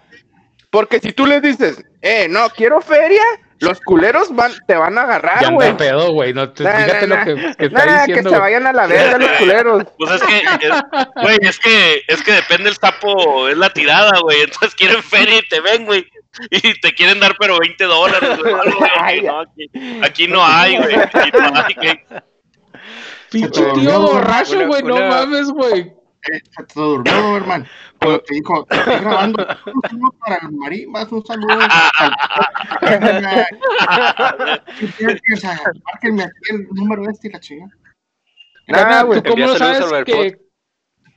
Porque 0.75 0.99
si 0.99 1.13
tú 1.13 1.25
les 1.25 1.41
dices, 1.41 1.81
eh, 2.01 2.27
no, 2.29 2.49
quiero 2.49 2.81
feria, 2.81 3.23
los 3.59 3.79
culeros 3.79 4.35
van, 4.35 4.51
te 4.67 4.75
van 4.75 4.97
a 4.97 5.01
Ya 5.01 5.07
agarrar, 5.07 5.53
güey. 5.53 5.77
pedo, 5.77 6.11
güey. 6.11 6.33
No, 6.33 6.49
te- 6.51 6.63
Nah, 6.65 6.75
fíjate 6.75 7.07
nah, 7.07 7.15
lo 7.15 7.23
que, 7.25 7.55
que 7.55 7.65
está 7.67 7.85
Nah, 7.85 7.99
que 8.01 8.07
diciendo. 8.07 8.29
se 8.31 8.37
vayan 8.39 8.67
a 8.67 8.73
la 8.73 8.85
verga 8.85 9.17
los 9.17 9.29
culeros. 9.39 9.83
Pues 9.97 10.11
es 10.11 10.21
que, 10.23 10.37
es- 10.67 10.83
güey, 11.23 11.37
es 11.41 11.59
que, 11.59 12.01
es 12.09 12.21
que 12.23 12.31
depende 12.33 12.69
el 12.69 12.75
sapo, 12.75 13.47
es 13.47 13.57
la 13.57 13.69
tirada, 13.69 14.19
güey. 14.21 14.41
Entonces 14.41 14.75
quieren 14.75 15.01
feria 15.01 15.37
y 15.39 15.47
te 15.47 15.61
ven, 15.61 15.85
güey. 15.85 16.05
Y 16.51 16.77
te 16.81 16.93
quieren 16.93 17.21
dar, 17.21 17.37
pero 17.39 17.57
20 17.57 17.81
dólares, 17.85 18.37
güey. 18.39 18.53
No, 19.25 19.39
aquí, 19.39 19.69
aquí 20.03 20.27
no 20.27 20.45
hay, 20.45 20.75
güey. 20.77 20.95
Aquí 20.97 21.31
no 21.31 21.53
hay, 21.63 21.73
güey. 21.75 21.99
Pinche 23.31 23.63
tío 23.75 23.99
borracho, 24.01 24.67
güey. 24.67 24.83
No 24.83 24.97
mames, 24.97 25.47
güey. 25.49 25.93
Eh, 26.31 26.41
Se 26.57 26.63
te 26.63 26.73
durmió, 26.79 27.37
hermano. 27.37 27.65
Cuando 27.99 28.19
te 28.21 28.33
dijo, 28.35 28.65
estoy 28.69 28.95
grabando. 28.99 29.47
Un 29.73 29.81
saludo 29.89 30.15
para 30.19 30.35
el 30.37 30.51
marimas, 30.53 31.11
un 31.11 31.25
saludo. 31.25 31.53
al- 31.59 31.69
Márquenme 35.85 36.23
aquí 36.23 36.33
el 36.49 36.67
número 36.71 37.09
este 37.09 37.27
y 37.27 37.31
la 37.31 37.39
chinga. 37.39 37.67
Nah. 38.67 39.01
¿Tú 39.03 39.23
cómo 39.23 39.47
saludos 39.55 39.57
sabes 39.57 40.05
que... 40.05 40.37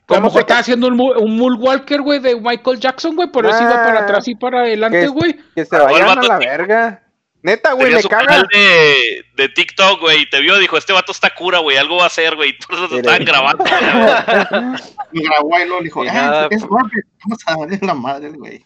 Lo 0.07 0.15
¿Cómo 0.15 0.21
mejor 0.21 0.33
se 0.33 0.39
está 0.39 0.57
haciendo 0.59 0.87
un, 0.87 0.99
un 0.99 1.37
Mule 1.37 1.57
Walker, 1.57 2.01
güey, 2.01 2.19
de 2.19 2.35
Michael 2.41 2.79
Jackson, 2.79 3.15
güey. 3.15 3.31
Por 3.31 3.45
eso 3.45 3.61
iba 3.61 3.73
para 3.73 3.99
atrás 3.99 4.27
y 4.27 4.33
para 4.33 4.61
adelante, 4.61 5.01
Que- 5.01 5.07
güey. 5.07 5.37
Que 5.55 5.65
se 5.65 5.75
Ah, 5.75 5.83
vayan 5.83 6.17
a 6.17 6.23
la 6.23 6.37
verga. 6.39 7.03
Neta, 7.41 7.71
güey, 7.73 7.93
me 7.93 8.01
su 8.01 8.09
caga. 8.09 8.25
canal 8.25 8.47
de, 8.51 9.25
de 9.35 9.49
TikTok, 9.49 10.01
güey, 10.01 10.23
y 10.23 10.29
te 10.29 10.41
vio, 10.41 10.57
dijo, 10.57 10.77
este 10.77 10.91
vato 10.91 11.11
está 11.13 11.29
cura, 11.33 11.59
güey, 11.59 11.77
algo 11.77 11.97
va 11.97 12.03
a 12.03 12.07
hacer, 12.07 12.35
güey. 12.35 12.57
Por 12.67 12.75
eso 12.75 12.89
te 12.89 12.97
estaban 12.97 13.23
grabando. 13.25 13.63
Y 15.11 15.23
grabó 15.23 15.57
y 15.59 15.65
luego 15.65 15.77
le 15.79 15.83
dijo, 15.85 16.03
Y 16.05 16.07
ah, 16.09 16.13
nada, 16.13 16.47
es 16.51 16.61
Murphy, 16.69 16.99
vamos 17.23 17.39
a 17.47 17.55
darle 17.57 17.79
la 17.81 17.93
madre, 17.93 18.29
güey. 18.29 18.65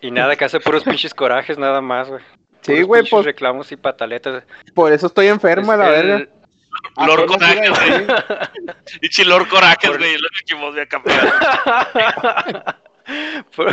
y 0.00 0.10
nada, 0.10 0.34
que 0.36 0.44
hace 0.46 0.58
puros 0.60 0.82
pinches 0.82 1.14
corajes, 1.14 1.58
nada 1.58 1.80
más, 1.80 2.08
güey. 2.08 2.22
Sí, 2.62 2.82
güey, 2.82 3.02
pinches 3.02 3.10
pues 3.10 3.24
reclamos 3.26 3.70
y 3.70 3.76
pataletas. 3.76 4.42
por 4.74 4.92
eso 4.92 5.06
estoy 5.06 5.28
enfermo 5.28 5.70
a 5.72 5.76
la 5.76 5.92
Es 5.94 6.00
el- 6.00 6.06
verga. 6.08 6.32
Lord 7.06 7.20
Apenas 7.22 7.36
Coraje, 7.38 7.66
iba 7.66 7.76
a 7.76 8.36
güey. 8.46 8.66
Y 9.02 9.08
Chilor 9.10 9.48
Corajes, 9.48 9.90
Por- 9.90 9.98
güey, 9.98 10.14
es 10.14 10.20
lo 10.20 10.28
que 10.28 10.72
de 10.80 10.88
campeón. 10.88 11.18
Por, 13.54 13.72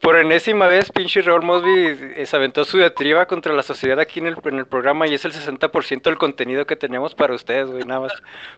por 0.00 0.16
enésima 0.16 0.66
vez, 0.66 0.90
pinche 0.92 1.22
Raúl 1.22 1.42
Mosby 1.42 2.26
se 2.26 2.36
aventó 2.36 2.64
su 2.64 2.76
diatriba 2.76 3.26
contra 3.26 3.54
la 3.54 3.62
sociedad 3.62 3.98
aquí 3.98 4.20
en 4.20 4.26
el, 4.26 4.36
en 4.44 4.58
el 4.58 4.66
programa 4.66 5.06
y 5.06 5.14
es 5.14 5.24
el 5.24 5.32
60% 5.32 6.02
del 6.02 6.18
contenido 6.18 6.66
que 6.66 6.76
tenemos 6.76 7.14
para 7.14 7.34
ustedes, 7.34 7.70
güey, 7.70 7.84
nada 7.84 8.00
más. 8.00 8.12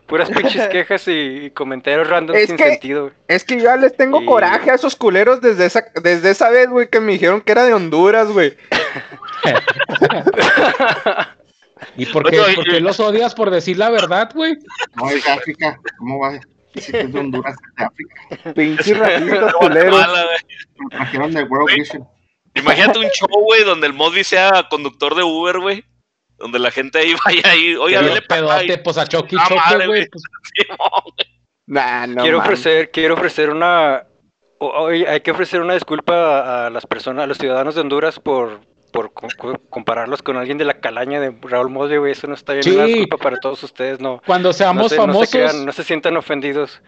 Puras 0.05 0.29
pinches 0.29 0.67
quejas 0.71 1.07
y, 1.07 1.11
y 1.45 1.51
comentarios 1.51 2.09
random 2.09 2.35
Es 2.35 2.47
sin 2.47 2.57
que- 2.57 2.63
sentido, 2.71 3.01
güey. 3.03 3.13
Es 3.29 3.43
que 3.45 3.55
yo 3.57 3.63
ya 3.63 3.77
les 3.77 3.95
tengo 3.95 4.21
Y- 4.21 4.25
coraje 4.25 4.69
a 4.71 4.75
esos 4.75 4.95
culeros 4.97 5.39
desde 5.39 5.65
esa, 5.65 5.85
desde 6.03 6.31
esa 6.31 6.49
vez, 6.49 6.67
güey, 6.69 6.89
que 6.89 6.99
me 6.99 7.13
dijeron 7.13 7.39
que 7.41 7.51
era 7.53 7.63
de 7.63 7.73
Honduras, 7.73 8.27
güey. 8.29 8.57
¿Y 11.95 12.05
por 12.07 12.29
qué, 12.29 12.39
Oye, 12.39 12.55
por 12.55 12.63
oye. 12.65 12.71
qué 12.73 12.81
los 12.81 12.99
odias 12.99 13.33
por 13.35 13.49
decir 13.51 13.77
la 13.77 13.89
verdad, 13.89 14.29
güey? 14.33 14.57
No, 14.95 15.05
África. 15.05 15.79
¿Cómo 15.99 16.19
va? 16.19 16.39
Si 16.75 16.95
es 16.95 17.11
de 17.13 17.19
Honduras, 17.19 17.55
de 17.77 17.83
África. 17.85 18.15
Racistas 18.53 19.53
culeros. 19.55 20.07
Lo 20.77 20.89
trajeron 20.89 21.31
de 21.33 21.43
World 21.43 21.75
Vision. 21.75 22.07
Imagínate 22.55 22.99
un 22.99 23.05
show, 23.09 23.27
güey, 23.29 23.63
donde 23.63 23.87
el 23.87 23.93
Mosby 23.93 24.23
sea 24.23 24.67
conductor 24.69 25.15
de 25.15 25.23
Uber, 25.23 25.59
güey. 25.59 25.83
Donde 26.37 26.59
la 26.59 26.69
gente 26.71 26.99
ahí 26.99 27.15
vaya 27.25 27.41
ahí, 27.49 27.75
oiga, 27.75 28.01
dale 28.01 28.21
pedote, 28.21 28.77
pues 28.79 28.97
a 28.97 29.07
Chucky 29.07 29.35
Ah, 29.39 29.45
Choque, 29.47 29.59
madre, 29.69 29.87
güey. 29.87 30.07
pues, 30.07 30.23
Nah, 31.67 32.07
no 32.07 32.21
quiero 32.21 32.37
mames. 32.37 32.51
ofrecer, 32.59 32.91
quiero 32.91 33.15
ofrecer 33.15 33.49
una 33.49 34.03
oye, 34.59 35.07
hay 35.07 35.19
que 35.21 35.31
ofrecer 35.31 35.61
una 35.61 35.73
disculpa 35.73 36.67
a 36.67 36.69
las 36.69 36.85
personas, 36.87 37.23
a 37.23 37.27
los 37.27 37.37
ciudadanos 37.37 37.75
de 37.75 37.81
Honduras 37.81 38.19
por 38.19 38.61
por 38.97 39.13
co- 39.13 39.27
co- 39.37 39.61
compararlos 39.69 40.23
con 40.23 40.37
alguien 40.37 40.57
de 40.57 40.65
la 40.65 40.79
calaña 40.79 41.19
de 41.21 41.37
Raúl 41.43 41.69
Mosby, 41.69 41.97
güey, 41.97 42.13
eso 42.13 42.25
no 42.25 42.33
está 42.33 42.53
bien, 42.53 42.63
Sí. 42.63 42.71
una 42.71 42.85
disculpa 42.85 43.17
para 43.17 43.37
todos 43.39 43.61
ustedes, 43.61 43.99
no. 43.99 44.19
Cuando 44.25 44.49
No 44.49 44.53
seamos 44.53 44.89
se, 44.89 44.95
no 44.97 45.03
se 45.03 45.07
famosos, 45.07 45.29
crean, 45.31 45.65
no 45.67 45.71
se 45.71 45.83
sientan 45.83 46.17
ofendidos. 46.17 46.81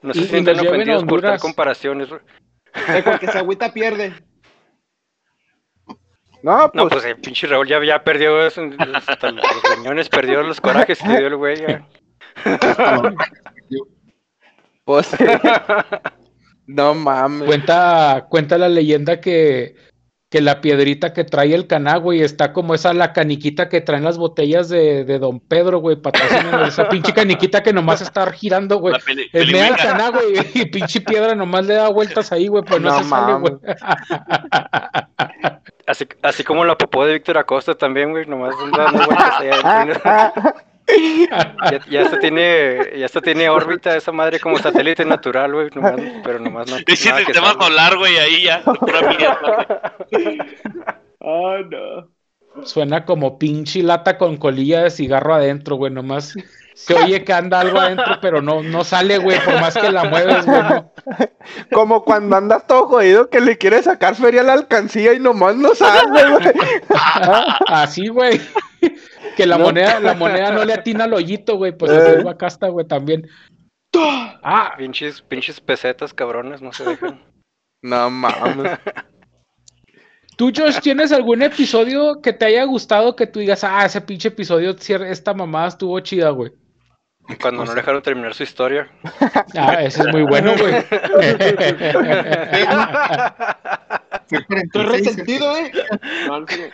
No 0.00 0.14
se 0.14 0.20
Y- 0.20 0.24
sientan 0.24 0.58
ofendidos 0.58 1.04
por 1.04 1.20
tal 1.20 1.38
comparaciones. 1.38 2.08
güey. 2.08 2.22
El 2.88 3.18
que 3.18 3.26
se 3.26 3.36
agüita 3.38 3.74
pierde. 3.74 4.14
No, 6.42 6.70
No, 6.72 6.88
pues, 6.88 6.88
pues 6.94 7.04
el 7.04 7.16
pinche 7.16 7.46
Raúl 7.46 7.68
ya, 7.68 7.84
ya 7.84 8.02
perdió 8.02 8.46
eso, 8.46 8.62
hasta 9.06 9.30
los 9.30 9.44
riñones, 9.76 10.08
perdió 10.08 10.42
los 10.42 10.62
corajes 10.62 10.98
que 10.98 11.08
dio 11.18 11.26
el 11.26 11.36
güey. 11.36 11.56
ya. 11.58 11.86
pues, 14.84 15.10
No 16.66 16.94
mames. 16.94 17.46
Cuenta, 17.46 18.26
cuenta 18.30 18.56
la 18.56 18.70
leyenda 18.70 19.20
que, 19.20 19.74
que 20.34 20.40
la 20.40 20.60
piedrita 20.60 21.12
que 21.12 21.22
trae 21.22 21.54
el 21.54 21.68
caná, 21.68 21.96
güey, 21.96 22.20
está 22.20 22.52
como 22.52 22.74
esa 22.74 22.92
la 22.92 23.12
caniquita 23.12 23.68
que 23.68 23.80
traen 23.80 24.02
las 24.02 24.18
botellas 24.18 24.68
de, 24.68 25.04
de 25.04 25.20
Don 25.20 25.38
Pedro, 25.38 25.78
güey, 25.78 25.94
patrocínanos, 25.94 26.70
esa 26.70 26.88
pinche 26.88 27.12
caniquita 27.12 27.62
que 27.62 27.72
nomás 27.72 28.00
está 28.00 28.28
girando, 28.32 28.78
güey. 28.80 28.94
La 28.94 28.98
peli- 28.98 29.28
El 29.32 29.52
mea 29.52 29.68
el 29.68 29.76
caná, 29.76 30.08
güey, 30.10 30.34
y 30.54 30.64
pinche 30.64 31.00
piedra 31.02 31.36
nomás 31.36 31.66
le 31.66 31.74
da 31.74 31.88
vueltas 31.88 32.32
ahí, 32.32 32.48
güey, 32.48 32.64
pero 32.66 32.80
no, 32.80 32.90
No 32.90 32.98
se 32.98 33.08
sale, 33.08 33.34
güey. 33.34 33.54
Así, 35.86 36.04
así 36.22 36.42
como 36.42 36.64
la 36.64 36.76
popó 36.76 37.06
de 37.06 37.12
Víctor 37.12 37.38
Acosta 37.38 37.76
también, 37.76 38.10
güey, 38.10 38.26
nomás 38.26 38.56
dando 38.76 39.04
vueltas 39.06 39.40
allá 39.40 39.54
adentro. 39.62 40.00
Ya, 40.86 41.80
ya 41.88 42.02
hasta 42.02 42.18
tiene, 42.18 42.98
ya 42.98 43.06
hasta 43.06 43.20
tiene 43.20 43.48
órbita 43.48 43.96
esa 43.96 44.12
madre 44.12 44.38
como 44.38 44.58
satélite 44.58 45.04
natural, 45.04 45.52
güey, 45.52 45.70
nomás, 45.74 45.94
pero 46.22 46.38
nomás 46.38 46.70
no. 46.70 46.76
Y 46.78 47.06
nada 47.06 47.20
el 47.20 47.26
que 47.26 47.32
tema 47.32 47.48
salga. 47.48 47.64
solar, 47.64 47.96
güey, 47.96 48.18
ahí 48.18 48.42
ya. 48.44 48.62
Pura 48.62 49.00
mierda. 49.02 49.96
Ah, 51.20 51.60
no. 51.70 52.64
Suena 52.66 53.04
como 53.04 53.38
pinche 53.38 53.82
lata 53.82 54.18
con 54.18 54.36
colilla 54.36 54.82
de 54.82 54.90
cigarro 54.90 55.34
adentro, 55.34 55.76
güey, 55.76 55.90
nomás 55.90 56.34
se 56.74 56.94
oye 56.94 57.24
que 57.24 57.32
anda 57.32 57.60
algo 57.60 57.78
adentro, 57.78 58.18
pero 58.20 58.42
no, 58.42 58.62
no 58.62 58.84
sale, 58.84 59.18
güey, 59.18 59.38
por 59.44 59.60
más 59.60 59.74
que 59.74 59.90
la 59.90 60.04
mueves, 60.04 60.44
güey, 60.44 60.62
no. 60.62 60.92
Como 61.72 62.04
cuando 62.04 62.36
andas 62.36 62.66
todo 62.66 62.88
jodido 62.88 63.30
que 63.30 63.40
le 63.40 63.56
quieres 63.56 63.84
sacar 63.84 64.16
feria 64.16 64.40
a 64.40 64.44
la 64.44 64.52
alcancía 64.54 65.14
y 65.14 65.20
nomás 65.20 65.56
no 65.56 65.74
sale, 65.74 66.30
güey. 66.30 66.52
Así, 67.68 68.08
güey. 68.08 68.40
Que 69.36 69.46
la 69.46 69.58
No. 69.58 69.64
moneda, 69.64 70.00
la 70.00 70.14
moneda 70.14 70.50
no 70.52 70.64
le 70.64 70.72
atina 70.74 71.04
al 71.04 71.14
hoyito, 71.14 71.56
güey, 71.56 71.76
pues 71.76 71.90
Eh. 71.92 71.96
así 71.96 72.10
es 72.18 72.24
Bacasta, 72.24 72.68
güey, 72.68 72.86
también. 72.86 73.28
Ah, 74.42 74.74
Pinches, 74.76 75.22
pinches 75.22 75.60
pesetas, 75.60 76.12
cabrones, 76.12 76.60
no 76.62 76.72
se 76.72 76.84
dejan. 76.84 77.22
No 77.82 78.10
mames. 78.10 78.78
¿Tú, 80.36 80.50
Josh, 80.56 80.80
tienes 80.80 81.12
algún 81.12 81.42
episodio 81.42 82.20
que 82.20 82.32
te 82.32 82.46
haya 82.46 82.64
gustado 82.64 83.14
que 83.14 83.28
tú 83.28 83.38
digas, 83.38 83.62
ah, 83.62 83.84
ese 83.84 84.00
pinche 84.00 84.28
episodio, 84.28 84.74
esta 84.76 85.32
mamada 85.32 85.68
estuvo 85.68 86.00
chida, 86.00 86.30
güey? 86.30 86.50
Cuando 87.40 87.64
no 87.64 87.70
le 87.70 87.76
dejaron 87.80 88.02
terminar 88.02 88.34
su 88.34 88.42
historia. 88.42 88.90
Ah, 89.56 89.74
ese 89.82 90.00
es 90.02 90.08
muy 90.08 90.22
bueno, 90.24 90.52
güey. 90.58 90.74
Estoy 94.24 94.44
46, 94.44 94.86
resentido, 94.88 95.56
eh. 95.56 95.70
No, 96.26 96.40
no, 96.40 96.46
sé 96.48 96.72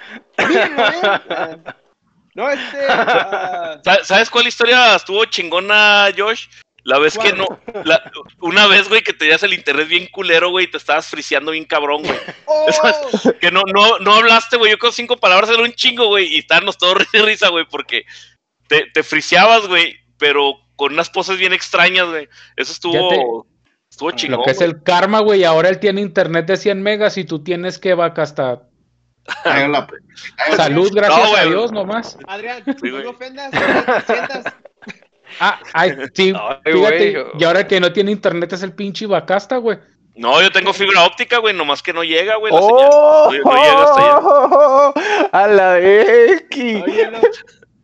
No, 2.35 2.49
este. 2.51 2.87
¿Sa- 3.85 4.05
¿Sabes 4.05 4.31
cuál 4.31 4.47
historia 4.47 4.95
estuvo 4.97 5.25
chingona, 5.25 6.09
Josh? 6.17 6.47
La 6.83 6.99
vez 6.99 7.19
que 7.19 7.33
no. 7.35 7.47
la- 7.85 8.11
una 8.41 8.67
vez, 8.67 8.89
güey, 8.89 9.03
que 9.03 9.13
tenías 9.13 9.43
el 9.43 9.53
internet 9.53 9.87
bien 9.87 10.07
culero, 10.07 10.51
güey, 10.51 10.65
y 10.65 10.71
te 10.71 10.79
estabas 10.79 11.09
friseando 11.09 11.53
bien 11.53 11.65
cabrón, 11.67 12.03
güey. 12.03 12.19
¡Oh! 12.47 12.67
Que 13.41 13.51
no, 13.51 13.63
no, 13.73 13.99
no 13.99 14.15
hablaste, 14.15 14.57
güey. 14.57 14.71
Yo 14.71 14.79
con 14.79 14.93
cinco 14.93 15.17
palabras 15.17 15.51
era 15.51 15.63
un 15.63 15.73
chingo, 15.73 16.07
güey. 16.07 16.35
Y 16.35 16.39
estábamos 16.39 16.79
todos 16.79 17.07
y 17.13 17.19
risa, 17.19 17.49
güey, 17.49 17.67
porque 17.71 18.05
te, 18.67 18.87
te 18.95 19.03
friseabas, 19.03 19.67
güey, 19.67 19.97
pero 20.17 20.55
con 20.77 20.93
unas 20.95 21.11
poses 21.11 21.37
bien 21.37 21.53
extrañas, 21.53 22.09
güey. 22.09 22.29
Eso 22.57 22.73
estuvo. 22.73 23.47
Estuvo 23.91 24.11
chingón. 24.13 24.39
Lo 24.39 24.45
que 24.45 24.53
es 24.53 24.59
güey. 24.59 24.71
el 24.71 24.83
karma, 24.83 25.21
güey, 25.21 25.45
ahora 25.45 25.69
él 25.69 25.81
tiene 25.81 26.01
internet 26.01 26.47
de 26.47 26.57
100 26.57 26.81
megas 26.83 27.19
y 27.19 27.25
tú 27.25 27.43
tienes 27.43 27.79
que 27.79 27.93
Bacasta. 27.93 28.53
Ahí 28.53 28.61
la- 29.45 29.87
Salud, 30.57 30.91
gracias 30.95 31.31
No, 31.31 31.37
a. 31.37 31.45
Dios, 31.45 31.73
nomás. 31.73 32.19
Adrián, 32.27 32.63
Sí, 32.65 32.91
no 32.91 32.99
me 32.99 33.07
ofendas. 33.07 33.51
te 33.51 34.13
sientas. 34.15 34.45
Ah, 35.39 35.61
ay, 35.75 35.93
sí, 36.13 36.33
Ay, 36.37 36.73
fíjate, 36.73 37.13
güey. 37.13 37.27
y 37.39 37.45
ahora 37.45 37.65
que 37.69 37.79
no 37.79 37.93
tiene 37.93 38.11
internet 38.11 38.53
es 38.53 38.65
el 38.65 38.73
pinche 38.73 39.07
Bacasta, 39.07 39.59
güey. 39.59 39.79
No, 40.17 40.43
yo 40.43 40.51
tengo 40.51 40.73
fibra 40.73 41.05
óptica, 41.05 41.39
güey, 41.39 41.55
nomás 41.55 41.85
que 41.85 41.93
no 41.93 42.03
llega, 42.03 42.35
güey. 42.35 42.53
la 42.53 42.61
señal. 42.61 42.89
¡Oh! 42.93 43.31
No, 43.45 43.53
no 43.53 43.63
llega 43.63 43.83
hasta 43.85 44.03
allá. 44.03 45.29
A 45.45 45.47
la 45.47 45.79
X. 45.79 46.85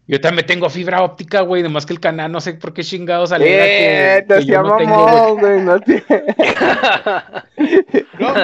Yo 0.08 0.20
también 0.20 0.44
tengo 0.44 0.68
fibra 0.68 1.02
óptica, 1.02 1.42
güey, 1.42 1.62
nomás 1.62 1.86
que 1.86 1.92
el 1.92 2.00
canal 2.00 2.32
no 2.32 2.40
sé 2.40 2.54
por 2.54 2.74
qué 2.74 2.82
chingados 2.82 3.30
alegra 3.30 3.64
Eh, 3.64 4.24
que, 4.28 4.34
te 4.34 4.40
que 4.40 4.46
yo 4.46 4.62
no 4.64 4.76
tengo, 4.76 5.06
llamamos, 5.06 5.38
güey. 5.40 5.52
güey. 5.52 5.64
No 5.64 5.80
tiene- 5.80 6.34
No. 8.18 8.34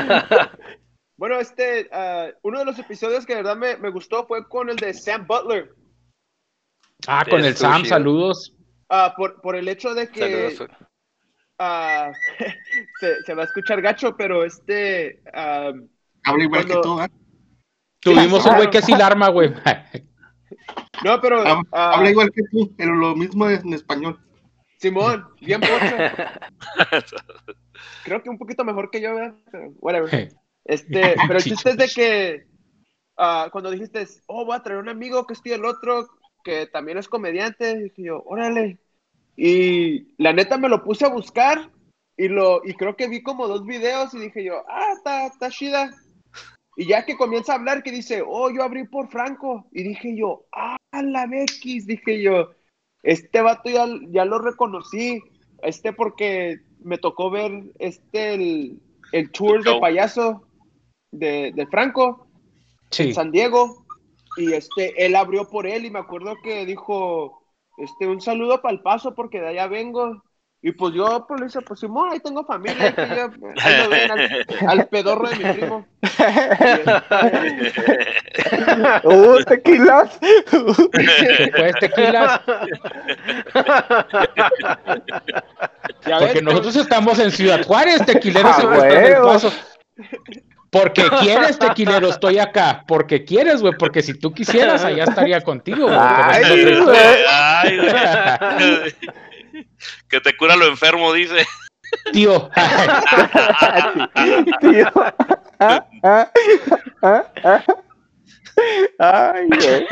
Bueno, 1.23 1.39
este, 1.39 1.89
ah, 1.93 2.31
uno 2.43 2.59
de 2.59 2.65
los 2.65 2.77
episodios 2.81 3.25
que 3.25 3.37
de 3.37 3.43
verdad 3.45 3.57
me, 3.57 3.77
me 3.77 3.91
gustó 3.91 4.27
fue 4.27 4.49
con 4.49 4.69
el 4.69 4.75
de 4.75 4.93
Sam 4.93 5.25
Butler. 5.25 5.73
Ah, 7.07 7.25
con 7.31 7.45
el 7.45 7.55
Sam, 7.55 7.83
chido. 7.85 7.91
saludos. 7.91 8.57
Ah, 8.89 9.15
por, 9.17 9.41
por 9.41 9.55
el 9.55 9.69
hecho 9.69 9.95
de 9.95 10.09
que 10.09 10.59
ah, 11.61 12.11
se, 12.99 13.23
se 13.23 13.35
va 13.35 13.43
a 13.43 13.45
escuchar 13.45 13.81
gacho, 13.81 14.17
pero 14.17 14.45
este, 14.45 15.23
Habla 15.33 16.43
igual 16.43 16.67
que 16.67 16.75
tú, 16.83 16.99
¿ah? 16.99 17.09
Tuvimos 18.01 18.45
un 18.45 18.57
güey 18.57 18.71
que 18.71 18.83
sí 18.83 18.91
la 18.91 19.07
arma, 19.07 19.29
güey. 19.29 19.55
no, 21.05 21.21
pero 21.21 21.45
Hab- 21.45 21.69
Habla 21.71 22.11
igual 22.11 22.33
que 22.33 22.43
tú, 22.51 22.75
pero 22.77 22.97
lo 22.97 23.15
mismo 23.15 23.49
es 23.49 23.63
en 23.63 23.75
español. 23.75 24.19
Simón, 24.81 25.25
bien 25.41 25.61
pocho. 25.61 25.97
Creo 28.05 28.21
que 28.25 28.29
un 28.29 28.39
poquito 28.39 28.65
mejor 28.65 28.91
que 28.91 29.01
yo, 29.01 29.15
¿verdad? 29.15 29.37
Pero 29.53 29.69
whatever. 29.79 30.42
Este, 30.65 31.15
pero 31.27 31.39
el 31.39 31.45
chiste 31.45 31.71
es 31.71 31.77
de 31.77 31.89
que 31.89 32.47
ah, 33.17 33.49
cuando 33.51 33.71
dijiste, 33.71 34.07
oh, 34.27 34.45
voy 34.45 34.57
a 34.57 34.63
traer 34.63 34.81
un 34.81 34.89
amigo 34.89 35.27
que 35.27 35.35
estoy 35.35 35.53
el 35.53 35.65
otro, 35.65 36.09
que 36.45 36.67
también 36.67 36.99
es 36.99 37.09
comediante, 37.09 37.79
dije 37.79 38.03
yo, 38.03 38.23
órale. 38.25 38.79
Y 39.37 40.15
la 40.23 40.33
neta 40.33 40.59
me 40.59 40.69
lo 40.69 40.85
puse 40.85 41.07
a 41.07 41.11
buscar 41.11 41.71
y 42.17 42.29
lo 42.29 42.61
y 42.65 42.75
creo 42.75 42.97
que 42.97 43.09
vi 43.09 43.23
como 43.23 43.49
dos 43.49 43.65
videos 43.65 44.13
y 44.15 44.19
dije 44.19 44.45
yo, 44.45 44.63
ah, 44.69 44.93
está, 44.95 45.27
está 45.27 45.51
chida. 45.51 45.91
Y 46.77 46.87
ya 46.87 47.05
que 47.05 47.17
comienza 47.17 47.53
a 47.53 47.57
hablar, 47.57 47.83
que 47.83 47.91
dice, 47.91 48.23
oh, 48.27 48.51
yo 48.51 48.63
abrí 48.63 48.87
por 48.87 49.09
Franco. 49.09 49.67
Y 49.73 49.83
dije 49.83 50.17
yo, 50.17 50.47
ah, 50.53 50.77
la 50.93 51.27
Bequis, 51.27 51.87
dije 51.87 52.23
yo, 52.23 52.51
este 53.03 53.43
vato 53.43 53.69
ya, 53.69 53.87
ya 54.09 54.25
lo 54.25 54.39
reconocí. 54.39 55.23
Este 55.63 55.93
porque 55.93 56.61
me 56.81 56.99
tocó 56.99 57.31
ver 57.31 57.65
este 57.79 58.35
el, 58.35 58.81
el 59.13 59.31
tour 59.31 59.63
de 59.63 59.79
payaso 59.81 60.47
de, 61.13 61.53
de 61.55 61.67
Franco 61.69 62.27
Sí. 62.91 63.05
en 63.05 63.15
San 63.15 63.31
Diego. 63.31 63.85
Y 64.37 64.53
este, 64.55 65.05
él 65.07 65.15
abrió 65.15 65.49
por 65.49 65.67
él 65.67 65.85
y 65.85 65.91
me 65.91 65.99
acuerdo 66.01 66.35
que 66.43 66.65
dijo, 66.67 67.43
este, 67.79 68.07
un 68.07 68.21
saludo 68.21 68.61
para 68.63 68.75
el 68.75 68.81
paso 68.83 69.15
porque 69.15 69.41
de 69.41 69.49
allá 69.49 69.67
vengo. 69.69 70.23
Y 70.65 70.71
pues 70.73 70.95
yo 70.95 71.25
pues 71.27 71.41
le 71.41 71.47
dije, 71.49 71.61
pues 71.63 71.81
Simón, 71.81 72.11
ahí 72.13 72.21
tengo 72.21 72.45
familia, 72.45 72.85
ahí, 72.87 72.93
que 72.95 73.09
yo- 73.17 73.31
ahí 73.63 73.83
lo 73.83 73.89
ven 73.91 74.11
al, 74.13 74.47
al 74.69 74.87
pedorro 74.89 75.29
de 75.29 75.37
mi 75.37 75.45
primo. 75.53 75.85
¡Uh, 79.05 79.39
tequilas! 79.45 80.19
Pues 81.57 81.75
tequila, 81.81 82.43
ya 86.07 86.19
ves, 86.19 86.27
porque 86.27 86.43
nosotros 86.43 86.77
estamos 86.77 87.19
en 87.19 87.31
Ciudad 87.31 87.65
Juárez, 87.67 88.05
tequileros 88.07 88.53
Ah, 88.57 88.63
en 88.63 88.73
el 88.73 88.81
huevo. 89.13 89.27
paso. 89.27 89.53
Porque 90.73 91.03
quieres, 91.21 91.59
tequilero, 91.59 92.09
estoy 92.09 92.39
acá. 92.39 92.83
Porque 92.89 93.25
quieres, 93.25 93.61
güey. 93.61 93.75
Porque 93.79 94.03
si 94.03 94.19
tú 94.19 94.33
quisieras, 94.33 94.85
allá 94.85 95.05
estaría 95.05 95.41
contigo, 95.43 95.87
güey. 95.87 95.99
Ay, 96.01 96.75
güey. 96.83 96.97
Ay, 97.29 97.77
güey. 97.77 97.93
que 100.09 100.21
te 100.21 100.37
cura 100.37 100.57
lo 100.57 100.67
enfermo, 100.67 101.13
dice. 101.13 101.47
Tío. 102.13 102.51
Tío. 104.61 104.91
Ah, 105.61 105.87
ah, 106.03 106.31
ah, 107.03 107.25
ah. 107.45 107.65
Ay, 108.99 109.47
güey. 109.49 109.87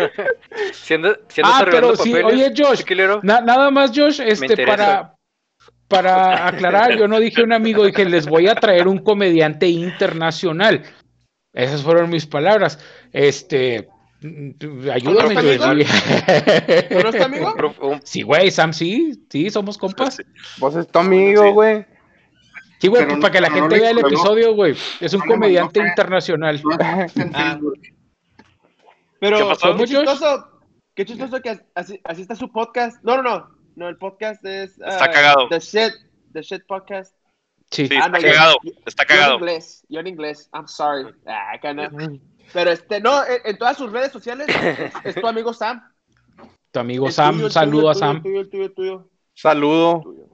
Siendo, 0.73 1.15
siendo 1.29 1.53
Ah, 1.53 1.63
pero 1.71 1.95
sí, 1.95 2.11
papeles, 2.11 2.33
oye, 2.33 2.53
Josh, 2.57 2.83
Na- 3.23 3.43
nada 3.43 3.71
más, 3.71 3.93
Josh, 3.95 4.21
este, 4.21 4.67
para, 4.67 5.15
para 5.91 6.47
aclarar, 6.47 6.97
yo 6.97 7.09
no 7.09 7.19
dije 7.19 7.43
un 7.43 7.53
amigo, 7.53 7.85
dije, 7.85 8.05
les 8.05 8.27
voy 8.27 8.47
a 8.47 8.55
traer 8.55 8.87
un 8.87 8.99
comediante 8.99 9.67
internacional. 9.67 10.85
Esas 11.53 11.83
fueron 11.83 12.09
mis 12.11 12.27
palabras. 12.27 12.79
Este, 13.13 13.89
ayúdame, 14.93 15.37
¿Otro 15.37 15.41
amigo? 15.41 15.65
Josh. 15.65 15.87
¿Tú 16.89 16.95
no 16.95 17.09
estás 17.09 17.23
amigo? 17.23 17.55
Sí, 18.05 18.23
güey, 18.23 18.51
Sam, 18.53 18.73
sí, 18.73 19.27
sí, 19.29 19.51
somos 19.51 19.77
compas. 19.77 20.19
Vos 20.59 20.77
es 20.77 20.87
tu 20.87 21.01
amigo, 21.01 21.53
güey. 21.53 21.85
Sí, 22.79 22.87
güey, 22.89 23.05
pues, 23.07 23.19
para 23.19 23.33
que 23.33 23.41
la 23.41 23.49
no- 23.49 23.57
no 23.57 23.61
gente 23.63 23.81
vea 23.81 23.91
el 23.91 23.99
episodio, 23.99 24.55
güey. 24.55 24.77
Es 25.01 25.13
un 25.13 25.21
comediante 25.23 25.81
internacional. 25.81 26.63
Ah. 26.81 27.59
Pero 29.21 29.37
¿Qué 29.39 29.45
pasó? 29.45 29.77
qué 29.77 29.85
chistoso, 29.85 30.49
qué 30.95 31.05
chistoso 31.05 31.41
que 31.43 31.61
así, 31.75 32.01
así 32.05 32.23
está 32.23 32.35
su 32.37 32.51
podcast. 32.51 33.03
No, 33.03 33.17
no, 33.17 33.23
no, 33.23 33.60
no, 33.81 33.89
el 33.89 33.97
podcast 33.97 34.45
es... 34.45 34.79
ah, 34.83 34.91
Está 34.91 35.11
cagado. 35.11 35.49
The 35.49 35.59
Shit, 35.59 35.95
The 36.33 36.43
Shit 36.43 36.67
Podcast. 36.67 37.17
Sí. 37.71 37.87
Sí, 37.89 37.95
Ah, 37.97 38.07
está 38.07 38.09
no, 38.11 38.19
yo- 38.19 38.29
cagado. 38.29 38.57
yo- 38.63 38.73
Está 38.85 39.05
Yo 39.07 39.15
en 39.15 39.19
cagado. 39.21 39.35
inglés, 39.39 39.87
yo 39.89 40.01
en 40.01 40.07
inglés, 40.07 40.51
I'm 40.53 40.69
sorry. 40.69 41.15
Ah. 41.27 41.53
Pero 42.53 42.71
este, 42.71 43.01
no, 43.01 43.25
en, 43.25 43.41
en 43.45 43.59
todas 43.59 43.77
sus 43.79 43.91
redes 43.91 44.13
sociales 44.13 44.47
es, 44.49 44.93
es 45.05 45.15
tu 45.15 45.27
amigo 45.27 45.53
Sam. 45.55 45.83
Tu 46.73 46.79
amigo 46.81 47.07
El 47.07 47.13
Sam, 47.13 47.37
tuyo, 47.37 47.51
saludo 47.51 47.81
tuyo, 47.81 47.91
a 47.91 47.95
Sam. 47.95 48.17
El 48.17 48.23
tuyo, 48.23 48.41
el 48.41 48.51
tuyo, 48.51 48.65
el 48.65 48.75
tuyo. 48.75 49.11
Saludo. 49.35 50.01
tuyo. 50.03 50.29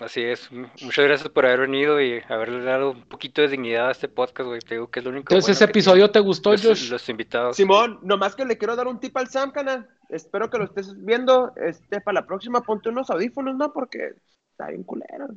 Así 0.00 0.22
es. 0.22 0.50
Muchas 0.52 1.04
gracias 1.06 1.28
por 1.30 1.46
haber 1.46 1.60
venido 1.60 2.00
y 2.02 2.22
haberle 2.28 2.62
dado 2.62 2.90
un 2.90 3.02
poquito 3.08 3.40
de 3.40 3.48
dignidad 3.48 3.88
a 3.88 3.92
este 3.92 4.08
podcast, 4.08 4.46
güey. 4.46 4.60
Te 4.60 4.74
digo 4.74 4.90
que 4.90 5.00
es 5.00 5.04
lo 5.04 5.10
único. 5.10 5.32
Entonces, 5.32 5.46
bueno 5.46 5.52
ese 5.54 5.64
episodio 5.64 6.10
te 6.10 6.20
gustó, 6.20 6.52
los, 6.52 6.62
Josh. 6.62 6.90
los 6.90 7.08
invitados. 7.08 7.56
Simón, 7.56 7.98
nomás 8.02 8.34
que 8.36 8.44
le 8.44 8.58
quiero 8.58 8.76
dar 8.76 8.88
un 8.88 9.00
tip 9.00 9.16
al 9.16 9.28
Sam, 9.28 9.52
canal. 9.52 9.88
Espero 10.10 10.50
que 10.50 10.58
lo 10.58 10.64
estés 10.64 10.94
viendo. 11.02 11.54
Este, 11.56 12.02
para 12.02 12.20
la 12.20 12.26
próxima 12.26 12.60
ponte 12.60 12.90
unos 12.90 13.08
audífonos, 13.08 13.56
¿no? 13.56 13.72
Porque 13.72 14.12
está 14.50 14.68
bien 14.68 14.82
culero. 14.82 15.28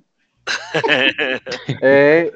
Eh, 1.81 2.31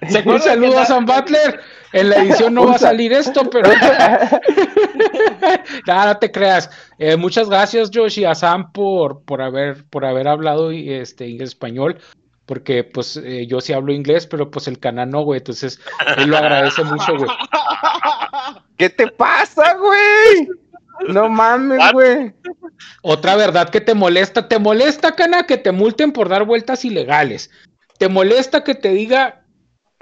Un 0.24 0.40
saludo 0.40 0.78
a 0.78 0.86
Sam 0.86 1.06
Butler. 1.06 1.60
En 1.92 2.10
la 2.10 2.16
edición 2.16 2.54
no 2.54 2.66
va 2.66 2.74
a 2.74 2.78
sa- 2.78 2.88
salir 2.88 3.12
esto, 3.12 3.48
pero. 3.48 3.70
Nada, 5.86 6.14
no 6.14 6.18
te 6.18 6.32
creas. 6.32 6.68
Eh, 6.98 7.16
muchas 7.16 7.48
gracias, 7.48 7.90
Josh, 7.94 8.18
y 8.18 8.24
a 8.24 8.34
Sam 8.34 8.72
por, 8.72 9.22
por, 9.22 9.40
haber, 9.40 9.84
por 9.90 10.04
haber 10.04 10.26
hablado 10.26 10.70
este, 10.70 11.28
inglés 11.28 11.50
español. 11.50 11.98
Porque, 12.46 12.84
pues, 12.84 13.16
eh, 13.16 13.46
yo 13.46 13.60
sí 13.60 13.72
hablo 13.72 13.92
inglés, 13.92 14.26
pero 14.26 14.50
pues 14.50 14.68
el 14.68 14.78
canal 14.78 15.10
no, 15.10 15.22
güey. 15.22 15.38
Entonces, 15.38 15.80
él 16.18 16.28
lo 16.28 16.36
agradece 16.36 16.84
mucho, 16.84 17.16
güey. 17.16 17.30
¿Qué 18.76 18.90
te 18.90 19.06
pasa, 19.06 19.74
güey? 19.74 20.48
No 21.08 21.28
mames, 21.28 21.80
güey. 21.92 22.34
Otra 23.02 23.36
verdad 23.36 23.70
que 23.70 23.80
te 23.80 23.94
molesta. 23.94 24.48
¿Te 24.48 24.58
molesta, 24.58 25.14
Cana, 25.14 25.44
que 25.44 25.56
te 25.56 25.72
multen 25.72 26.12
por 26.12 26.28
dar 26.28 26.44
vueltas 26.44 26.84
ilegales? 26.84 27.50
¿Te 27.98 28.08
molesta 28.08 28.64
que 28.64 28.74
te 28.74 28.90
diga 28.90 29.43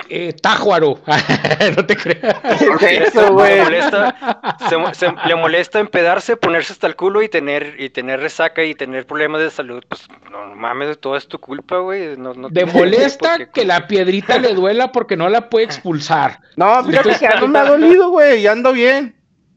eh, 0.09 0.33
Tájuaro? 0.33 1.01
no 1.77 1.87
te 1.87 1.97
creas. 1.97 2.37
¿Qué 2.79 2.97
es 2.99 3.13
Se- 3.13 3.19
eso, 3.19 3.23
le 3.25 3.31
güey? 3.31 3.61
molesta, 3.63 4.41
se 4.69 4.77
mo- 4.77 4.95
se- 4.95 5.13
le 5.27 5.35
molesta 5.37 5.79
empedarse, 5.81 6.37
ponerse 6.37 6.73
hasta 6.73 6.87
el 6.87 6.97
culo 6.97 7.23
y 7.23 7.29
tener 7.29 7.77
y 7.79 7.91
tener 7.91 8.21
resaca 8.21 8.63
y 8.65 8.75
tener 8.75 9.07
problemas 9.07 9.41
de 9.41 9.51
salud. 9.51 9.83
Pues 9.89 10.07
no, 10.31 10.55
mames, 10.55 10.99
todo 11.01 11.17
es 11.17 11.27
tu 11.29 11.39
culpa, 11.39 11.79
güey. 11.79 12.17
No, 12.17 12.35
no 12.35 12.51
¿Te 12.51 12.65
molesta 12.67 13.47
que 13.47 13.65
la 13.65 13.87
piedrita 13.87 14.39
le 14.39 14.55
duela 14.55 14.93
porque 14.93 15.17
no 15.17 15.29
la 15.29 15.49
puede 15.49 15.65
expulsar? 15.67 16.41
No, 16.57 16.85
fíjate 16.85 17.11
que 17.11 17.19
ya 17.21 17.41
no 17.41 17.49
me 17.49 17.59
ha 17.59 17.65
dolido, 17.65 18.11
güey. 18.11 18.43
Ya 18.43 18.53
ando 18.53 18.73
bien. 18.73 19.17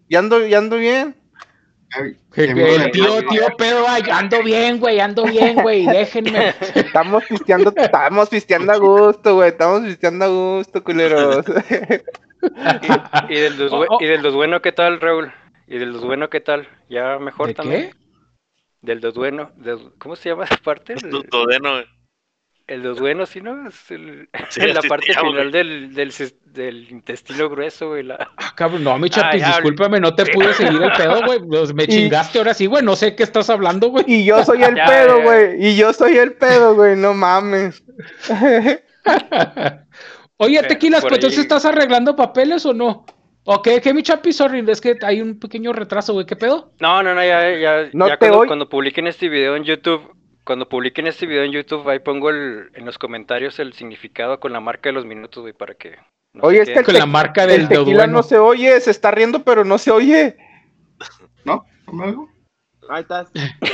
Ya 0.09 0.19
ando, 0.19 0.45
ya 0.45 0.57
ando 0.59 0.77
bien. 0.77 1.15
Ay, 1.15 1.15
Que- 1.15 1.19
qué 1.19 1.84
que 1.84 1.84
el 2.35 2.91
tío, 2.91 3.21
tío 3.27 3.47
pedo, 3.57 3.85
ay, 3.87 4.03
ando 4.11 4.41
bien, 4.43 4.79
güey, 4.79 4.99
ando 4.99 5.23
bien, 5.25 5.55
güey, 5.61 5.85
déjenme. 5.85 6.53
Estamos 6.75 7.23
pisteando, 7.25 7.73
estamos 7.75 8.29
pisteando 8.29 8.71
a 8.73 8.77
gusto, 8.77 9.35
güey. 9.35 9.49
Estamos 9.49 9.81
pisteando 9.81 10.25
a 10.25 10.27
gusto, 10.27 10.83
culeros. 10.83 11.45
Y 13.29 13.35
del, 13.39 13.57
dos, 13.57 13.71
bue- 13.71 13.87
Oh, 13.89 13.95
oh. 13.95 14.03
y 14.03 14.05
del 14.05 14.21
dos 14.21 14.35
bueno, 14.35 14.61
¿qué 14.61 14.71
tal, 14.71 15.01
Raúl? 15.01 15.33
Y 15.67 15.79
del 15.79 15.93
dos 15.93 16.03
bueno, 16.05 16.29
¿qué 16.29 16.41
tal? 16.41 16.67
Ya 16.89 17.17
mejor 17.17 17.47
¿De 17.47 17.53
también. 17.55 17.89
qué? 17.89 17.97
Del 18.81 18.99
dos 19.01 19.15
bueno, 19.15 19.51
del- 19.55 19.93
¿cómo 19.97 20.15
se 20.15 20.29
llama 20.29 20.43
esa 20.43 20.57
parte? 20.57 20.93
Todeno, 21.31 21.71
güey. 21.71 21.85
El 22.67 22.81
dos 22.81 22.99
bueno, 22.99 23.27
sí, 23.27 23.41
¿no? 23.41 23.67
Es 23.67 23.91
el- 23.91 24.27
Sí, 24.49 24.61
la 24.61 24.81
parte 24.81 25.13
final 25.13 25.51
del, 25.51 25.93
del, 25.93 26.87
intestino 26.89 27.47
grueso, 27.47 27.89
güey. 27.89 28.01
La... 28.03 28.31
Ah, 28.37 28.53
cabrón, 28.55 28.83
no, 28.83 28.97
mi 28.97 29.09
chapis, 29.09 29.41
ya, 29.41 29.47
discúlpame, 29.49 29.99
no 29.99 30.15
te 30.15 30.25
pude 30.25 30.51
seguir 30.53 30.81
el 30.81 30.91
pedo, 30.93 31.21
güey. 31.25 31.39
pues, 31.47 31.73
Me 31.75 31.83
Y- 31.83 31.87
chingaste 31.87 32.39
ahora 32.39 32.53
sí, 32.55 32.65
güey, 32.65 32.83
no 32.83 32.95
sé 32.95 33.15
qué 33.15 33.21
estás 33.23 33.49
hablando, 33.51 33.89
güey. 33.89 34.05
Y 34.07 34.25
yo 34.25 34.43
soy 34.43 34.63
el 34.63 34.75
Ya, 34.75 34.85
pedo, 34.87 35.17
ya. 35.19 35.23
güey. 35.23 35.67
Y 35.67 35.75
yo 35.75 35.93
soy 35.93 36.17
el 36.17 36.33
pedo, 36.33 36.73
güey. 36.75 36.95
No 36.95 37.13
mames. 37.13 37.83
Oye, 40.37 40.59
Eh, 40.59 40.63
Tequilas, 40.63 41.01
pues 41.01 41.13
entonces 41.15 41.39
estás 41.39 41.65
arreglando 41.65 42.15
papeles 42.15 42.65
o 42.65 42.73
no? 42.73 43.05
¿O 43.45 43.61
qué, 43.61 43.79
qué 43.79 43.93
mi 43.93 44.01
chapis, 44.01 44.37
sorry, 44.37 44.65
es 44.67 44.81
que 44.81 44.97
hay 45.03 45.21
un 45.21 45.39
pequeño 45.39 45.71
retraso, 45.71 46.13
güey, 46.13 46.25
¿qué 46.25 46.35
pedo? 46.35 46.73
No, 46.79 47.03
no, 47.03 47.13
no, 47.13 47.23
ya, 47.23 47.55
ya, 47.57 47.89
No 47.93 48.07
ya 48.07 48.17
te 48.17 48.27
cuando, 48.27 48.47
cuando 48.47 48.67
publiquen 48.69 49.05
este 49.07 49.29
video 49.29 49.55
en 49.55 49.63
YouTube, 49.63 50.01
cuando 50.45 50.69
publiquen 50.69 51.07
este 51.07 51.25
video 51.25 51.43
en 51.43 51.51
YouTube, 51.51 51.87
ahí 51.89 51.99
pongo 51.99 52.29
el, 52.29 52.69
en 52.73 52.85
los 52.85 52.97
comentarios 52.97 53.59
el 53.59 53.73
significado 53.73 54.39
con 54.39 54.53
la 54.53 54.59
marca 54.59 54.89
de 54.89 54.93
los 54.93 55.05
minutos, 55.05 55.41
güey, 55.41 55.53
para 55.53 55.73
que... 55.73 55.97
no 56.33 56.43
Oye, 56.43 56.61
es 56.61 56.69
que 56.69 56.83
Con 56.83 56.93
la 56.93 57.05
marca 57.05 57.45
del 57.45 57.61
el 57.61 57.67
tequila 57.67 57.97
bueno. 58.03 58.13
no 58.13 58.23
se 58.23 58.37
oye. 58.37 58.79
Se 58.79 58.91
está 58.91 59.11
riendo, 59.11 59.43
pero 59.43 59.65
no 59.65 59.77
se 59.77 59.91
oye. 59.91 60.37
¿No? 61.43 61.65
¿Me 61.91 62.05
oigo? 62.05 62.29
Ahí 62.89 63.01
estás. 63.01 63.29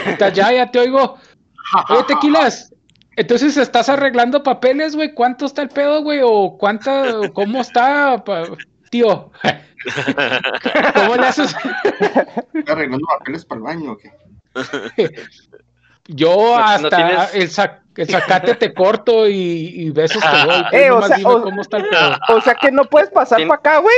Está, 0.06 0.30
Ya, 0.30 0.52
ya 0.54 0.72
te 0.72 0.80
oigo. 0.80 1.18
Oye, 1.90 2.04
Tequilas, 2.08 2.74
entonces 3.18 3.56
estás 3.58 3.88
arreglando 3.90 4.42
papeles, 4.42 4.96
güey. 4.96 5.14
¿Cuánto 5.14 5.46
está 5.46 5.62
el 5.62 5.70
pedo, 5.70 6.02
güey? 6.02 6.22
¿O 6.24 6.58
cuánta, 6.58 7.30
cómo 7.34 7.62
está, 7.62 8.24
pa- 8.24 8.48
tío? 8.90 9.32
¿Cómo 10.96 11.16
le 11.16 11.28
haces? 11.28 11.56
¿Estoy 12.54 12.74
arreglando 12.74 13.06
papeles 13.08 13.46
para 13.46 13.60
el 13.60 13.64
baño 13.64 13.92
o 13.92 13.98
qué? 13.98 14.12
Yo 16.14 16.36
no 16.36 16.58
hasta 16.58 16.90
tienes- 16.90 17.34
el, 17.36 17.50
sac- 17.50 17.82
el 17.96 18.08
sacate 18.10 18.56
te 18.56 18.74
corto 18.74 19.28
y, 19.28 19.34
y 19.76 19.90
besos 19.92 20.22
te 20.22 20.48
doy. 20.48 20.64
Eh, 20.72 20.92
o 20.92 21.02
sea, 21.02 21.18
o- 21.24 21.42
cómo 21.44 21.62
está 21.62 21.78
el. 21.78 21.86
O 22.30 22.42
sea 22.42 22.56
que 22.56 22.72
no 22.72 22.86
puedes 22.86 23.10
pasar 23.10 23.40
Tien- 23.40 23.48
para 23.48 23.60
acá, 23.60 23.78
güey. 23.80 23.96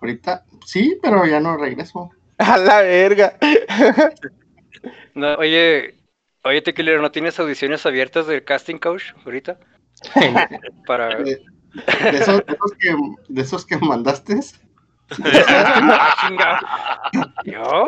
Ahorita 0.00 0.44
sí, 0.66 0.98
pero 1.02 1.24
ya 1.26 1.40
no 1.40 1.56
regreso. 1.56 2.10
A 2.38 2.56
la 2.58 2.82
verga. 2.82 3.36
No, 5.14 5.34
oye, 5.34 5.94
oye, 6.42 6.62
Tequilero, 6.62 7.02
¿no 7.02 7.12
tienes 7.12 7.38
audiciones 7.38 7.84
abiertas 7.86 8.26
del 8.26 8.44
casting 8.44 8.78
coach 8.78 9.12
ahorita? 9.24 9.58
Para... 10.86 11.16
De, 11.18 11.36
de 11.36 12.18
esos, 12.18 12.38
de, 12.46 12.52
esos 12.54 12.72
que, 12.78 12.96
de 13.28 13.42
esos 13.42 13.66
que 13.66 13.76
mandaste. 13.76 14.40
Ah. 17.54 17.86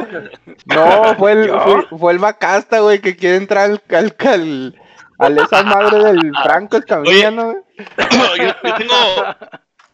No, 0.66 1.14
fue 1.16 1.32
el, 1.32 1.46
¿Yo? 1.48 1.60
fue, 1.60 1.98
fue 1.98 2.12
el 2.12 2.18
Bacasta, 2.18 2.80
güey, 2.80 3.00
que 3.00 3.16
quiere 3.16 3.36
entrar 3.36 3.70
al, 3.70 3.82
al, 3.90 4.16
al- 4.18 4.80
al 5.18 5.38
esa 5.38 5.62
madre 5.62 6.04
del 6.12 6.32
Franco 6.42 6.76
Escamilla, 6.78 7.30
¿no? 7.30 7.44
güey? 7.52 7.62
yo, 8.38 8.46
yo 8.62 8.74
tengo, 8.76 8.94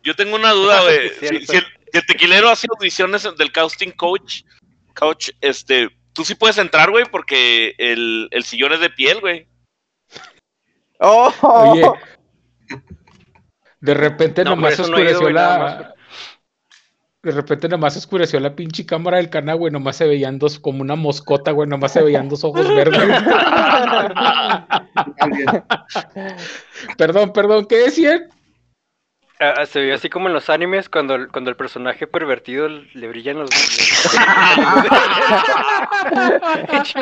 yo 0.02 0.16
tengo 0.16 0.36
una 0.36 0.52
duda, 0.52 0.80
güey. 0.84 1.10
Si, 1.20 1.26
el, 1.26 1.46
si 1.46 1.56
el 1.92 2.06
tequilero 2.06 2.48
hace 2.48 2.66
audiciones 2.74 3.28
del 3.36 3.52
casting 3.52 3.90
coach, 3.90 4.42
coach, 4.94 5.30
este, 5.40 5.90
tú 6.12 6.24
sí 6.24 6.34
puedes 6.34 6.58
entrar, 6.58 6.90
güey, 6.90 7.04
porque 7.10 7.74
el, 7.78 8.28
el 8.30 8.44
sillón 8.44 8.72
es 8.72 8.80
de 8.80 8.90
piel, 8.90 9.20
güey. 9.20 9.46
Oh, 10.98 11.32
Oye, 11.42 11.84
de 13.80 13.94
repente 13.94 14.44
No, 14.44 14.50
nomás 14.50 14.78
no 14.78 14.84
oscureció 14.84 15.30
nada 15.30 15.58
la. 15.58 15.94
De 17.22 17.32
repente 17.32 17.68
nomás 17.68 17.98
oscureció 17.98 18.40
la 18.40 18.56
pinche 18.56 18.86
cámara 18.86 19.18
del 19.18 19.28
canal, 19.28 19.58
güey. 19.58 19.70
Nomás 19.70 19.96
se 19.96 20.06
veían 20.06 20.38
dos, 20.38 20.58
como 20.58 20.80
una 20.80 20.96
moscota, 20.96 21.50
güey. 21.50 21.68
Nomás 21.68 21.92
se 21.92 22.02
veían 22.02 22.30
dos 22.30 22.44
ojos 22.44 22.66
verdes. 22.74 22.98
Perdón, 26.96 27.32
perdón, 27.32 27.66
¿qué 27.66 27.76
decían? 27.76 28.30
Ah, 29.42 29.64
se 29.64 29.80
ve 29.80 29.94
así 29.94 30.10
como 30.10 30.26
en 30.28 30.34
los 30.34 30.50
animes 30.50 30.90
cuando, 30.90 31.14
el- 31.14 31.28
cuando 31.28 31.48
el 31.50 31.56
personaje 31.56 32.06
pervertido 32.06 32.68
le 32.68 33.08
brillan 33.08 33.38
los... 33.38 33.48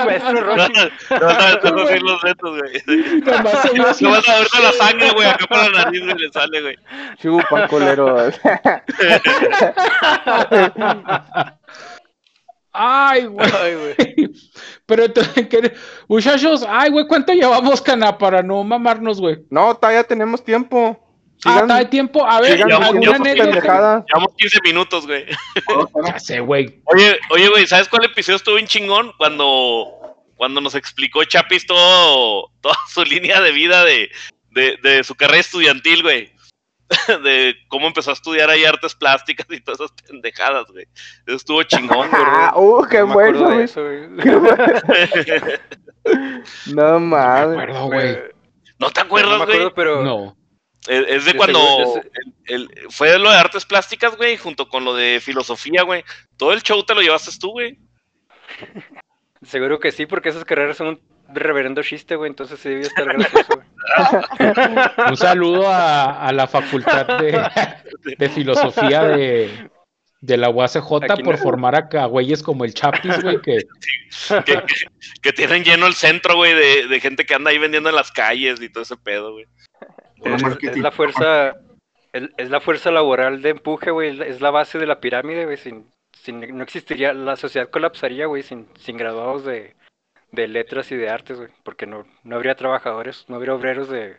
maestro 0.06 0.32
No, 0.32 0.40
Roshi. 0.42 0.72
no, 0.72 0.84
no, 1.18 1.28
no, 1.62 1.70
no, 1.72 1.96
los 1.96 2.22
retos, 2.22 2.58
güey. 2.58 2.82
Vio. 2.86 3.20
No 3.26 3.42
vas 3.42 3.64
a 4.28 4.38
ver 4.38 4.48
la 4.62 4.72
sangre, 4.72 5.10
güey, 5.10 5.26
acá 5.28 5.46
por 5.48 5.58
la 5.58 5.68
nariz, 5.84 6.00
güey, 6.04 6.14
le 6.16 6.30
sale, 6.32 6.62
güey. 6.62 6.76
chupan, 7.20 7.66
culeros. 7.68 8.34
Ay, 12.72 13.26
güey. 13.26 13.50
Ay, 13.60 13.74
güey. 13.74 13.94
Pero 14.86 15.04
entonces, 15.04 15.48
¿qué? 15.48 15.74
muchachos, 16.06 16.64
ay, 16.68 16.90
güey, 16.90 17.06
¿cuánto 17.08 17.32
llevamos, 17.32 17.82
cana? 17.82 18.16
Para 18.16 18.42
no 18.42 18.62
mamarnos, 18.62 19.20
güey. 19.20 19.38
No, 19.50 19.74
todavía 19.74 20.04
tenemos 20.04 20.44
tiempo. 20.44 21.04
Ah, 21.44 21.52
Sigan, 21.52 21.60
está 21.62 21.76
de 21.78 21.84
tiempo. 21.86 22.26
A 22.26 22.40
ver, 22.40 22.52
sigan 22.56 22.82
¿alguna 22.82 23.16
anécdota? 23.16 24.04
Llevamos 24.08 24.34
15 24.36 24.58
minutos, 24.64 25.06
güey. 25.06 25.26
Ya 26.06 26.18
sé, 26.18 26.40
güey. 26.40 26.80
Oye, 26.84 27.18
oye, 27.30 27.48
güey, 27.48 27.66
¿sabes 27.66 27.88
cuál 27.88 28.04
episodio 28.04 28.36
estuvo 28.36 28.54
bien 28.56 28.66
chingón? 28.66 29.12
Cuando, 29.18 29.86
cuando 30.36 30.60
nos 30.60 30.74
explicó 30.74 31.22
Chapis 31.24 31.66
todo, 31.66 32.50
toda 32.60 32.76
su 32.88 33.02
línea 33.04 33.40
de 33.40 33.52
vida 33.52 33.84
de, 33.84 34.10
de, 34.50 34.78
de 34.82 35.04
su 35.04 35.14
carrera 35.14 35.40
estudiantil, 35.40 36.02
güey. 36.02 36.32
De 37.22 37.54
cómo 37.68 37.86
empezó 37.86 38.10
a 38.10 38.14
estudiar 38.14 38.48
ahí 38.48 38.64
artes 38.64 38.94
plásticas 38.94 39.46
y 39.50 39.60
todas 39.60 39.78
esas 39.80 39.92
pendejadas, 40.08 40.64
güey. 40.72 40.86
Eso 41.26 41.36
estuvo 41.36 41.62
chingón, 41.64 42.08
Ah, 42.12 42.52
güey. 42.56 42.66
uh, 42.80 42.86
qué 42.88 42.98
No 43.00 43.06
bueno, 43.08 43.44
güey. 43.44 43.62
eso, 43.64 43.82
güey. 43.84 44.08
Qué 44.22 44.34
bueno. 44.34 44.64
No 46.66 46.98
Me 47.00 47.06
mames. 47.06 47.58
acuerdo, 47.58 47.86
güey. 47.88 48.18
¿No 48.78 48.90
te 48.90 49.00
No 49.00 49.06
acuerdas, 49.06 49.36
güey? 49.36 49.42
acuerdo, 49.50 49.74
pero... 49.74 50.02
No. 50.02 50.37
Es, 50.86 51.04
es 51.08 51.24
de 51.24 51.34
cuando 51.34 52.00
el- 52.46 52.70
el- 52.76 52.90
fue 52.90 53.18
lo 53.18 53.30
de 53.30 53.36
artes 53.36 53.66
plásticas, 53.66 54.16
güey, 54.16 54.36
junto 54.36 54.68
con 54.68 54.84
lo 54.84 54.94
de 54.94 55.20
filosofía, 55.20 55.82
güey. 55.82 56.04
Todo 56.36 56.52
el 56.52 56.62
show 56.62 56.82
te 56.84 56.94
lo 56.94 57.00
llevaste 57.02 57.30
tú, 57.38 57.50
güey. 57.50 57.78
Seguro 59.42 59.78
que 59.78 59.92
sí, 59.92 60.06
porque 60.06 60.30
esas 60.30 60.44
carreras 60.44 60.76
son 60.76 60.86
un 60.88 61.00
reverendo 61.28 61.82
chiste, 61.82 62.16
güey, 62.16 62.30
entonces 62.30 62.58
sí 62.58 62.70
debió 62.70 62.86
estar 62.86 63.04
gracioso, 63.12 63.46
güey. 64.38 65.10
Un 65.10 65.16
saludo 65.16 65.68
a, 65.68 66.26
a 66.26 66.32
la 66.32 66.46
facultad 66.46 67.06
de, 67.18 67.40
de 68.18 68.28
filosofía 68.30 69.04
de, 69.04 69.70
de 70.20 70.36
la 70.36 70.48
UACJ 70.50 71.04
Aquí 71.10 71.22
por 71.22 71.36
no. 71.36 71.42
formar 71.42 71.74
a, 71.76 72.04
güeyes 72.06 72.42
como 72.42 72.64
el 72.64 72.74
Chapis, 72.74 73.22
güey, 73.22 73.40
que 73.42 73.58
que, 74.44 74.54
que- 74.62 74.86
que 75.22 75.32
tienen 75.32 75.62
lleno 75.64 75.86
el 75.86 75.94
centro, 75.94 76.34
güey, 76.36 76.54
de, 76.54 76.88
de 76.88 77.00
gente 77.00 77.24
que 77.26 77.34
anda 77.34 77.50
ahí 77.50 77.58
vendiendo 77.58 77.90
en 77.90 77.94
las 77.96 78.10
calles 78.10 78.60
y 78.60 78.68
todo 78.70 78.82
ese 78.82 78.96
pedo, 78.96 79.32
güey. 79.34 79.46
Es, 80.24 80.42
es 80.62 80.78
la 80.78 80.90
fuerza, 80.90 81.56
es, 82.12 82.28
es 82.36 82.50
la 82.50 82.60
fuerza 82.60 82.90
laboral 82.90 83.42
de 83.42 83.50
empuje, 83.50 83.90
güey. 83.90 84.20
es 84.20 84.40
la- 84.40 84.50
base 84.50 84.78
de 84.78 84.86
la 84.86 85.00
pirámide, 85.00 85.44
güey. 85.44 85.56
Sin, 85.56 85.90
sin, 86.12 86.56
no 86.56 86.62
existiría, 86.62 87.12
la 87.12 87.36
sociedad 87.36 87.70
colapsaría, 87.70 88.26
güey, 88.26 88.42
sin, 88.42 88.68
sin 88.78 88.96
graduados 88.96 89.44
de, 89.44 89.76
de 90.32 90.48
letras 90.48 90.90
y 90.92 90.96
de 90.96 91.08
artes, 91.10 91.38
güey. 91.38 91.50
Porque 91.62 91.86
no, 91.86 92.06
no 92.24 92.36
habría 92.36 92.54
trabajadores, 92.56 93.24
no 93.28 93.36
habría 93.36 93.54
obreros 93.54 93.88
de, 93.88 94.18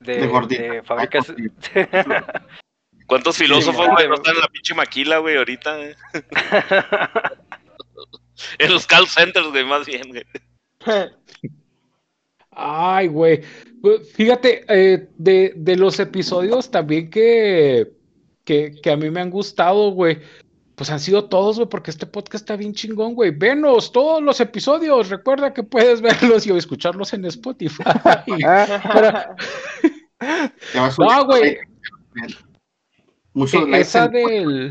de, 0.00 0.16
De 0.20 0.26
gordita. 0.26 0.62
de 0.62 0.82
fábricas. 0.82 1.32
¿Cuántos 3.06 3.38
filósofos, 3.38 3.86
güey, 3.86 4.06
güey. 4.06 4.08
no 4.08 4.14
están 4.16 4.34
en 4.34 4.40
la 4.42 4.48
pinche 4.48 4.74
maquila, 4.74 5.18
güey, 5.18 5.36
ahorita? 5.38 5.80
eh? 5.82 5.96
en 8.58 8.72
los 8.72 8.86
call 8.86 9.06
centers, 9.06 9.48
güey, 9.48 9.64
más 9.64 9.86
bien, 9.86 10.10
güey. 10.10 10.24
Ay, 12.58 13.06
güey. 13.08 13.42
Pues, 13.80 14.12
Fíjate, 14.12 14.64
eh, 14.68 15.08
de, 15.16 15.52
de 15.56 15.76
los 15.76 16.00
episodios 16.00 16.70
también 16.70 17.08
que, 17.08 17.92
que, 18.44 18.74
que 18.82 18.90
a 18.90 18.96
mí 18.96 19.10
me 19.10 19.20
han 19.20 19.30
gustado, 19.30 19.90
güey. 19.92 20.18
Pues 20.74 20.90
han 20.90 21.00
sido 21.00 21.24
todos, 21.24 21.56
güey, 21.56 21.68
porque 21.68 21.90
este 21.90 22.06
podcast 22.06 22.42
está 22.42 22.56
bien 22.56 22.72
chingón, 22.72 23.14
güey. 23.14 23.30
Venos 23.30 23.90
todos 23.92 24.22
los 24.22 24.40
episodios. 24.40 25.08
Recuerda 25.08 25.54
que 25.54 25.62
puedes 25.62 26.00
verlos 26.02 26.46
y 26.46 26.56
escucharlos 26.56 27.12
en 27.12 27.24
Spotify. 27.26 27.82
Ah, 30.20 30.50
vas 30.74 30.98
No, 30.98 31.26
güey. 31.26 31.58
Muchos 33.34 33.62
E- 33.62 33.66
likes. 33.66 33.80
Esa 33.80 34.08
del. 34.08 34.70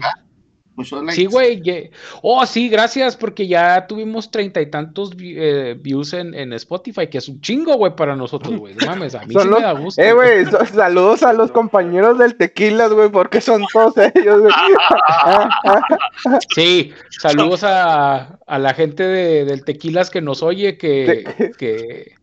Muchos 0.78 1.02
likes. 1.04 1.16
Sí, 1.16 1.26
güey. 1.26 1.90
Oh, 2.22 2.46
sí, 2.46 2.70
gracias, 2.70 3.18
porque 3.18 3.48
ya 3.48 3.86
tuvimos 3.88 4.30
treinta 4.32 4.62
y 4.62 4.70
tantos 4.70 5.12
eh, 5.20 5.76
views 5.78 6.14
en, 6.14 6.34
en 6.36 6.54
Spotify, 6.54 7.08
que 7.08 7.18
es 7.18 7.28
un 7.28 7.42
chingo, 7.42 7.76
güey, 7.76 7.96
para 7.96 8.16
nosotros, 8.16 8.56
güey. 8.56 8.76
No 8.76 8.86
mames, 8.86 9.16
a 9.16 9.26
mí 9.26 9.34
Son 9.34 9.44
sí 9.44 9.50
los- 9.50 9.60
me 9.60 9.66
da 9.66 9.72
gusto. 9.74 10.02
Eh, 10.02 10.14
güey, 10.14 10.46
so- 10.46 10.66
saludos 10.68 11.24
a 11.24 11.34
los 11.34 11.52
compañeros 11.52 12.20
del 12.20 12.36
Tequilas, 12.36 12.94
güey, 12.94 13.10
porque 13.10 13.42
son 13.42 13.66
todos 13.74 13.96
ellos, 13.98 14.40
güey. 14.42 14.54
Sí, 16.56 16.92
saludos 17.10 17.64
a, 17.64 18.40
a 18.46 18.60
la 18.60 18.74
gente 18.74 19.04
de, 19.04 19.46
del 19.46 19.64
Tequilas 19.64 20.10
que 20.10 20.22
nos 20.22 20.44
oye, 20.44 20.78
que, 20.78 21.52
que, 21.58 22.14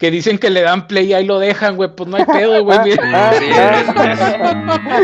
que 0.00 0.10
dicen 0.10 0.38
que 0.38 0.50
le 0.50 0.62
dan 0.62 0.86
play 0.88 1.06
y 1.10 1.12
ahí 1.14 1.26
lo 1.26 1.38
dejan, 1.38 1.76
güey. 1.76 1.90
Pues 1.94 2.08
no 2.08 2.16
hay 2.16 2.24
pedo, 2.24 2.64
güey. 2.64 2.78
Sí, 2.84 2.90
es, 2.90 3.88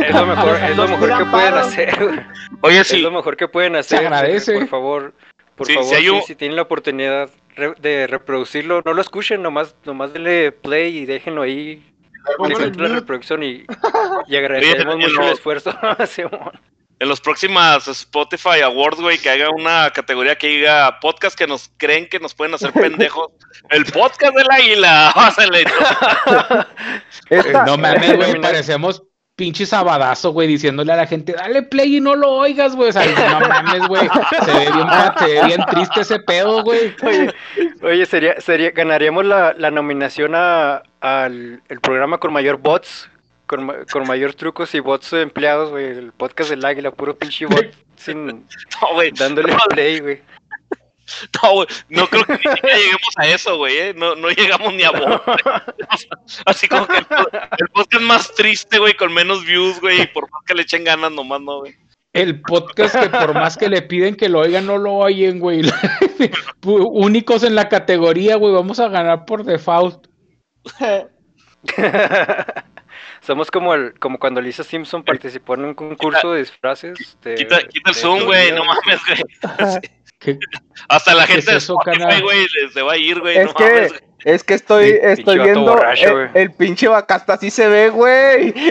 es 0.09 0.15
lo 0.15 0.27
mejor, 0.27 0.57
es 0.57 0.77
lo 0.77 0.89
mejor 0.89 1.19
que 1.19 1.25
pueden 1.27 1.55
hacer, 1.55 2.05
güey. 2.05 2.21
Oye, 2.63 2.81
Es 2.81 2.89
sí, 2.89 2.99
lo 3.03 3.11
mejor 3.11 3.37
que 3.37 3.47
pueden 3.49 3.77
hacer. 3.77 3.99
agradece. 4.01 4.55
Por 4.55 4.69
favor, 4.69 5.15
por 5.55 5.67
Sí, 5.67 5.75
si 5.75 5.79
favor, 5.79 5.97
sí, 5.99 6.09
un- 6.09 6.23
si 6.23 6.35
tienen 6.35 6.57
la 6.57 6.63
oportunidad 6.63 7.31
de 7.81 8.07
reproducirlo, 8.07 8.83
no 8.85 8.93
lo 8.95 9.01
escuchen, 9.01 9.43
nomás, 9.43 9.75
nomás 9.85 10.13
denle 10.13 10.53
play 10.53 10.99
y 10.99 11.07
déjenlo 11.07 11.43
ahí. 11.43 11.83
Que 12.49 12.71
la 12.83 12.89
reproducción 12.89 13.43
y, 13.45 13.65
y 14.27 14.37
agradecemos 14.37 14.95
Oye, 14.97 15.07
mucho 15.09 15.23
el 15.23 15.33
esfuerzo. 15.33 15.73
Simón. 16.09 16.51
En 16.99 17.09
los 17.09 17.21
próximas 17.21 17.87
Spotify 17.89 18.61
Awards, 18.65 19.01
güey, 19.01 19.19
que 19.19 19.29
haga 19.29 19.51
una 19.51 19.91
categoría 19.91 20.37
que 20.37 20.49
diga 20.49 20.99
podcast 21.01 21.37
que 21.37 21.47
nos 21.47 21.71
creen 21.77 22.09
que 22.09 22.19
nos 22.19 22.35
pueden 22.35 22.55
hacer 22.55 22.73
pendejos. 22.73 23.29
El 23.71 23.85
podcast 23.87 24.35
del 24.35 24.51
águila. 24.51 25.15
No 27.67 27.77
mames, 27.77 28.17
güey. 28.17 28.41
Parecemos 28.41 29.03
pinche 29.35 29.67
sabadazo, 29.67 30.33
güey, 30.33 30.49
diciéndole 30.49 30.93
a 30.93 30.97
la 30.97 31.07
gente, 31.07 31.33
dale 31.33 31.63
play 31.63 31.97
y 31.97 32.01
no 32.01 32.15
lo 32.15 32.33
oigas, 32.33 32.75
güey. 32.75 32.89
O 32.89 32.93
sea, 32.93 33.05
no 33.05 33.47
mames, 33.47 33.87
güey. 33.87 34.09
Se 34.45 34.53
ve 34.53 34.73
bien, 34.73 34.89
se 35.19 35.25
ve 35.27 35.47
bien 35.47 35.65
triste 35.71 36.01
ese 36.01 36.19
pedo, 36.21 36.63
güey. 36.63 36.95
Oye, 37.03 37.35
oye, 37.83 38.07
sería, 38.07 38.41
sería, 38.41 38.71
ganaríamos 38.71 39.27
la, 39.27 39.55
la 39.59 39.71
nominación 39.71 40.35
a, 40.35 40.83
al 41.01 41.63
el 41.69 41.81
programa 41.81 42.19
con 42.19 42.33
mayor 42.33 42.57
bots, 42.57 43.11
con, 43.47 43.85
con 43.91 44.07
mayor 44.07 44.35
trucos 44.35 44.75
y 44.75 44.81
bots 44.81 45.11
de 45.11 45.23
empleados, 45.23 45.71
güey. 45.71 45.87
El 45.87 46.13
podcast 46.13 46.51
del 46.51 46.65
águila, 46.65 46.91
puro 46.91 47.17
pinche 47.17 47.47
bot 47.47 47.67
sin 47.97 48.27
No, 48.27 48.95
güey. 48.95 49.11
dándole 49.13 49.53
No, 49.53 49.59
play, 49.71 50.01
güey. 50.01 50.23
No, 51.41 51.53
güey. 51.53 51.69
No 51.89 52.09
creo 52.09 52.25
que 52.25 52.33
ni 52.33 52.39
siquiera 52.39 52.77
lleguemos 52.77 53.15
a 53.17 53.29
eso, 53.29 53.57
güey. 53.59 53.79
¿eh? 53.79 53.95
No, 53.95 54.17
no 54.17 54.29
llegamos 54.29 54.75
ni 54.75 54.83
a 54.83 54.91
vos. 54.91 55.21
Así 56.45 56.67
como 56.67 56.85
que 56.89 56.99
el, 56.99 57.07
el 57.59 57.69
podcast 57.73 58.03
más 58.03 58.35
triste, 58.35 58.81
güey, 58.81 58.95
con 58.97 59.15
menos 59.15 59.45
views, 59.45 59.81
güey. 59.81 60.03
Y 60.03 60.07
por 60.09 60.25
más 60.25 60.43
que 60.45 60.55
le 60.55 60.63
echen 60.63 60.83
ganas, 60.83 61.13
nomás 61.13 61.41
no, 61.41 61.61
güey. 61.61 61.77
El 62.17 62.41
podcast 62.41 62.99
que 62.99 63.11
por 63.11 63.35
más 63.35 63.59
que 63.59 63.69
le 63.69 63.83
piden 63.83 64.17
que 64.17 64.31
lo 64.31 64.41
oigan, 64.41 64.65
no 64.65 64.79
lo 64.79 64.95
oyen, 64.95 65.39
güey. 65.39 65.61
Únicos 66.65 67.43
en 67.43 67.55
la 67.55 67.69
categoría, 67.69 68.37
güey. 68.37 68.55
Vamos 68.55 68.81
a 68.81 68.89
ganar 68.89 69.27
por 69.27 69.45
default. 69.45 70.09
Somos 73.27 73.51
como 73.51 73.74
el, 73.74 73.99
como 73.99 74.18
cuando 74.20 74.41
Lisa 74.41 74.62
Simpson 74.62 75.03
participó 75.03 75.55
en 75.55 75.64
un 75.64 75.74
concurso 75.74 76.33
de 76.33 76.39
disfraces. 76.41 77.18
De, 77.22 77.35
Quita, 77.35 77.59
quita 77.66 77.91
el 77.91 77.95
de 77.97 78.01
zoom, 78.01 78.22
güey. 78.24 78.53
No 78.53 78.64
mames, 78.64 79.01
güey. 79.05 79.81
¿Qué- 80.20 80.39
Hasta 80.89 81.12
la 81.14 81.27
¿Qué 81.27 81.33
gente 81.35 81.51
es 81.51 81.66
de 81.66 81.74
Spotify, 81.74 82.22
güey, 82.22 82.47
se- 82.72 82.83
va 82.83 82.93
a 82.93 82.97
ir, 82.97 83.18
güey. 83.20 83.37
Es 83.37 83.47
No 83.47 83.55
que, 83.55 83.91
es 84.24 84.45
que 84.45 84.55
estoy, 84.55 84.97
estoy 85.03 85.41
viendo 85.41 85.62
borracho, 85.62 86.20
el, 86.35 86.53
pinche 86.53 86.87
vacasta 86.87 87.33
así 87.35 87.51
se 87.51 87.68
ve, 87.68 87.91
güey. 87.91 88.55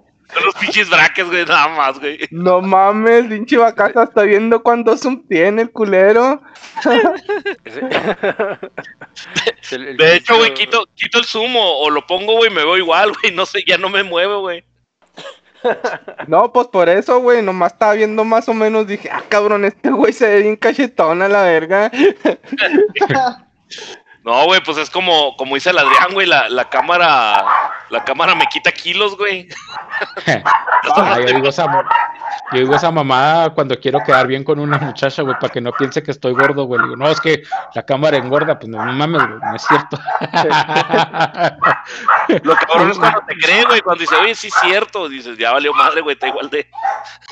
Son 0.32 0.44
los 0.44 0.54
pinches 0.54 0.88
braques, 0.88 1.26
güey, 1.26 1.44
nada 1.44 1.68
más, 1.68 1.98
güey. 1.98 2.18
No 2.30 2.60
mames, 2.60 3.26
pinche 3.26 3.56
vacasta 3.56 4.04
está 4.04 4.22
viendo 4.22 4.62
cuánto 4.62 4.96
zoom 4.96 5.26
tiene 5.26 5.62
el 5.62 5.70
culero. 5.70 6.40
De 9.70 10.16
hecho, 10.16 10.36
güey, 10.36 10.54
quito, 10.54 10.86
quito 10.94 11.18
el 11.18 11.24
zoom 11.24 11.56
o, 11.56 11.78
o 11.80 11.90
lo 11.90 12.06
pongo, 12.06 12.36
güey, 12.36 12.50
me 12.50 12.64
veo 12.64 12.76
igual, 12.76 13.12
güey. 13.20 13.34
No 13.34 13.46
sé, 13.46 13.64
ya 13.66 13.78
no 13.78 13.88
me 13.88 14.02
muevo, 14.02 14.40
güey. 14.40 14.64
No, 16.26 16.52
pues 16.52 16.68
por 16.68 16.88
eso, 16.88 17.20
güey, 17.20 17.42
nomás 17.42 17.72
estaba 17.72 17.94
viendo 17.94 18.24
más 18.24 18.48
o 18.48 18.54
menos, 18.54 18.86
dije, 18.86 19.10
ah, 19.12 19.22
cabrón, 19.28 19.64
este 19.64 19.90
güey 19.90 20.12
se 20.12 20.26
ve 20.26 20.42
bien 20.42 20.56
cachetón 20.56 21.22
a 21.22 21.28
la 21.28 21.42
verga. 21.42 21.90
No, 24.30 24.44
güey, 24.44 24.62
pues 24.62 24.78
es 24.78 24.88
como, 24.88 25.36
como 25.36 25.56
dice 25.56 25.70
el 25.70 25.78
Adrián, 25.78 26.12
güey, 26.12 26.24
la, 26.24 26.48
la 26.48 26.68
cámara, 26.68 27.44
la 27.88 28.04
cámara 28.04 28.36
me 28.36 28.46
quita 28.46 28.70
kilos, 28.70 29.16
güey. 29.16 29.48
Ah, 30.96 31.20
yo, 31.20 31.34
digo 31.34 31.48
esa, 31.48 31.66
yo 32.52 32.58
digo 32.58 32.74
esa 32.74 32.90
mamada 32.90 33.50
cuando 33.50 33.78
quiero 33.78 34.00
quedar 34.04 34.26
bien 34.26 34.42
con 34.42 34.58
una 34.58 34.78
muchacha, 34.78 35.22
güey, 35.22 35.38
para 35.38 35.52
que 35.52 35.60
no 35.60 35.72
piense 35.72 36.02
que 36.02 36.10
estoy 36.10 36.32
gordo, 36.32 36.64
güey. 36.64 36.80
Digo, 36.82 36.96
no, 36.96 37.08
es 37.08 37.20
que 37.20 37.42
la 37.74 37.84
cámara 37.84 38.16
engorda, 38.16 38.58
pues 38.58 38.70
no, 38.70 38.82
no 38.84 38.92
mames, 38.92 39.22
güey, 39.22 39.40
no 39.40 39.56
es 39.56 39.62
cierto. 39.62 39.98
Lo 42.42 42.54
cabrón 42.54 42.92
es 42.92 42.98
cuando 42.98 43.20
te 43.26 43.34
cree, 43.36 43.64
güey, 43.66 43.82
cuando 43.82 44.00
dice, 44.00 44.16
oye, 44.16 44.34
sí 44.34 44.48
es 44.48 44.54
cierto, 44.62 45.06
dices, 45.08 45.36
ya 45.36 45.52
valió 45.52 45.74
madre, 45.74 46.00
güey, 46.00 46.14
está 46.14 46.28
igual 46.28 46.48
de... 46.48 46.66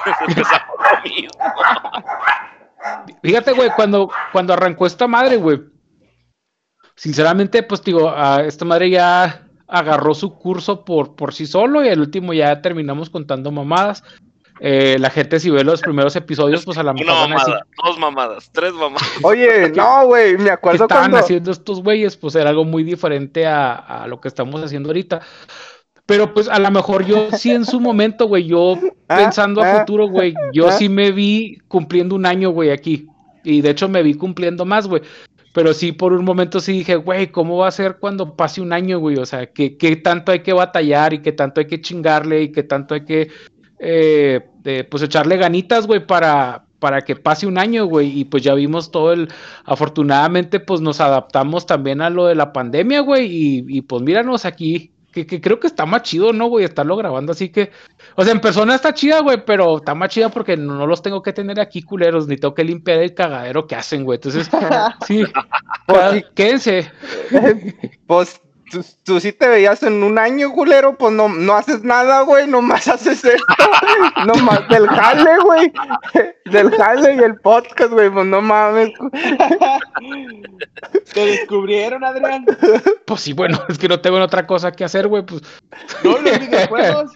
Fíjate, 3.22 3.52
güey, 3.52 3.70
cuando, 3.70 4.10
cuando 4.32 4.52
arrancó 4.52 4.86
esta 4.86 5.06
madre, 5.06 5.36
güey. 5.36 5.77
Sinceramente, 6.98 7.62
pues 7.62 7.82
digo, 7.82 8.10
a 8.10 8.42
esta 8.44 8.66
madre 8.66 8.90
ya 8.90 9.46
agarró 9.66 10.14
su 10.14 10.34
curso 10.34 10.84
por, 10.84 11.14
por 11.14 11.32
sí 11.32 11.46
solo 11.46 11.82
y 11.84 11.88
al 11.88 12.00
último 12.00 12.34
ya 12.34 12.60
terminamos 12.60 13.08
contando 13.08 13.50
mamadas. 13.50 14.02
Eh, 14.60 14.96
la 14.98 15.08
gente 15.08 15.38
si 15.38 15.50
ve 15.50 15.62
los 15.62 15.80
primeros 15.80 16.16
episodios, 16.16 16.64
pues 16.64 16.76
a 16.78 16.82
la 16.82 16.92
mejor 16.92 17.12
Una 17.12 17.28
mamada, 17.28 17.66
dos 17.84 17.98
mamadas, 17.98 18.50
tres 18.52 18.72
mamadas. 18.72 19.08
Oye, 19.22 19.70
no, 19.76 20.06
güey, 20.06 20.36
me 20.36 20.44
que 20.44 20.50
acuerdo 20.50 20.84
estaban 20.84 21.04
cuando... 21.04 21.18
haciendo 21.18 21.52
estos 21.52 21.82
güeyes, 21.82 22.16
pues 22.16 22.34
era 22.34 22.50
algo 22.50 22.64
muy 22.64 22.82
diferente 22.82 23.46
a, 23.46 23.74
a 23.74 24.08
lo 24.08 24.20
que 24.20 24.28
estamos 24.28 24.62
haciendo 24.62 24.88
ahorita. 24.88 25.20
Pero 26.04 26.34
pues 26.34 26.48
a 26.48 26.58
lo 26.58 26.70
mejor 26.70 27.06
yo 27.06 27.28
sí 27.32 27.52
en 27.52 27.64
su 27.64 27.78
momento, 27.78 28.26
güey, 28.26 28.46
yo 28.46 28.76
Ah, 29.08 29.16
pensando 29.16 29.62
a 29.62 29.70
ah, 29.72 29.80
futuro, 29.80 30.06
güey, 30.06 30.34
yo 30.52 30.68
ah. 30.68 30.72
sí 30.72 30.90
me 30.90 31.12
vi 31.12 31.58
cumpliendo 31.66 32.14
un 32.14 32.26
año, 32.26 32.50
güey, 32.50 32.70
aquí. 32.70 33.08
Y 33.42 33.62
de 33.62 33.70
hecho 33.70 33.88
me 33.88 34.02
vi 34.02 34.14
cumpliendo 34.14 34.66
más, 34.66 34.86
güey. 34.86 35.02
Pero 35.52 35.72
sí, 35.72 35.92
por 35.92 36.12
un 36.12 36.24
momento 36.24 36.60
sí 36.60 36.72
dije, 36.72 36.96
güey, 36.96 37.28
¿cómo 37.28 37.56
va 37.58 37.68
a 37.68 37.72
ser 37.72 37.96
cuando 37.98 38.36
pase 38.36 38.60
un 38.60 38.72
año, 38.72 38.98
güey? 38.98 39.16
O 39.16 39.26
sea, 39.26 39.46
¿qué, 39.46 39.76
qué 39.76 39.96
tanto 39.96 40.32
hay 40.32 40.40
que 40.40 40.52
batallar 40.52 41.14
y 41.14 41.22
qué 41.22 41.32
tanto 41.32 41.60
hay 41.60 41.66
que 41.66 41.80
chingarle 41.80 42.42
y 42.42 42.52
qué 42.52 42.62
tanto 42.62 42.94
hay 42.94 43.04
que, 43.04 43.28
eh, 43.78 44.40
pues, 44.90 45.02
echarle 45.02 45.36
ganitas, 45.36 45.86
güey, 45.86 46.06
para, 46.06 46.66
para 46.78 47.02
que 47.02 47.16
pase 47.16 47.46
un 47.46 47.58
año, 47.58 47.86
güey? 47.86 48.18
Y 48.20 48.24
pues 48.26 48.42
ya 48.42 48.54
vimos 48.54 48.90
todo 48.90 49.12
el... 49.12 49.28
Afortunadamente, 49.64 50.60
pues 50.60 50.80
nos 50.80 51.00
adaptamos 51.00 51.66
también 51.66 52.02
a 52.02 52.10
lo 52.10 52.26
de 52.26 52.34
la 52.34 52.52
pandemia, 52.52 53.00
güey, 53.00 53.26
y, 53.26 53.64
y 53.68 53.82
pues 53.82 54.02
míranos 54.02 54.44
aquí. 54.44 54.92
Que, 55.18 55.26
que 55.26 55.40
creo 55.40 55.58
que 55.58 55.66
está 55.66 55.84
más 55.86 56.02
chido, 56.02 56.32
¿no, 56.32 56.46
güey? 56.46 56.64
Estarlo 56.64 56.96
grabando 56.96 57.32
así 57.32 57.48
que... 57.48 57.70
O 58.14 58.22
sea, 58.24 58.32
en 58.32 58.40
persona 58.40 58.74
está 58.74 58.94
chida, 58.94 59.20
güey, 59.20 59.44
pero 59.44 59.78
está 59.78 59.94
más 59.94 60.10
chida 60.10 60.28
porque 60.28 60.56
no, 60.56 60.74
no 60.74 60.86
los 60.86 61.02
tengo 61.02 61.22
que 61.22 61.32
tener 61.32 61.58
aquí 61.60 61.82
culeros, 61.82 62.28
ni 62.28 62.36
tengo 62.36 62.54
que 62.54 62.62
limpiar 62.64 62.98
el 62.98 63.14
cagadero 63.14 63.66
que 63.66 63.74
hacen, 63.74 64.04
güey. 64.04 64.16
Entonces, 64.16 64.48
sí, 65.06 65.24
Pues 65.86 65.98
cada- 65.98 66.12
sí. 66.14 66.24
quédense. 66.34 66.90
Pues 68.06 68.40
tú, 68.70 68.84
tú 69.04 69.20
sí 69.20 69.32
te 69.32 69.48
veías 69.48 69.82
en 69.82 70.02
un 70.02 70.18
año, 70.18 70.52
culero, 70.52 70.96
pues 70.96 71.12
no, 71.12 71.28
no 71.28 71.54
haces 71.54 71.82
nada, 71.84 72.22
güey, 72.22 72.46
nomás 72.46 72.88
haces 72.88 73.24
esto, 73.24 73.54
nomás 74.26 74.66
del 74.68 74.86
jale, 74.88 75.38
güey, 75.44 75.72
del 76.46 76.70
jale 76.76 77.14
y 77.14 77.18
el 77.18 77.36
podcast, 77.40 77.92
güey, 77.92 78.10
pues 78.10 78.26
no 78.26 78.40
mames. 78.40 78.90
Te 81.14 81.26
descubrieron, 81.26 82.04
Adrián. 82.04 82.44
Pues 83.04 83.20
sí, 83.20 83.32
bueno, 83.32 83.58
es 83.68 83.78
que 83.78 83.88
no 83.88 84.00
tengo 84.00 84.18
otra 84.18 84.46
cosa 84.46 84.72
que 84.72 84.84
hacer, 84.84 85.08
güey. 85.08 85.24
Pues 85.24 85.42
No, 86.04 86.18
los 86.18 86.38
videojuegos. 86.38 87.12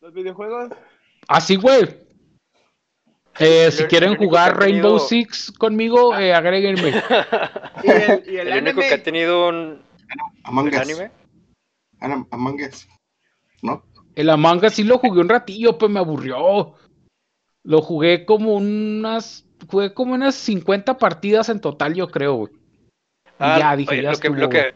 Los 0.00 0.12
videojuegos. 0.14 0.70
así, 1.28 1.56
güey. 1.56 1.88
Eh, 3.40 3.70
si 3.70 3.84
quieren 3.84 4.16
jugar 4.16 4.58
Rainbow 4.58 4.96
tenido- 4.98 5.08
Six 5.08 5.52
conmigo, 5.58 6.16
eh, 6.18 6.34
agréguenme. 6.34 7.02
Y 7.84 7.90
el, 7.90 8.24
y 8.26 8.36
el 8.36 8.48
El 8.48 8.62
único 8.62 8.80
anime. 8.80 8.88
que 8.88 8.94
ha 8.94 9.02
tenido 9.02 9.48
un 9.48 9.80
Among 10.44 10.68
el 10.68 10.74
Us. 10.74 10.80
anime. 10.80 11.10
Am- 12.00 12.26
Among 12.30 12.60
Us. 12.62 12.88
¿No? 13.62 13.82
El 14.14 14.30
Among 14.30 14.64
Us 14.64 14.74
sí 14.74 14.84
lo 14.84 14.98
jugué 14.98 15.20
un 15.20 15.28
ratillo, 15.28 15.78
pues 15.78 15.90
me 15.90 15.98
aburrió. 16.00 16.74
Lo 17.64 17.82
jugué 17.82 18.24
como 18.24 18.54
unas. 18.54 19.44
Jugué 19.68 19.92
como 19.92 20.14
unas 20.14 20.34
50 20.36 20.98
partidas 20.98 21.48
en 21.48 21.60
total, 21.60 21.94
yo 21.94 22.08
creo, 22.08 22.34
güey. 22.34 22.52
Y 22.54 23.30
Ah, 23.40 23.58
ya 23.58 23.76
dije, 23.76 23.90
oye, 23.92 24.02
ya 24.02 24.12
lo, 24.12 24.18
que, 24.18 24.28
estuvo, 24.28 24.40
lo, 24.40 24.48
que, 24.48 24.74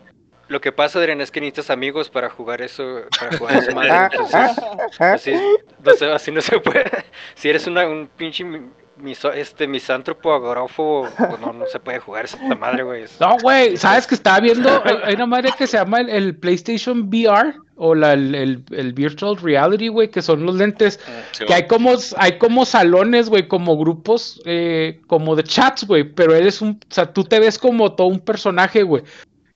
lo 0.49 0.61
que 0.61 0.73
pasa, 0.73 0.99
Adrián, 0.99 1.21
es 1.21 1.31
que 1.31 1.41
necesitas 1.41 1.71
amigos 1.71 2.11
para 2.11 2.29
jugar 2.31 2.61
eso, 2.63 3.03
para 3.19 3.39
jugar 3.39 3.57
esa 3.57 3.75
madre. 3.75 3.91
Entonces, 4.13 4.35
ah, 4.35 4.77
ah. 4.99 5.13
así, 5.15 5.33
no 5.85 5.93
sé, 5.95 6.07
así 6.11 6.31
no 6.33 6.41
se 6.41 6.59
puede. 6.59 6.85
Si 7.37 7.49
eres 7.49 7.67
una, 7.69 7.87
un 7.89 8.09
pinche 8.09 8.45
este, 9.35 9.67
misántropo 9.67 10.33
agórófobo, 10.33 11.09
pues 11.17 11.41
no, 11.41 11.53
no 11.53 11.67
se 11.67 11.81
puede 11.81 11.99
jugar 11.99 12.25
esa 12.25 12.37
madre, 12.57 12.83
güey. 12.83 13.05
No, 13.21 13.37
güey, 13.43 13.77
¿sabes 13.77 14.07
que 14.07 14.15
estaba 14.15 14.41
viendo? 14.41 14.69
Hay, 14.85 14.97
hay 15.05 15.15
una 15.15 15.27
madre 15.27 15.51
que 15.57 15.67
se 15.67 15.77
llama 15.77 16.01
el, 16.01 16.09
el 16.11 16.37
PlayStation 16.37 17.09
VR 17.09 17.55
o 17.77 17.95
la, 17.95 18.13
el, 18.13 18.35
el- 18.35 18.65
el 18.71 18.93
Virtual 18.93 19.37
Reality, 19.37 19.89
güey, 19.89 20.09
que 20.11 20.23
son 20.23 20.45
los 20.47 20.55
lentes. 20.55 21.01
Sí, 21.33 21.45
Que 21.47 21.55
hay 21.55 21.67
como, 21.67 21.93
hay 22.17 22.39
como 22.39 22.65
salones, 22.65 23.29
güey, 23.29 23.49
como 23.49 23.77
grupos, 23.77 24.41
eh, 24.45 25.01
como 25.09 25.35
de 25.35 25.43
chats, 25.45 25.85
güey, 25.87 26.05
pero 26.05 26.35
eres 26.35 26.63
un, 26.63 26.79
o 26.89 26.95
sea, 26.95 27.13
tú 27.13 27.25
te 27.25 27.41
ves 27.41 27.59
como 27.59 27.93
todo 27.95 28.07
un 28.07 28.21
personaje, 28.21 28.83
güey. 28.85 29.03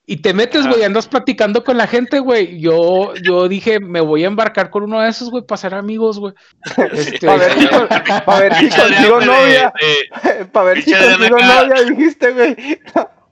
Y 0.08 0.18
te 0.18 0.32
metes, 0.32 0.64
güey, 0.68 0.84
andas 0.84 1.08
platicando 1.08 1.64
con 1.64 1.76
la 1.76 1.88
gente, 1.88 2.20
güey. 2.20 2.60
Yo, 2.60 3.12
yo 3.24 3.48
dije, 3.48 3.80
me 3.80 4.00
voy 4.00 4.22
a 4.22 4.28
embarcar 4.28 4.70
con 4.70 4.84
uno 4.84 5.00
de 5.00 5.08
esos, 5.08 5.30
güey, 5.30 5.44
para 5.44 5.56
ser 5.58 5.74
amigos, 5.74 6.20
güey. 6.20 6.32
Este, 6.92 7.26
Para 7.26 7.38
ver 7.38 7.52
si, 7.58 7.66
con- 7.66 7.88
pa' 8.24 8.40
ver 8.40 8.54
si 8.54 8.68
consigo 8.68 9.20
novia, 9.20 9.72
para 10.52 10.66
ver 10.66 10.82
si 10.82 10.92
consigo 10.92 11.38
novia, 11.40 11.82
dijiste, 11.88 12.32
güey. 12.32 12.56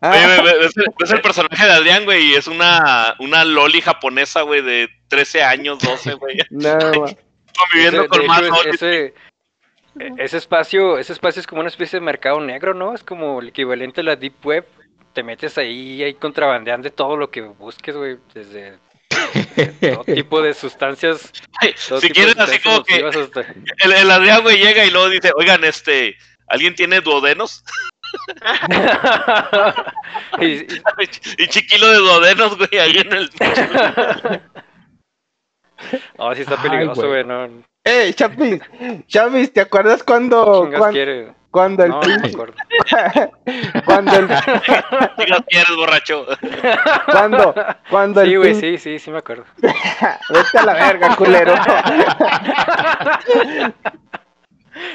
Ah, 0.03 0.11
Oye, 0.43 0.43
ves, 0.59 0.77
el- 0.77 0.93
ves 0.99 1.11
el 1.13 1.21
personaje 1.21 1.65
de 1.65 1.73
Adrián, 1.73 2.05
güey, 2.07 2.33
y 2.33 2.35
es 2.35 2.49
una, 2.49 3.15
una 3.21 3.45
loli 3.45 3.81
japonesa, 3.81 4.43
güey, 4.43 4.61
de 4.61 4.89
13 5.09 5.45
años, 5.45 5.79
12, 5.79 6.15
güey. 6.15 6.39
no. 6.51 6.77
Conviviendo 7.57 8.01
ese- 8.01 8.09
con 8.09 8.27
más 8.27 8.43
hecho, 8.43 8.51
lolis. 8.51 8.75
ese, 8.75 9.05
e- 10.01 10.13
ese 10.19 10.37
espacio, 10.39 10.99
ese 10.99 11.13
espacio 11.13 11.39
es 11.39 11.47
como 11.47 11.61
una 11.61 11.71
especie 11.71 12.01
de 12.01 12.05
mercado 12.05 12.41
negro, 12.41 12.75
¿no? 12.75 12.95
Es 12.97 13.05
como 13.05 13.41
el 13.41 13.49
equivalente 13.51 14.01
a 14.01 14.05
la 14.05 14.17
deep 14.17 14.45
web. 14.45 14.67
Te 15.15 15.23
metes 15.23 15.57
ahí 15.59 15.93
y 15.95 16.03
ahí 16.03 16.15
contrabandean 16.15 16.83
de 16.83 16.91
todo 16.91 17.17
lo 17.17 17.31
que 17.31 17.41
busques, 17.43 17.97
güey, 17.97 18.19
desde 18.35 18.79
todo 19.95 20.05
tipo 20.05 20.43
de 20.43 20.53
sustancias. 20.55 21.33
todo 21.89 22.01
Si 22.01 22.11
quieren, 22.11 22.41
así 22.41 22.59
como 22.59 22.83
que 22.83 23.05
hasta- 23.07 23.41
el, 23.85 23.93
el 23.93 24.11
Adrián, 24.11 24.43
güey, 24.43 24.59
llega 24.59 24.85
y 24.85 24.91
luego 24.91 25.09
dice, 25.09 25.31
oigan, 25.37 25.63
este, 25.65 26.17
¿alguien 26.49 26.75
tiene 26.75 27.01
duodenos? 27.01 27.63
Y- 30.41 30.45
y- 31.39 31.43
y 31.45 31.49
chiquilo 31.49 31.89
de 31.91 31.97
duodenos, 31.99 32.57
güey, 32.59 32.79
ahí 32.81 32.97
en 32.99 33.13
el... 33.13 33.31
No, 36.19 36.35
sí 36.35 36.43
está 36.43 36.61
peligroso, 36.61 37.09
güey. 37.09 37.25
No, 37.25 37.49
Eh, 37.85 38.13
Chapis, 38.15 38.61
Chapis, 39.07 39.53
¿te 39.53 39.61
acuerdas 39.61 40.03
cuando, 40.03 40.65
chingas 40.65 40.81
cuan- 40.81 40.93
quiere. 40.93 41.33
Cuando, 41.55 41.85
el 41.85 41.91
No, 41.91 42.01
cuando, 43.85 44.17
el- 44.17 44.27
Chingas 45.19 45.45
quieres, 45.49 45.77
borracho. 45.77 46.27
cuando, 47.13 47.55
cuando 47.89 48.21
el 48.23 48.29
Sí, 48.31 48.35
güey, 48.37 48.55
pin- 48.55 48.61
sí, 48.61 48.79
sí, 48.79 48.99
sí 48.99 49.11
me 49.13 49.19
acuerdo. 49.19 49.45
Vete 49.63 50.59
a 50.59 50.63
la 50.65 50.73
verga, 50.75 51.15
culero. 51.15 51.55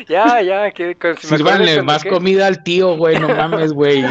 Ya, 0.09 0.41
ya, 0.41 0.71
que 0.71 0.95
con- 0.95 1.15
si 1.17 1.41
más 1.83 2.03
qué. 2.03 2.09
comida 2.09 2.47
al 2.47 2.61
tío, 2.63 2.97
güey, 2.97 3.17
no 3.19 3.29
mames, 3.29 3.71
güey. 3.71 4.03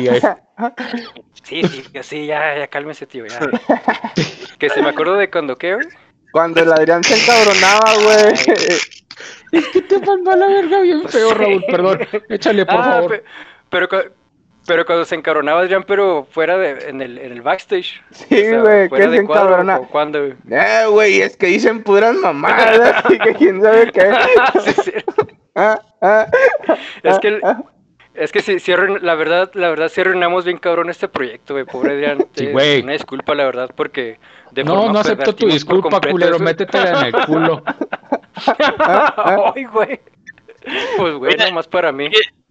Sí, 1.43 1.63
sí, 1.65 1.85
sí, 2.03 2.27
ya, 2.27 2.57
ya, 2.57 2.67
cálmese, 2.69 3.07
tío, 3.07 3.27
ya. 3.27 3.39
que 4.59 4.71
se 4.71 4.81
me 4.81 4.89
acuerdo 4.89 5.17
de 5.17 5.29
cuando 5.31 5.55
qué, 5.57 5.75
güey. 5.75 5.87
Cuando 6.33 6.63
el 6.63 6.73
Adrián 6.73 7.05
se 7.05 7.15
encabronaba, 7.23 7.93
güey. 8.03 8.35
Es 9.53 9.67
que 9.69 9.81
te 9.83 9.99
mandó 10.01 10.31
a 10.33 10.37
la 10.37 10.47
verga 10.49 10.81
bien 10.81 11.03
feo, 11.09 11.33
Raúl, 11.35 11.65
perdón. 11.71 11.99
Échale, 12.29 12.67
por 12.67 12.77
Ah, 12.77 12.85
favor. 12.85 13.11
pe- 13.11 13.25
pero, 13.71 13.89
pero 14.67 14.85
cuando 14.87 15.05
se 15.05 15.15
encabronaba 15.15 15.61
Adrián, 15.61 15.85
pero 15.87 16.27
fuera 16.31 16.59
de, 16.59 16.89
en 16.91 17.01
el, 17.01 17.19
en 17.19 17.33
el 17.33 17.43
backstage. 17.43 18.03
Sí, 18.11 18.27
güey, 18.51 18.89
fuera 18.89 19.05
que 19.07 19.11
de 19.11 19.17
se 19.19 19.25
cuadro, 19.25 19.47
encabrona. 19.61 19.79
o 19.79 19.87
güey. 20.21 20.35
Eh, 20.51 20.87
güey, 20.91 21.21
es 21.23 21.37
que 21.37 21.47
dicen 21.47 21.83
puras 21.83 22.15
mamadas 22.17 23.05
y 23.11 23.19
que 23.19 23.35
quién 23.35 23.63
sabe 23.63 23.91
qué. 23.93 24.13
Sí, 24.65 24.73
sí. 24.85 24.93
Ah, 25.55 25.81
ah, 26.03 26.27
Es 27.03 27.19
que, 27.19 27.29
el- 27.29 27.41
ah, 27.45 27.63
es 28.15 28.31
que 28.33 28.43
sí 28.43 28.73
arruin- 28.73 29.01
la 29.01 29.15
verdad, 29.15 29.51
la 29.55 29.71
verdad, 29.71 29.89
sí 29.89 30.01
arruinamos 30.01 30.45
bien 30.45 30.59
cabrón 30.59 30.91
este 30.91 31.09
proyecto, 31.09 31.55
güey, 31.55 31.65
pobre 31.65 31.93
Adrián. 31.93 32.27
Sí, 32.35 32.47
güey. 32.47 32.83
Una 32.83 32.93
disculpa, 32.93 33.35
la 33.35 33.45
verdad, 33.45 33.71
porque... 33.75 34.19
No, 34.49 34.53
deformamos- 34.65 34.93
no 34.93 34.99
acepto 35.01 35.35
tu 35.35 35.47
disculpa, 35.47 36.01
culero. 36.01 36.37
eso. 36.37 36.45
Métetela 36.45 37.01
en 37.01 37.07
el 37.15 37.27
culo. 37.27 37.63
Ay, 39.55 39.65
güey. 39.65 40.01
Pues, 40.97 41.15
güey, 41.15 41.35
Oye, 41.35 41.45
nomás 41.47 41.69
para 41.69 41.93
mí. 41.93 42.11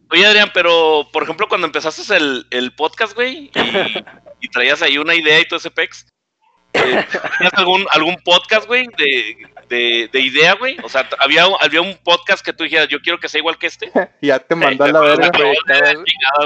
Oye, 0.10 0.26
Adrián, 0.26 0.52
pero, 0.54 1.08
por 1.12 1.24
ejemplo, 1.24 1.48
cuando 1.48 1.68
empezaste 1.68 2.16
el, 2.16 2.46
el 2.52 2.74
podcast, 2.74 3.14
güey, 3.14 3.52
y, 3.54 4.06
y 4.40 4.48
traías 4.50 4.82
ahí 4.82 4.98
una 4.98 5.16
idea 5.16 5.40
y 5.40 5.46
todo 5.48 5.58
ese 5.58 5.70
pex, 5.70 6.08
eh, 6.74 7.06
¿tenías 7.38 7.54
algún, 7.56 7.86
algún 7.92 8.16
podcast, 8.24 8.68
güey, 8.68 8.88
de, 8.98 9.38
de, 9.68 10.10
de 10.12 10.20
idea, 10.22 10.56
güey? 10.56 10.78
O 10.84 10.90
sea, 10.90 11.08
¿había, 11.20 11.46
había 11.60 11.82
un 11.82 11.98
podcast 12.04 12.44
que 12.44 12.54
tú 12.54 12.64
dijeras, 12.64 12.88
yo 12.88 13.02
quiero 13.02 13.20
que 13.20 13.28
sea 13.28 13.40
igual 13.40 13.58
que 13.58 13.68
este. 13.68 13.92
ya 14.22 14.40
te 14.40 14.56
mandó 14.56 14.86
a 14.86 14.88
la 14.92 15.00
verga. 15.02 15.30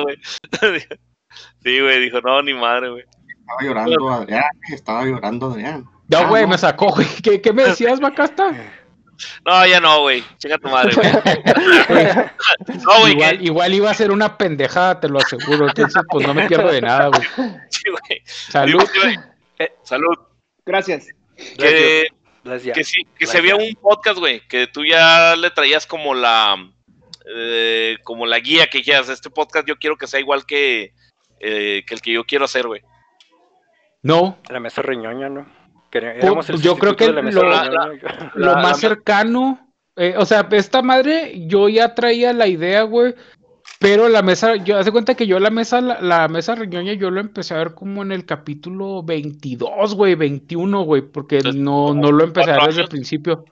güey. 0.04 0.18
Sí, 1.64 1.80
güey, 1.80 2.02
dijo, 2.02 2.20
no, 2.22 2.42
ni 2.42 2.54
madre, 2.54 2.90
güey. 2.90 3.06
Estaba 3.40 3.62
llorando 3.62 4.10
Adrián, 4.10 4.44
estaba 4.74 5.06
llorando 5.06 5.52
Adrián. 5.52 5.86
No, 6.10 6.18
Ah, 6.18 6.26
güey, 6.26 6.46
me 6.46 6.58
sacó, 6.58 6.88
güey. 6.90 7.08
¿Qué, 7.24 7.40
qué 7.40 7.54
me 7.54 7.64
decías, 7.64 8.02
Macasta? 8.02 8.52
No, 9.46 9.66
ya 9.66 9.80
no, 9.80 10.02
güey. 10.02 10.24
Chinga 10.38 10.58
tu 10.58 10.70
madre, 10.70 10.94
güey. 10.96 11.12
No, 12.84 13.00
güey, 13.02 13.14
igual, 13.14 13.38
que- 13.38 13.44
igual 13.46 13.74
iba 13.74 13.92
a 13.92 13.94
ser 13.94 14.12
una 14.12 14.38
pendejada, 14.38 15.00
te 15.00 15.10
lo 15.10 15.20
aseguro. 15.20 15.68
Entonces, 15.68 16.02
pues 16.10 16.28
no 16.28 16.34
me 16.34 16.48
pierdo 16.48 16.72
de 16.72 16.82
nada, 16.82 17.08
güey. 17.08 17.22
sí, 17.70 17.84
güey. 17.90 18.22
Salud. 18.26 18.84
Sí. 18.94 19.16
Eh. 19.60 19.74
Salud. 19.84 20.18
Gracias. 20.66 21.08
Que, 21.58 22.08
ya. 22.64 22.74
que 22.74 22.84
sí, 22.84 23.04
que 23.18 23.26
Las 23.26 23.32
se 23.32 23.38
había 23.40 23.58
ya. 23.58 23.64
un 23.64 23.74
podcast, 23.76 24.20
güey, 24.20 24.48
que 24.48 24.68
tú 24.68 24.86
ya 24.86 25.36
le 25.36 25.50
traías 25.52 25.86
como 25.88 26.14
la 26.14 26.56
eh, 27.34 27.98
como 28.04 28.26
la 28.26 28.40
guía 28.40 28.68
que 28.70 28.82
quieras. 28.82 29.10
Este 29.10 29.30
podcast 29.30 29.68
yo 29.68 29.78
quiero 29.78 29.98
que 29.98 30.08
sea 30.08 30.20
igual 30.20 30.46
que, 30.46 30.94
eh, 31.40 31.84
que 31.86 31.94
el 31.96 32.02
que 32.02 32.14
yo 32.14 32.24
quiero 32.26 32.46
hacer, 32.46 32.68
güey. 32.68 32.82
No, 34.04 34.40
La 34.50 34.60
mesa 34.60 34.82
reñoña, 34.82 35.30
¿no? 35.30 35.46
Que 35.92 35.98
éramos 36.00 36.50
el 36.50 36.62
yo 36.62 36.76
creo 36.78 36.96
que 36.96 37.06
de 37.08 37.14
la 37.14 37.22
mesa 37.22 37.42
lo- 37.42 37.50
reñoña. 37.52 38.02
lo 38.36 38.46
La- 38.48 38.56
más 38.56 38.72
la- 38.82 38.90
cercano, 38.90 39.74
eh, 39.98 40.16
o 40.18 40.26
sea, 40.26 40.48
esta 40.52 40.82
madre, 40.82 41.34
yo 41.48 41.68
ya 41.70 41.94
traía 41.94 42.34
la 42.34 42.48
idea, 42.48 42.84
güey, 42.84 43.14
pero 43.80 44.08
la 44.10 44.22
mesa, 44.22 44.56
yo 44.56 44.78
hace 44.78 44.92
cuenta 44.92 45.16
que 45.16 45.28
yo 45.28 45.40
la 45.40 45.50
mesa, 45.50 45.82
la, 45.82 46.00
la 46.02 46.28
mesa 46.28 46.56
riñoña, 46.56 46.94
yo 46.94 47.12
lo 47.12 47.20
empecé 47.20 47.54
a 47.54 47.58
ver 47.58 47.74
como 47.74 48.02
en 48.04 48.12
el 48.12 48.26
capítulo 48.26 49.04
22, 49.04 49.96
güey, 49.96 50.16
21, 50.16 50.84
güey, 50.84 51.02
porque 51.02 51.38
Entonces, 51.38 51.62
no, 51.62 51.94
no 51.94 52.12
lo 52.12 52.24
empecé 52.24 52.52
a 52.52 52.56
ver 52.58 52.68
desde 52.68 52.82
el 52.84 52.88
principio. 52.88 53.44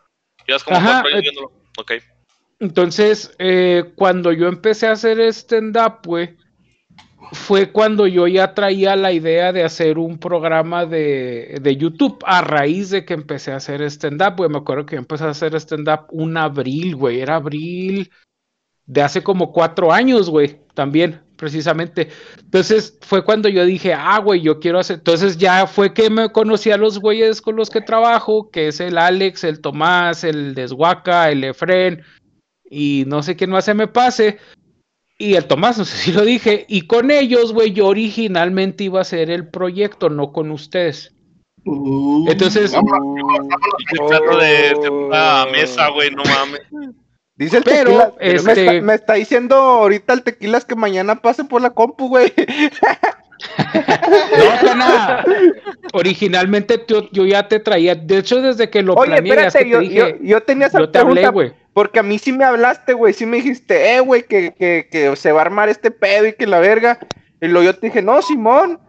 Llevas 0.47 0.63
como 0.63 0.77
Ajá, 0.77 1.01
cuatro 1.01 1.09
años 1.09 1.19
eh, 1.19 1.21
viéndolo. 1.21 1.51
Ok. 1.77 1.91
Entonces, 2.59 3.33
eh, 3.39 3.91
cuando 3.95 4.31
yo 4.31 4.47
empecé 4.47 4.87
a 4.87 4.91
hacer 4.91 5.19
stand-up, 5.33 5.99
güey, 6.05 6.35
fue 7.31 7.71
cuando 7.71 8.07
yo 8.07 8.27
ya 8.27 8.53
traía 8.53 8.95
la 8.95 9.11
idea 9.11 9.51
de 9.53 9.63
hacer 9.63 9.97
un 9.97 10.17
programa 10.17 10.85
de, 10.85 11.59
de 11.61 11.75
YouTube 11.77 12.17
a 12.25 12.41
raíz 12.41 12.89
de 12.89 13.05
que 13.05 13.13
empecé 13.13 13.51
a 13.51 13.57
hacer 13.57 13.81
stand-up, 13.83 14.37
güey. 14.37 14.49
Me 14.49 14.57
acuerdo 14.57 14.85
que 14.85 14.95
yo 14.95 14.99
empecé 14.99 15.25
a 15.25 15.29
hacer 15.29 15.55
stand-up 15.55 16.07
un 16.11 16.37
abril, 16.37 16.95
güey. 16.95 17.19
Era 17.21 17.35
abril 17.35 18.09
de 18.85 19.01
hace 19.01 19.21
como 19.21 19.51
cuatro 19.51 19.93
años, 19.93 20.29
güey, 20.29 20.61
también, 20.73 21.21
precisamente. 21.35 22.09
Entonces 22.39 22.97
fue 23.01 23.23
cuando 23.23 23.47
yo 23.47 23.63
dije, 23.65 23.93
ah, 23.93 24.19
güey, 24.19 24.41
yo 24.41 24.59
quiero 24.59 24.79
hacer. 24.79 24.97
Entonces 24.97 25.37
ya 25.37 25.67
fue 25.67 25.93
que 25.93 26.09
me 26.09 26.31
conocí 26.31 26.71
a 26.71 26.77
los 26.77 26.99
güeyes 26.99 27.41
con 27.41 27.55
los 27.55 27.69
que 27.69 27.81
trabajo, 27.81 28.49
que 28.49 28.69
es 28.69 28.79
el 28.79 28.97
Alex, 28.97 29.43
el 29.43 29.61
Tomás, 29.61 30.23
el 30.23 30.55
Deshuaca, 30.55 31.29
el 31.29 31.43
Efren 31.43 32.03
y 32.69 33.03
no 33.07 33.23
sé 33.23 33.35
quién 33.35 33.49
más 33.49 33.65
se 33.65 33.73
me 33.73 33.87
pase. 33.87 34.37
Y 35.21 35.35
el 35.35 35.45
Tomás, 35.45 35.77
no 35.77 35.83
sé 35.83 35.97
si 35.97 36.11
lo 36.13 36.23
dije. 36.23 36.65
Y 36.69 36.87
con 36.87 37.11
ellos, 37.11 37.51
güey, 37.53 37.73
yo 37.73 37.87
originalmente 37.87 38.85
iba 38.85 38.99
a 38.99 39.01
hacer 39.01 39.29
el 39.29 39.47
proyecto, 39.49 40.09
no 40.09 40.31
con 40.31 40.49
ustedes. 40.49 41.13
Uh, 41.65 42.25
Entonces, 42.31 42.73
El 42.73 44.05
perro 44.07 44.37
de 44.37 44.75
segunda 44.81 45.45
mesa, 45.51 45.89
güey, 45.89 46.09
no 46.11 46.23
mames. 46.23 46.61
Dice 47.35 47.57
el 47.57 47.63
Pero, 47.63 47.91
tequila. 47.91 48.13
Me, 48.21 48.33
este- 48.33 48.51
está, 48.75 48.85
me 48.85 48.93
está 48.95 49.13
diciendo 49.15 49.55
ahorita 49.55 50.13
el 50.13 50.23
tequilas 50.23 50.63
que 50.63 50.75
mañana 50.75 51.15
pase 51.21 51.43
por 51.43 51.61
la 51.61 51.71
compu, 51.71 52.07
güey. 52.07 52.31
no, 54.37 54.67
Cana, 54.67 55.23
originalmente 55.93 56.83
yo, 56.87 57.09
yo 57.11 57.25
ya 57.25 57.47
te 57.47 57.59
traía, 57.59 57.95
de 57.95 58.17
hecho 58.17 58.41
desde 58.41 58.69
que 58.69 58.83
lo 58.83 58.93
Oye, 58.95 59.11
planeé, 59.11 59.31
espérate, 59.31 59.59
te 59.63 59.69
yo, 59.69 59.79
dije, 59.79 59.95
yo, 59.95 60.07
yo 60.21 60.41
tenía 60.43 60.67
esa 60.67 60.79
yo 60.79 60.89
te 60.89 60.99
hablé, 60.99 61.21
pregunta. 61.21 61.31
güey. 61.31 61.53
Porque 61.79 61.99
a 61.99 62.03
mí 62.03 62.19
sí 62.19 62.33
me 62.33 62.43
hablaste, 62.43 62.91
güey. 62.91 63.13
Sí 63.13 63.25
me 63.25 63.37
dijiste, 63.37 63.95
eh, 63.95 64.01
güey, 64.01 64.23
que, 64.23 64.53
que, 64.53 64.89
que 64.91 65.15
se 65.15 65.31
va 65.31 65.39
a 65.39 65.45
armar 65.45 65.69
este 65.69 65.91
pedo 65.91 66.27
y 66.27 66.33
que 66.33 66.45
la 66.45 66.59
verga. 66.59 66.99
Y 67.39 67.47
luego 67.47 67.67
yo 67.67 67.73
te 67.73 67.87
dije, 67.87 68.01
no, 68.01 68.21
Simón. 68.21 68.81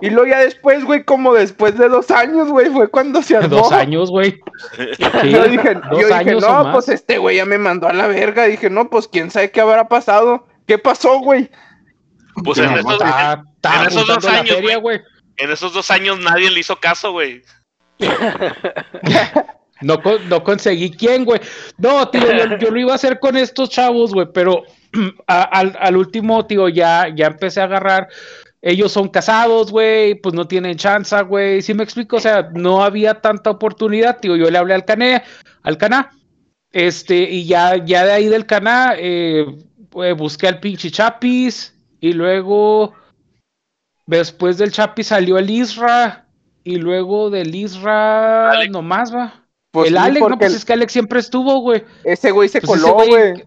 Y 0.00 0.10
luego 0.10 0.28
ya 0.28 0.38
después, 0.38 0.84
güey, 0.84 1.02
como 1.02 1.34
después 1.34 1.76
de 1.76 1.88
dos 1.88 2.08
años, 2.12 2.46
güey, 2.48 2.70
fue 2.70 2.86
cuando 2.86 3.20
se 3.20 3.36
armó. 3.36 3.48
Dos 3.48 3.72
años, 3.72 4.10
güey. 4.10 4.38
Sí, 4.76 5.28
yo 5.28 5.48
dije, 5.48 5.74
dos 5.74 6.00
yo 6.00 6.06
dije 6.06 6.36
no, 6.36 6.70
pues 6.70 6.88
este 6.88 7.18
güey 7.18 7.38
ya 7.38 7.44
me 7.46 7.58
mandó 7.58 7.88
a 7.88 7.92
la 7.92 8.06
verga. 8.06 8.44
Dije, 8.44 8.70
no, 8.70 8.90
pues 8.90 9.08
quién 9.08 9.32
sabe 9.32 9.50
qué 9.50 9.60
habrá 9.60 9.88
pasado. 9.88 10.46
¿Qué 10.68 10.78
pasó, 10.78 11.18
güey? 11.18 11.50
Pues 12.44 12.58
en 12.58 12.74
esos, 12.74 12.92
Está, 12.92 13.42
está 13.56 13.80
en 13.80 13.88
esos 13.88 14.06
dos 14.06 14.24
años, 14.24 14.80
güey. 14.80 15.00
en 15.38 15.50
esos 15.50 15.72
dos 15.72 15.90
años 15.90 16.20
nadie 16.20 16.48
le 16.52 16.60
hizo 16.60 16.76
caso, 16.76 17.10
güey. 17.10 17.42
No, 19.82 20.00
no 20.28 20.42
conseguí 20.42 20.90
quién, 20.90 21.24
güey. 21.24 21.40
No, 21.78 22.08
tío, 22.08 22.22
yo, 22.32 22.56
yo 22.58 22.70
lo 22.70 22.78
iba 22.80 22.92
a 22.92 22.96
hacer 22.96 23.18
con 23.20 23.36
estos 23.36 23.68
chavos, 23.68 24.12
güey, 24.14 24.26
pero 24.32 24.62
a- 25.26 25.42
al, 25.42 25.76
al 25.78 25.96
último, 25.96 26.46
tío, 26.46 26.68
ya, 26.68 27.08
ya 27.14 27.26
empecé 27.26 27.60
a 27.60 27.64
agarrar. 27.64 28.08
Ellos 28.62 28.90
son 28.90 29.08
casados, 29.08 29.70
güey, 29.70 30.14
pues 30.16 30.34
no 30.34 30.48
tienen 30.48 30.76
chance, 30.76 31.20
güey. 31.22 31.62
¿Sí 31.62 31.74
me 31.74 31.84
explico? 31.84 32.16
O 32.16 32.20
sea, 32.20 32.48
no 32.54 32.82
había 32.82 33.20
tanta 33.20 33.50
oportunidad, 33.50 34.18
tío. 34.18 34.34
Yo 34.34 34.50
le 34.50 34.58
hablé 34.58 34.74
al 34.74 34.84
Cané, 34.84 35.22
al 35.62 35.76
Caná, 35.78 36.10
este, 36.72 37.16
y 37.30 37.44
ya, 37.46 37.76
ya 37.84 38.04
de 38.04 38.12
ahí 38.12 38.26
del 38.26 38.46
Caná, 38.46 38.94
eh, 38.98 39.46
eh, 40.02 40.12
busqué 40.12 40.48
al 40.48 40.58
pinche 40.58 40.90
Chapis, 40.90 41.74
y 42.00 42.12
luego, 42.12 42.94
después 44.06 44.58
del 44.58 44.72
Chapis 44.72 45.08
salió 45.08 45.38
el 45.38 45.50
Isra, 45.50 46.26
y 46.64 46.76
luego 46.76 47.30
del 47.30 47.54
Isra, 47.54 48.50
Alex. 48.50 48.72
nomás 48.72 49.14
va. 49.14 49.45
Pues 49.80 49.88
el 49.90 49.96
sí, 49.96 50.02
Alex, 50.02 50.28
no, 50.28 50.38
pues 50.38 50.50
el- 50.50 50.56
es 50.56 50.64
que 50.64 50.72
Alex 50.72 50.92
siempre 50.92 51.20
estuvo, 51.20 51.60
güey. 51.60 51.84
ese 52.04 52.30
güey 52.30 52.48
se 52.48 52.60
Pues 52.60 52.80
ese 52.80 52.88
coló, 52.90 52.98
güey- 53.04 53.08
güey. 53.08 53.44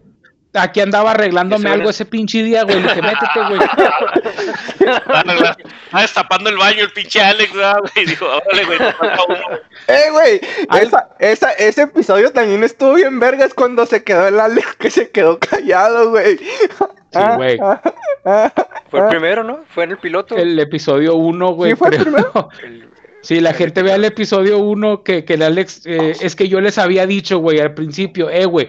Aquí 0.52 0.80
andaba 0.80 1.12
arreglándome 1.12 1.70
algo 1.70 1.90
ese 1.90 2.04
pinche 2.04 2.42
día, 2.42 2.64
güey. 2.64 2.80
Le 2.80 2.88
dije, 2.88 3.02
métete, 3.02 3.40
güey. 3.48 3.60
Está 4.80 5.54
destapando 6.00 6.50
el 6.50 6.56
baño 6.56 6.82
el 6.82 6.90
pinche 6.92 7.20
Alex, 7.20 7.52
¿verdad, 7.52 7.76
güey? 7.94 8.06
Dijo, 8.06 8.26
órale, 8.26 8.64
güey. 8.64 8.78
Eh, 9.86 10.10
güey, 10.12 10.40
esa, 10.80 11.08
esa, 11.18 11.52
ese 11.52 11.82
episodio 11.82 12.32
también 12.32 12.62
estuvo 12.64 12.94
bien 12.94 13.18
vergas 13.18 13.54
cuando 13.54 13.86
se 13.86 14.02
quedó 14.04 14.28
el 14.28 14.38
Alex 14.38 14.74
que 14.76 14.90
se 14.90 15.10
quedó 15.10 15.38
callado, 15.38 16.10
güey. 16.10 16.38
Ah, 17.14 17.36
güey. 17.36 17.58
Fue 18.90 19.00
el 19.00 19.06
primero, 19.08 19.42
¿no? 19.44 19.60
Fue 19.74 19.84
en 19.84 19.92
el 19.92 19.98
piloto. 19.98 20.36
El 20.36 20.58
episodio 20.60 21.14
1, 21.16 21.48
güey. 21.54 21.72
¿Sí 21.72 21.76
fue 21.76 21.88
el 21.88 22.04
creo. 22.04 22.48
El- 22.62 22.90
Sí, 23.22 23.40
la 23.40 23.52
gente 23.52 23.82
vea 23.82 23.96
el 23.96 24.04
episodio 24.04 24.58
1 24.58 25.02
que, 25.02 25.24
que 25.24 25.34
el 25.34 25.42
Alex, 25.42 25.82
eh, 25.86 26.16
es 26.20 26.34
que 26.34 26.48
yo 26.48 26.60
les 26.60 26.78
había 26.78 27.06
dicho, 27.06 27.38
güey, 27.38 27.60
al 27.60 27.74
principio, 27.74 28.30
eh, 28.30 28.46
güey, 28.46 28.68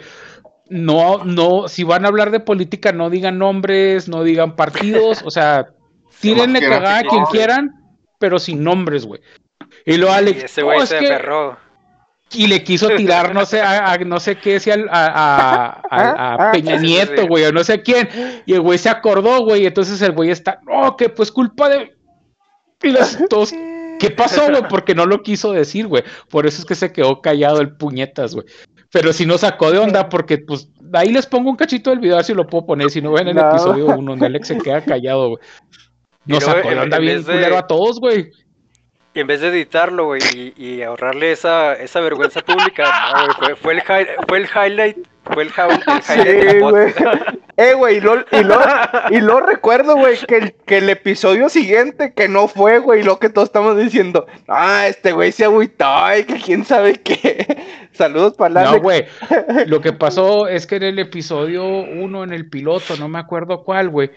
no, 0.70 1.24
no, 1.24 1.68
si 1.68 1.84
van 1.84 2.06
a 2.06 2.10
hablar 2.10 2.32
de 2.32 2.40
política, 2.42 2.92
no 2.92 3.10
digan 3.10 3.38
nombres, 3.38 4.08
no 4.10 4.24
digan 4.24 4.56
partidos, 4.56 5.22
o 5.24 5.32
sea, 5.32 5.68
tírenle 6.22 6.60
cagada 6.62 7.00
a 7.00 7.04
quien 7.04 7.24
quieran, 7.26 7.72
pero 8.20 8.40
sin 8.40 8.64
nombres, 8.64 9.06
güey. 9.06 9.22
Y 9.86 9.96
y 10.02 10.06
Alex, 10.06 10.44
ese 10.44 10.62
güey 10.64 10.78
"No, 10.78 10.84
es 10.84 10.90
se 10.90 11.00
que-" 11.00 11.14
aferró. 11.14 11.58
y 12.34 12.48
le 12.48 12.64
quiso 12.64 12.90
tirar, 12.90 13.34
no 13.34 13.46
sé, 13.46 13.62
a, 13.62 13.92
a- 13.94 13.98
no 14.00 14.20
sé 14.20 14.38
qué, 14.38 14.60
si 14.60 14.70
a, 14.72 14.76
a- 14.90 15.82
a- 15.90 15.90
a 15.90 16.50
Ah, 16.50 16.52
Peña 16.52 16.76
Nieto, 16.78 17.26
güey, 17.28 17.46
o 17.46 17.52
no 17.52 17.64
sé 17.64 17.82
quién. 17.82 18.10
Y 18.46 18.54
el 18.54 18.62
güey 18.62 18.78
se 18.78 18.90
acordó, 18.90 19.44
güey, 19.44 19.66
entonces 19.66 20.02
el 20.02 20.12
güey 20.12 20.30
está, 20.30 20.60
no, 20.68 20.96
que 20.98 21.10
pues 21.10 21.32
culpa 21.32 21.70
de... 21.70 21.96
Y 22.84 22.90
los 22.90 23.18
todos, 23.30 23.54
¿qué 24.02 24.10
pasó, 24.12 24.50
güey? 24.50 24.64
Porque 24.70 24.94
no 24.96 25.06
lo 25.06 25.22
quiso 25.24 25.54
decir, 25.54 25.88
güey. 25.88 26.04
Por 26.30 26.46
eso 26.48 26.60
es 26.60 26.66
que 26.66 26.76
se 26.76 26.92
quedó 26.92 27.22
callado 27.22 27.62
el 27.62 27.76
puñetas, 27.78 28.34
güey. 28.36 28.46
Pero 28.92 29.14
si 29.14 29.26
no 29.26 29.38
sacó 29.38 29.72
de 29.72 29.78
onda, 29.78 30.10
porque 30.10 30.40
pues 30.40 30.68
ahí 30.94 31.14
les 31.14 31.26
pongo 31.26 31.50
un 31.50 31.56
cachito 31.56 31.92
del 31.92 32.00
video, 32.00 32.16
a 32.16 32.18
ver 32.18 32.26
si 32.26 32.34
lo 32.34 32.46
puedo 32.48 32.66
poner, 32.66 32.90
si 32.92 33.02
no 33.02 33.14
ven 33.14 33.30
el 33.30 33.36
No. 33.38 33.50
episodio 33.50 33.86
1, 33.86 34.12
donde 34.12 34.26
Alex 34.26 34.48
se 34.50 34.58
queda 34.58 34.82
callado, 34.86 35.30
güey. 35.30 35.44
Nos 36.26 36.44
sacó 36.44 36.70
de 36.70 36.80
onda 36.80 36.98
en 36.98 37.04
bien 37.04 37.18
de- 37.24 37.32
culero 37.32 37.58
a 37.58 37.68
todos, 37.68 38.00
güey. 38.00 38.30
Y 39.14 39.20
en 39.20 39.28
vez 39.28 39.42
de 39.42 39.50
editarlo, 39.50 40.06
güey, 40.06 40.22
y, 40.34 40.54
y 40.66 40.82
ahorrarle 40.84 41.32
esa, 41.34 41.74
esa 41.74 42.00
vergüenza 42.00 42.42
pública, 42.42 42.90
no, 43.14 43.24
güey, 43.24 43.56
fue, 43.56 43.56
fue 43.56 43.74
el 43.74 43.80
hi- 43.80 44.10
fue 44.28 44.38
el 44.38 44.46
highlight, 44.46 44.98
fue 45.24 45.44
el, 45.44 45.50
el 45.58 46.04
Sí, 46.04 46.14
highlight. 46.14 46.96
Eh, 47.58 47.74
güey, 47.76 47.98
y 47.98 48.02
lo, 48.02 48.16
y 48.16 48.44
lo, 48.44 48.60
y 49.12 49.20
lo 49.20 49.40
recuerdo, 49.46 49.96
güey, 49.96 50.18
que 50.28 50.38
el, 50.38 50.54
que 50.66 50.78
el 50.80 50.90
episodio 50.90 51.48
siguiente, 51.48 52.14
que 52.14 52.28
no 52.28 52.48
fue, 52.48 52.80
güey, 52.80 53.04
lo 53.04 53.20
que 53.20 53.30
todos 53.30 53.50
estamos 53.50 53.78
diciendo, 53.78 54.26
ah, 54.48 54.88
este 54.88 55.12
güey 55.12 55.32
se 55.32 55.46
agüitó, 55.46 55.86
y 56.18 56.24
que 56.24 56.40
quién 56.40 56.66
sabe 56.66 56.96
qué. 57.02 57.62
Saludos 57.92 58.34
para 58.34 58.54
la 58.54 58.64
No, 58.64 58.80
güey. 58.80 59.06
Lo 59.68 59.82
que 59.82 59.94
pasó 59.94 60.48
es 60.48 60.66
que 60.66 60.78
en 60.78 60.84
el 60.84 61.00
episodio 61.00 61.64
1, 61.66 62.24
en 62.24 62.34
el 62.34 62.50
piloto, 62.50 62.96
no 62.98 63.08
me 63.08 63.20
acuerdo 63.20 63.64
cuál, 63.64 63.90
güey. 63.90 64.12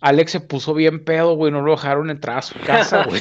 Alex 0.00 0.32
se 0.32 0.40
puso 0.40 0.74
bien 0.74 1.04
pedo, 1.04 1.34
güey. 1.34 1.52
No 1.52 1.60
lo 1.60 1.72
dejaron 1.72 2.10
entrar 2.10 2.38
a 2.38 2.42
su 2.42 2.58
casa, 2.60 3.04
güey. 3.04 3.20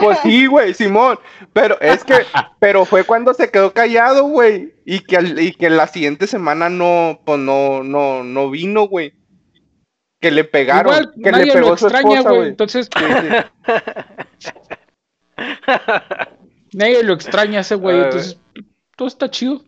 Pues 0.00 0.18
sí, 0.22 0.46
güey, 0.46 0.74
Simón. 0.74 1.18
Pero 1.52 1.80
es 1.80 2.04
que, 2.04 2.14
pero 2.60 2.84
fue 2.84 3.04
cuando 3.04 3.32
se 3.34 3.50
quedó 3.50 3.72
callado, 3.72 4.24
güey. 4.24 4.74
Y 4.84 5.00
que, 5.00 5.16
al- 5.16 5.38
y 5.40 5.52
que 5.52 5.70
la 5.70 5.86
siguiente 5.86 6.26
semana 6.26 6.68
no, 6.68 7.20
pues 7.24 7.38
no, 7.38 7.82
no, 7.82 8.22
no 8.24 8.50
vino, 8.50 8.86
güey. 8.88 9.14
Que 10.20 10.30
le 10.30 10.44
pegaron. 10.44 10.92
Igual 10.92 11.12
que 11.22 11.30
nadie 11.30 11.46
le 11.46 11.52
pegó 11.52 11.70
lo 11.70 11.76
su 11.76 11.86
extraña, 11.86 12.18
esposa, 12.18 12.34
güey. 12.36 12.48
Entonces, 12.48 12.88
Sí, 12.96 13.04
sí. 14.40 14.48
nadie 16.72 17.02
lo 17.02 17.14
extraña 17.14 17.60
ese 17.60 17.74
güey. 17.74 18.00
Entonces, 18.00 18.38
todo 18.96 19.08
está 19.08 19.30
chido. 19.30 19.62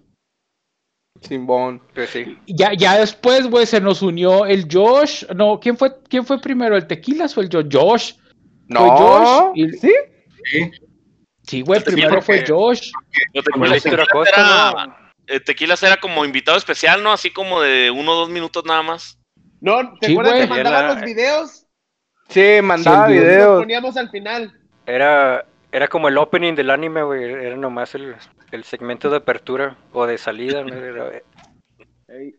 Simón. 1.23 1.83
Pues 1.95 2.11
sí. 2.11 2.39
Ya, 2.47 2.73
ya 2.75 2.99
después, 2.99 3.49
güey, 3.49 3.67
se 3.67 3.81
nos 3.81 4.03
unió 4.03 4.45
el 4.47 4.67
Josh. 4.71 5.25
No, 5.35 5.59
¿quién 5.61 5.77
fue, 5.77 5.93
quién 6.09 6.25
fue 6.25 6.41
primero? 6.41 6.77
¿El 6.77 6.87
Tequilas 6.87 7.37
o 7.37 7.41
el 7.41 7.49
Jo- 7.51 7.67
Josh? 7.71 8.13
No, 8.69 8.91
Josh 8.97 9.53
y- 9.55 9.69
¿sí? 9.73 9.93
Sí. 10.45 10.71
Sí, 11.43 11.61
güey, 11.63 11.81
Sí, 11.81 11.87
primero 11.87 12.21
fue 12.23 12.45
Josh. 12.47 12.91
Era- 13.33 14.73
¿no? 14.87 14.97
eh, 15.29 15.41
Tequilas 15.41 15.83
era 15.83 15.97
como 15.99 16.25
invitado 16.25 16.57
especial, 16.57 17.03
¿no? 17.03 17.13
Así 17.13 17.31
como 17.31 17.61
de 17.61 17.91
uno 17.91 18.13
o 18.13 18.17
dos 18.17 18.29
minutos 18.31 18.65
nada 18.65 18.83
más. 18.83 19.19
No, 19.61 19.95
¿te 19.99 20.07
Sí, 20.09 20.13
acuerdas 20.13 20.35
güey. 20.35 20.45
que 20.45 20.55
mandaban 20.55 20.87
los 20.97 21.05
videos? 21.05 21.67
Sí, 22.29 22.59
mandaba 22.63 23.07
Sí, 23.07 23.13
el 23.13 23.19
video. 23.21 23.29
Los 23.31 23.39
videos. 23.39 23.61
poníamos 23.63 23.97
al 23.97 24.11
final. 24.11 24.53
Era, 24.87 25.45
era 25.73 25.89
como 25.89 26.09
el 26.09 26.19
opening 26.19 26.55
del 26.55 26.71
anime, 26.71 27.03
güey. 27.03 27.25
Era 27.25 27.57
nomás 27.57 27.95
el, 27.95 28.15
el 28.53 28.65
segmento 28.65 29.09
de 29.11 29.17
apertura 29.19 29.77
o 29.93 30.07
de 30.07 30.19
salida. 30.19 30.63
¿no? 30.63 30.75
Era- 30.75 31.23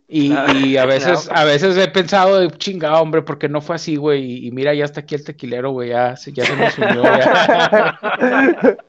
Y, 0.07 0.33
y 0.63 0.77
a 0.77 0.85
veces, 0.87 1.29
a 1.31 1.43
veces 1.43 1.77
he 1.77 1.87
pensado 1.89 2.39
de 2.39 2.49
chingado, 2.51 3.01
hombre, 3.01 3.21
porque 3.21 3.49
no 3.49 3.59
fue 3.61 3.75
así, 3.75 3.95
güey. 3.97 4.23
Y, 4.23 4.47
y 4.47 4.51
mira, 4.51 4.73
ya 4.73 4.85
está 4.85 5.01
aquí 5.01 5.15
el 5.15 5.23
tequilero, 5.23 5.71
güey. 5.71 5.89
Ya, 5.89 6.15
se- 6.15 6.31
ya 6.31 6.45
se 6.45 6.55
nos 6.55 6.77
unió, 6.77 7.03
ya. 7.03 8.77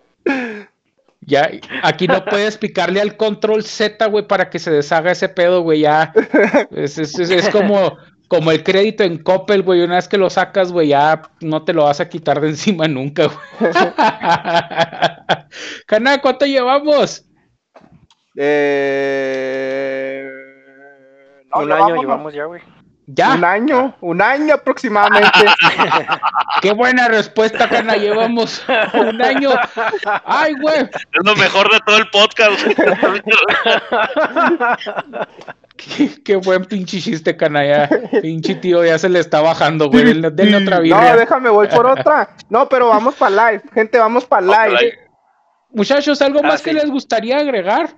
Ya, 1.21 1.51
aquí 1.83 2.07
no 2.07 2.25
puedes 2.25 2.57
picarle 2.57 3.03
al 3.03 3.17
control 3.19 3.63
Z, 3.63 4.07
güey, 4.07 4.27
para 4.27 4.49
que 4.49 4.59
se 4.59 4.71
deshaga 4.71 5.11
ese 5.13 5.29
pedo, 5.29 5.61
güey. 5.61 5.81
Ya. 5.81 6.13
Es, 6.71 6.97
es- 6.97 7.19
es- 7.19 7.29
es 7.31 7.49
como, 7.51 7.99
como 8.29 8.51
el 8.51 8.63
crédito 8.63 9.05
en 9.05 9.19
Coppel, 9.23 9.63
güey. 9.63 9.83
Una 9.83 9.97
vez 9.97 10.09
que 10.09 10.17
lo 10.17 10.31
sacas, 10.31 10.73
güey, 10.73 10.89
ya 10.89 11.21
no 11.43 11.65
te 11.65 11.75
lo 11.75 11.85
vas 11.85 12.01
a 12.01 12.09
quitar 12.09 12.41
de 12.41 12.49
encima 12.49 12.89
nunca, 12.89 13.27
güey. 13.27 13.37
Cana, 15.87 16.19
¿cuánto 16.23 16.47
llevamos? 16.47 17.27
Eh... 18.37 20.31
no, 21.55 21.61
un 21.63 21.69
ya 21.69 21.75
año 21.75 21.83
vámonos. 21.85 22.01
llevamos 22.03 22.35
ya, 22.35 22.45
güey. 22.45 22.63
Ya. 23.11 23.35
Un 23.37 23.45
año, 23.45 23.97
un 24.03 24.21
año 24.21 24.53
aproximadamente. 24.55 25.31
Qué 26.61 26.73
buena 26.75 27.09
respuesta, 27.09 27.67
Cana. 27.67 27.97
Llevamos 27.97 28.63
un 28.93 29.23
año. 29.23 29.51
Ay, 30.27 30.53
güey. 30.61 30.81
Es 30.83 31.25
lo 31.25 31.35
mejor 31.37 31.73
de 31.73 31.81
todo 31.87 31.97
el 31.97 32.11
podcast. 32.11 32.61
Qué, 35.77 36.23
qué 36.25 36.37
buen 36.37 36.65
pinche 36.65 37.01
chiste, 37.01 37.37
Cana. 37.37 37.65
Ya. 37.65 37.89
Pinche 38.21 38.57
tío, 38.57 38.85
ya 38.85 38.99
se 38.99 39.09
le 39.09 39.21
está 39.21 39.41
bajando, 39.41 39.89
güey. 39.89 40.05
Denle, 40.05 40.57
otra 40.57 40.77
no, 40.77 40.83
birria. 40.83 41.17
déjame, 41.17 41.49
voy 41.51 41.69
por 41.69 41.87
otra. 41.87 42.31
No, 42.51 42.69
pero 42.69 42.89
vamos 42.89 43.15
para 43.15 43.51
live. 43.53 43.63
Gente, 43.73 43.99
vamos 43.99 44.25
para 44.27 44.43
live. 44.69 44.81
live. 44.83 44.99
Muchachos, 45.71 46.21
¿algo 46.21 46.41
Ah, 46.43 46.49
más 46.49 46.63
que 46.63 46.73
les 46.73 46.91
gustaría 46.91 47.39
agregar? 47.39 47.91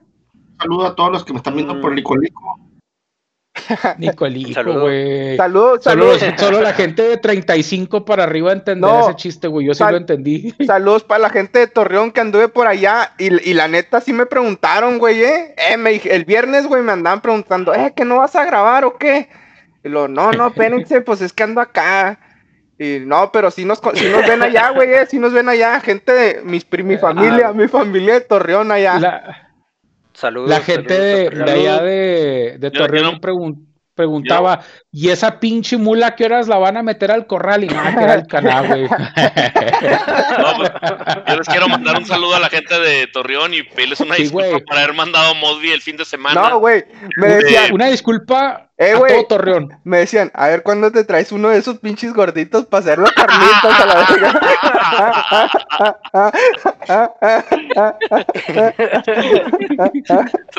Saludo 0.61 0.87
a 0.89 0.95
todos 0.95 1.11
los 1.13 1.25
que 1.25 1.33
me 1.33 1.39
están 1.39 1.55
viendo 1.57 1.81
por 1.81 1.93
el 1.93 1.99
Icolico. 2.01 2.61
Nicolito, 3.99 4.55
Saludo. 4.55 4.81
güey. 4.83 5.37
Saludos, 5.37 5.81
Solo, 5.83 6.19
saludos. 6.19 6.41
solo 6.41 6.61
la 6.61 6.73
gente 6.73 7.03
de 7.03 7.17
35 7.17 8.05
para 8.05 8.25
arriba 8.25 8.53
entenderá 8.53 8.93
No. 8.93 9.01
ese 9.09 9.17
chiste, 9.17 9.49
güey. 9.49 9.67
Yo 9.67 9.75
sí 9.75 9.83
lo 9.89 9.97
entendí. 9.97 10.55
Saludos 10.67 11.05
para 11.05 11.21
la 11.21 11.31
gente 11.31 11.59
de 11.59 11.67
Torreón 11.67 12.13
que 12.13 12.21
anduve 12.21 12.49
por 12.49 12.67
allá. 12.67 13.13
Y, 13.19 13.51
y 13.51 13.55
la 13.55 13.69
neta 13.69 14.01
sí 14.01 14.13
me 14.13 14.27
preguntaron, 14.27 14.99
güey, 14.99 15.23
¿eh? 15.23 15.55
Eh, 15.71 15.77
me 15.77 15.97
el 15.97 16.25
viernes, 16.25 16.67
güey, 16.67 16.83
me 16.83 16.93
andaban 16.93 17.21
preguntando, 17.21 17.75
¿eh, 17.75 17.93
que 17.95 18.05
no 18.05 18.19
vas 18.19 18.37
a 18.37 18.45
grabar 18.45 18.85
o 18.85 18.97
qué? 18.97 19.29
Y 19.85 19.89
lo, 19.89 20.09
no, 20.09 20.31
no, 20.33 20.49
espérense, 20.49 21.01
pues 21.03 21.21
es 21.21 21.33
que 21.33 21.43
ando 21.43 21.61
acá. 21.61 22.19
Y 22.79 23.01
no, 23.01 23.31
pero 23.31 23.51
sí 23.51 23.67
nos, 23.67 23.79
sí 23.95 24.09
nos 24.09 24.27
ven 24.27 24.43
allá, 24.43 24.71
güey, 24.71 24.91
eh, 24.95 25.07
sí 25.07 25.19
nos 25.19 25.33
ven 25.35 25.49
allá. 25.51 25.81
Gente 25.81 26.13
de 26.13 26.41
mis, 26.45 26.67
mi 26.83 26.97
familia, 26.97 27.53
mi 27.53 27.69
familia 27.69 28.15
de 28.15 28.21
Torreón 28.23 28.73
allá. 28.73 28.99
La, 28.99 29.50
Saludos. 30.21 30.51
la 30.51 30.61
gente 30.61 30.95
saludos, 30.95 31.15
de, 31.15 31.25
saludos. 31.27 31.47
de 31.47 31.53
allá 31.53 31.83
de, 32.59 32.71
Torreón 32.71 33.05
no- 33.15 33.21
pregun- 33.21 33.67
preguntaba, 33.95 34.61
¿y 34.91 35.11
esa 35.11 35.39
pinche 35.41 35.77
mula 35.77 36.15
qué 36.15 36.25
horas 36.25 36.49
la 36.49 36.57
van 36.57 36.77
a 36.79 36.83
meter 36.83 37.11
al 37.11 37.27
corral? 37.27 37.65
Y 37.65 37.69
nada, 37.69 37.95
que 37.95 38.03
era 38.05 38.15
el 38.15 38.27
canal, 38.27 38.67
güey. 38.69 38.89
No, 40.39 40.57
pues, 40.57 40.73
yo 41.29 41.37
les 41.37 41.49
quiero 41.49 41.69
mandar 41.69 41.97
un 41.99 42.07
saludo 42.07 42.35
a 42.37 42.41
la 42.41 42.49
gente 42.49 42.79
de 42.79 43.07
Torreón 43.09 43.53
y 43.55 43.63
pedirles 43.63 44.01
una 44.01 44.15
Sí, 44.15 44.23
disculpa 44.23 44.59
por 44.67 44.79
haber 44.79 44.95
mandado 44.95 45.31
a 45.31 45.35
Mosby 45.35 45.71
el 45.73 45.81
fin 45.83 45.97
de 45.97 46.05
semana. 46.05 46.49
No, 46.51 46.59
güey, 46.61 46.85
me 47.17 47.27
decían, 47.29 47.73
Una 47.75 47.87
disculpa 47.89 48.70
Eh, 48.81 48.95
güey. 48.95 49.13
todo 49.13 49.27
Torreón. 49.27 49.79
me 49.85 49.99
decían, 49.99 50.31
a 50.33 50.49
ver 50.49 50.63
cuándo 50.63 50.91
te 50.91 51.05
traes 51.05 51.31
uno 51.33 51.51
de 51.51 51.59
esos 51.59 51.79
pinches 51.81 52.15
gorditos 52.15 52.65
para 52.65 52.81
hacer 52.81 52.99
los 52.99 53.13
carnitas 53.13 53.79
a 53.79 53.87
la 53.87 54.07
verga. 54.09 54.41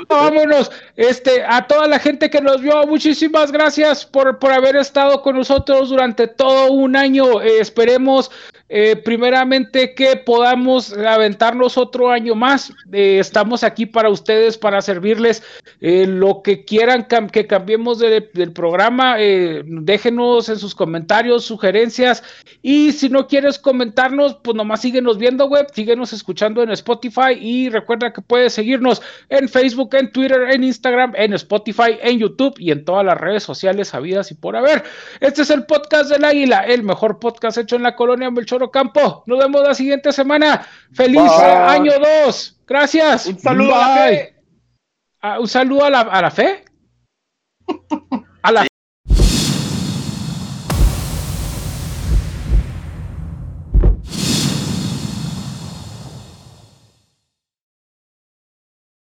Vámonos, 0.08 0.72
este, 0.96 1.44
a 1.44 1.66
toda 1.66 1.88
la 1.88 1.98
gente 1.98 2.30
que 2.30 2.42
nos 2.42 2.62
vio, 2.62 2.86
muchísimas 2.86 3.52
gracias 3.52 4.06
por, 4.06 4.38
por 4.38 4.52
haber 4.52 4.76
estado 4.76 5.24
con 5.24 5.38
nosotros 5.38 5.90
durante 5.90 6.28
todo 6.28 6.72
un 6.72 6.96
año. 6.96 7.42
Eh, 7.42 7.58
esperemos, 7.60 8.30
eh, 8.74 8.96
primeramente, 8.96 9.94
que 9.94 10.16
podamos 10.16 10.94
aventarnos 10.94 11.78
otro 11.78 12.10
año 12.10 12.36
más. 12.36 12.72
Eh, 12.94 13.20
estamos 13.20 13.66
aquí 13.66 13.86
para 13.86 14.10
ustedes, 14.10 14.58
para 14.58 14.82
servirles 14.82 15.44
eh, 15.82 16.08
lo 16.08 16.42
que 16.42 16.64
quieran 16.64 17.06
que 17.32 17.48
cambiemos 17.48 18.00
de- 18.00 18.30
del 18.34 18.54
programa. 18.54 19.18
déjenos 19.66 20.48
en 20.48 20.58
sus 20.58 20.74
comentarios, 20.74 21.44
sugerencias. 21.44 22.24
Y 22.62 22.94
si 22.94 23.10
no 23.10 23.28
quieres 23.28 23.60
comentarnos, 23.60 24.38
pues 24.42 24.56
nomás 24.56 24.82
síguenos 24.82 25.18
viendo, 25.18 25.48
web, 25.48 25.68
síguenos 25.74 26.14
escuchando 26.14 26.64
en 26.64 26.72
Spotify 26.72 27.34
y 27.40 27.70
recuerda 27.70 28.14
que 28.14 28.22
puedes 28.22 28.54
seguirnos 28.54 29.02
en 29.28 29.50
Facebook, 29.50 29.96
en 29.96 30.12
Twitter, 30.14 30.42
en 30.52 30.64
Instagram, 30.64 31.14
en 31.18 31.34
Spotify, 31.34 31.98
en 32.02 32.20
YouTube 32.20 32.56
y 32.58 32.72
en 32.72 32.86
todas 32.86 33.06
las 33.06 33.18
redes 33.18 33.44
sociales 33.44 33.94
habidas 33.94 34.32
y 34.32 34.36
por 34.36 34.56
haber. 34.56 34.84
Este 35.20 35.42
es 35.42 35.50
el 35.50 35.66
podcast 35.66 36.10
del 36.10 36.24
Águila, 36.24 36.60
el 36.66 36.84
mejor 36.84 37.20
podcast 37.20 37.58
hecho 37.58 37.76
en 37.76 37.84
la 37.84 37.96
colonia 37.96 38.32
Melchor 38.32 38.61
Ocampo. 38.64 39.24
Nos 39.26 39.40
vemos 39.40 39.62
la 39.62 39.74
siguiente 39.74 40.12
semana. 40.12 40.66
Feliz 40.94 41.22
Bye. 41.22 41.52
año 41.52 41.94
2. 42.26 42.62
Gracias. 42.68 43.26
Un 43.28 43.40
saludo 43.40 43.76
a 43.76 43.80
la 43.80 43.96
fe. 43.96 44.36
Ah, 45.22 45.40
un 45.40 45.48
saludo 45.48 45.86
a 45.86 45.90
la, 45.90 46.00
a 46.02 46.22
la 46.22 46.32
fe. 46.32 46.66
A 48.42 48.52
la 48.52 48.71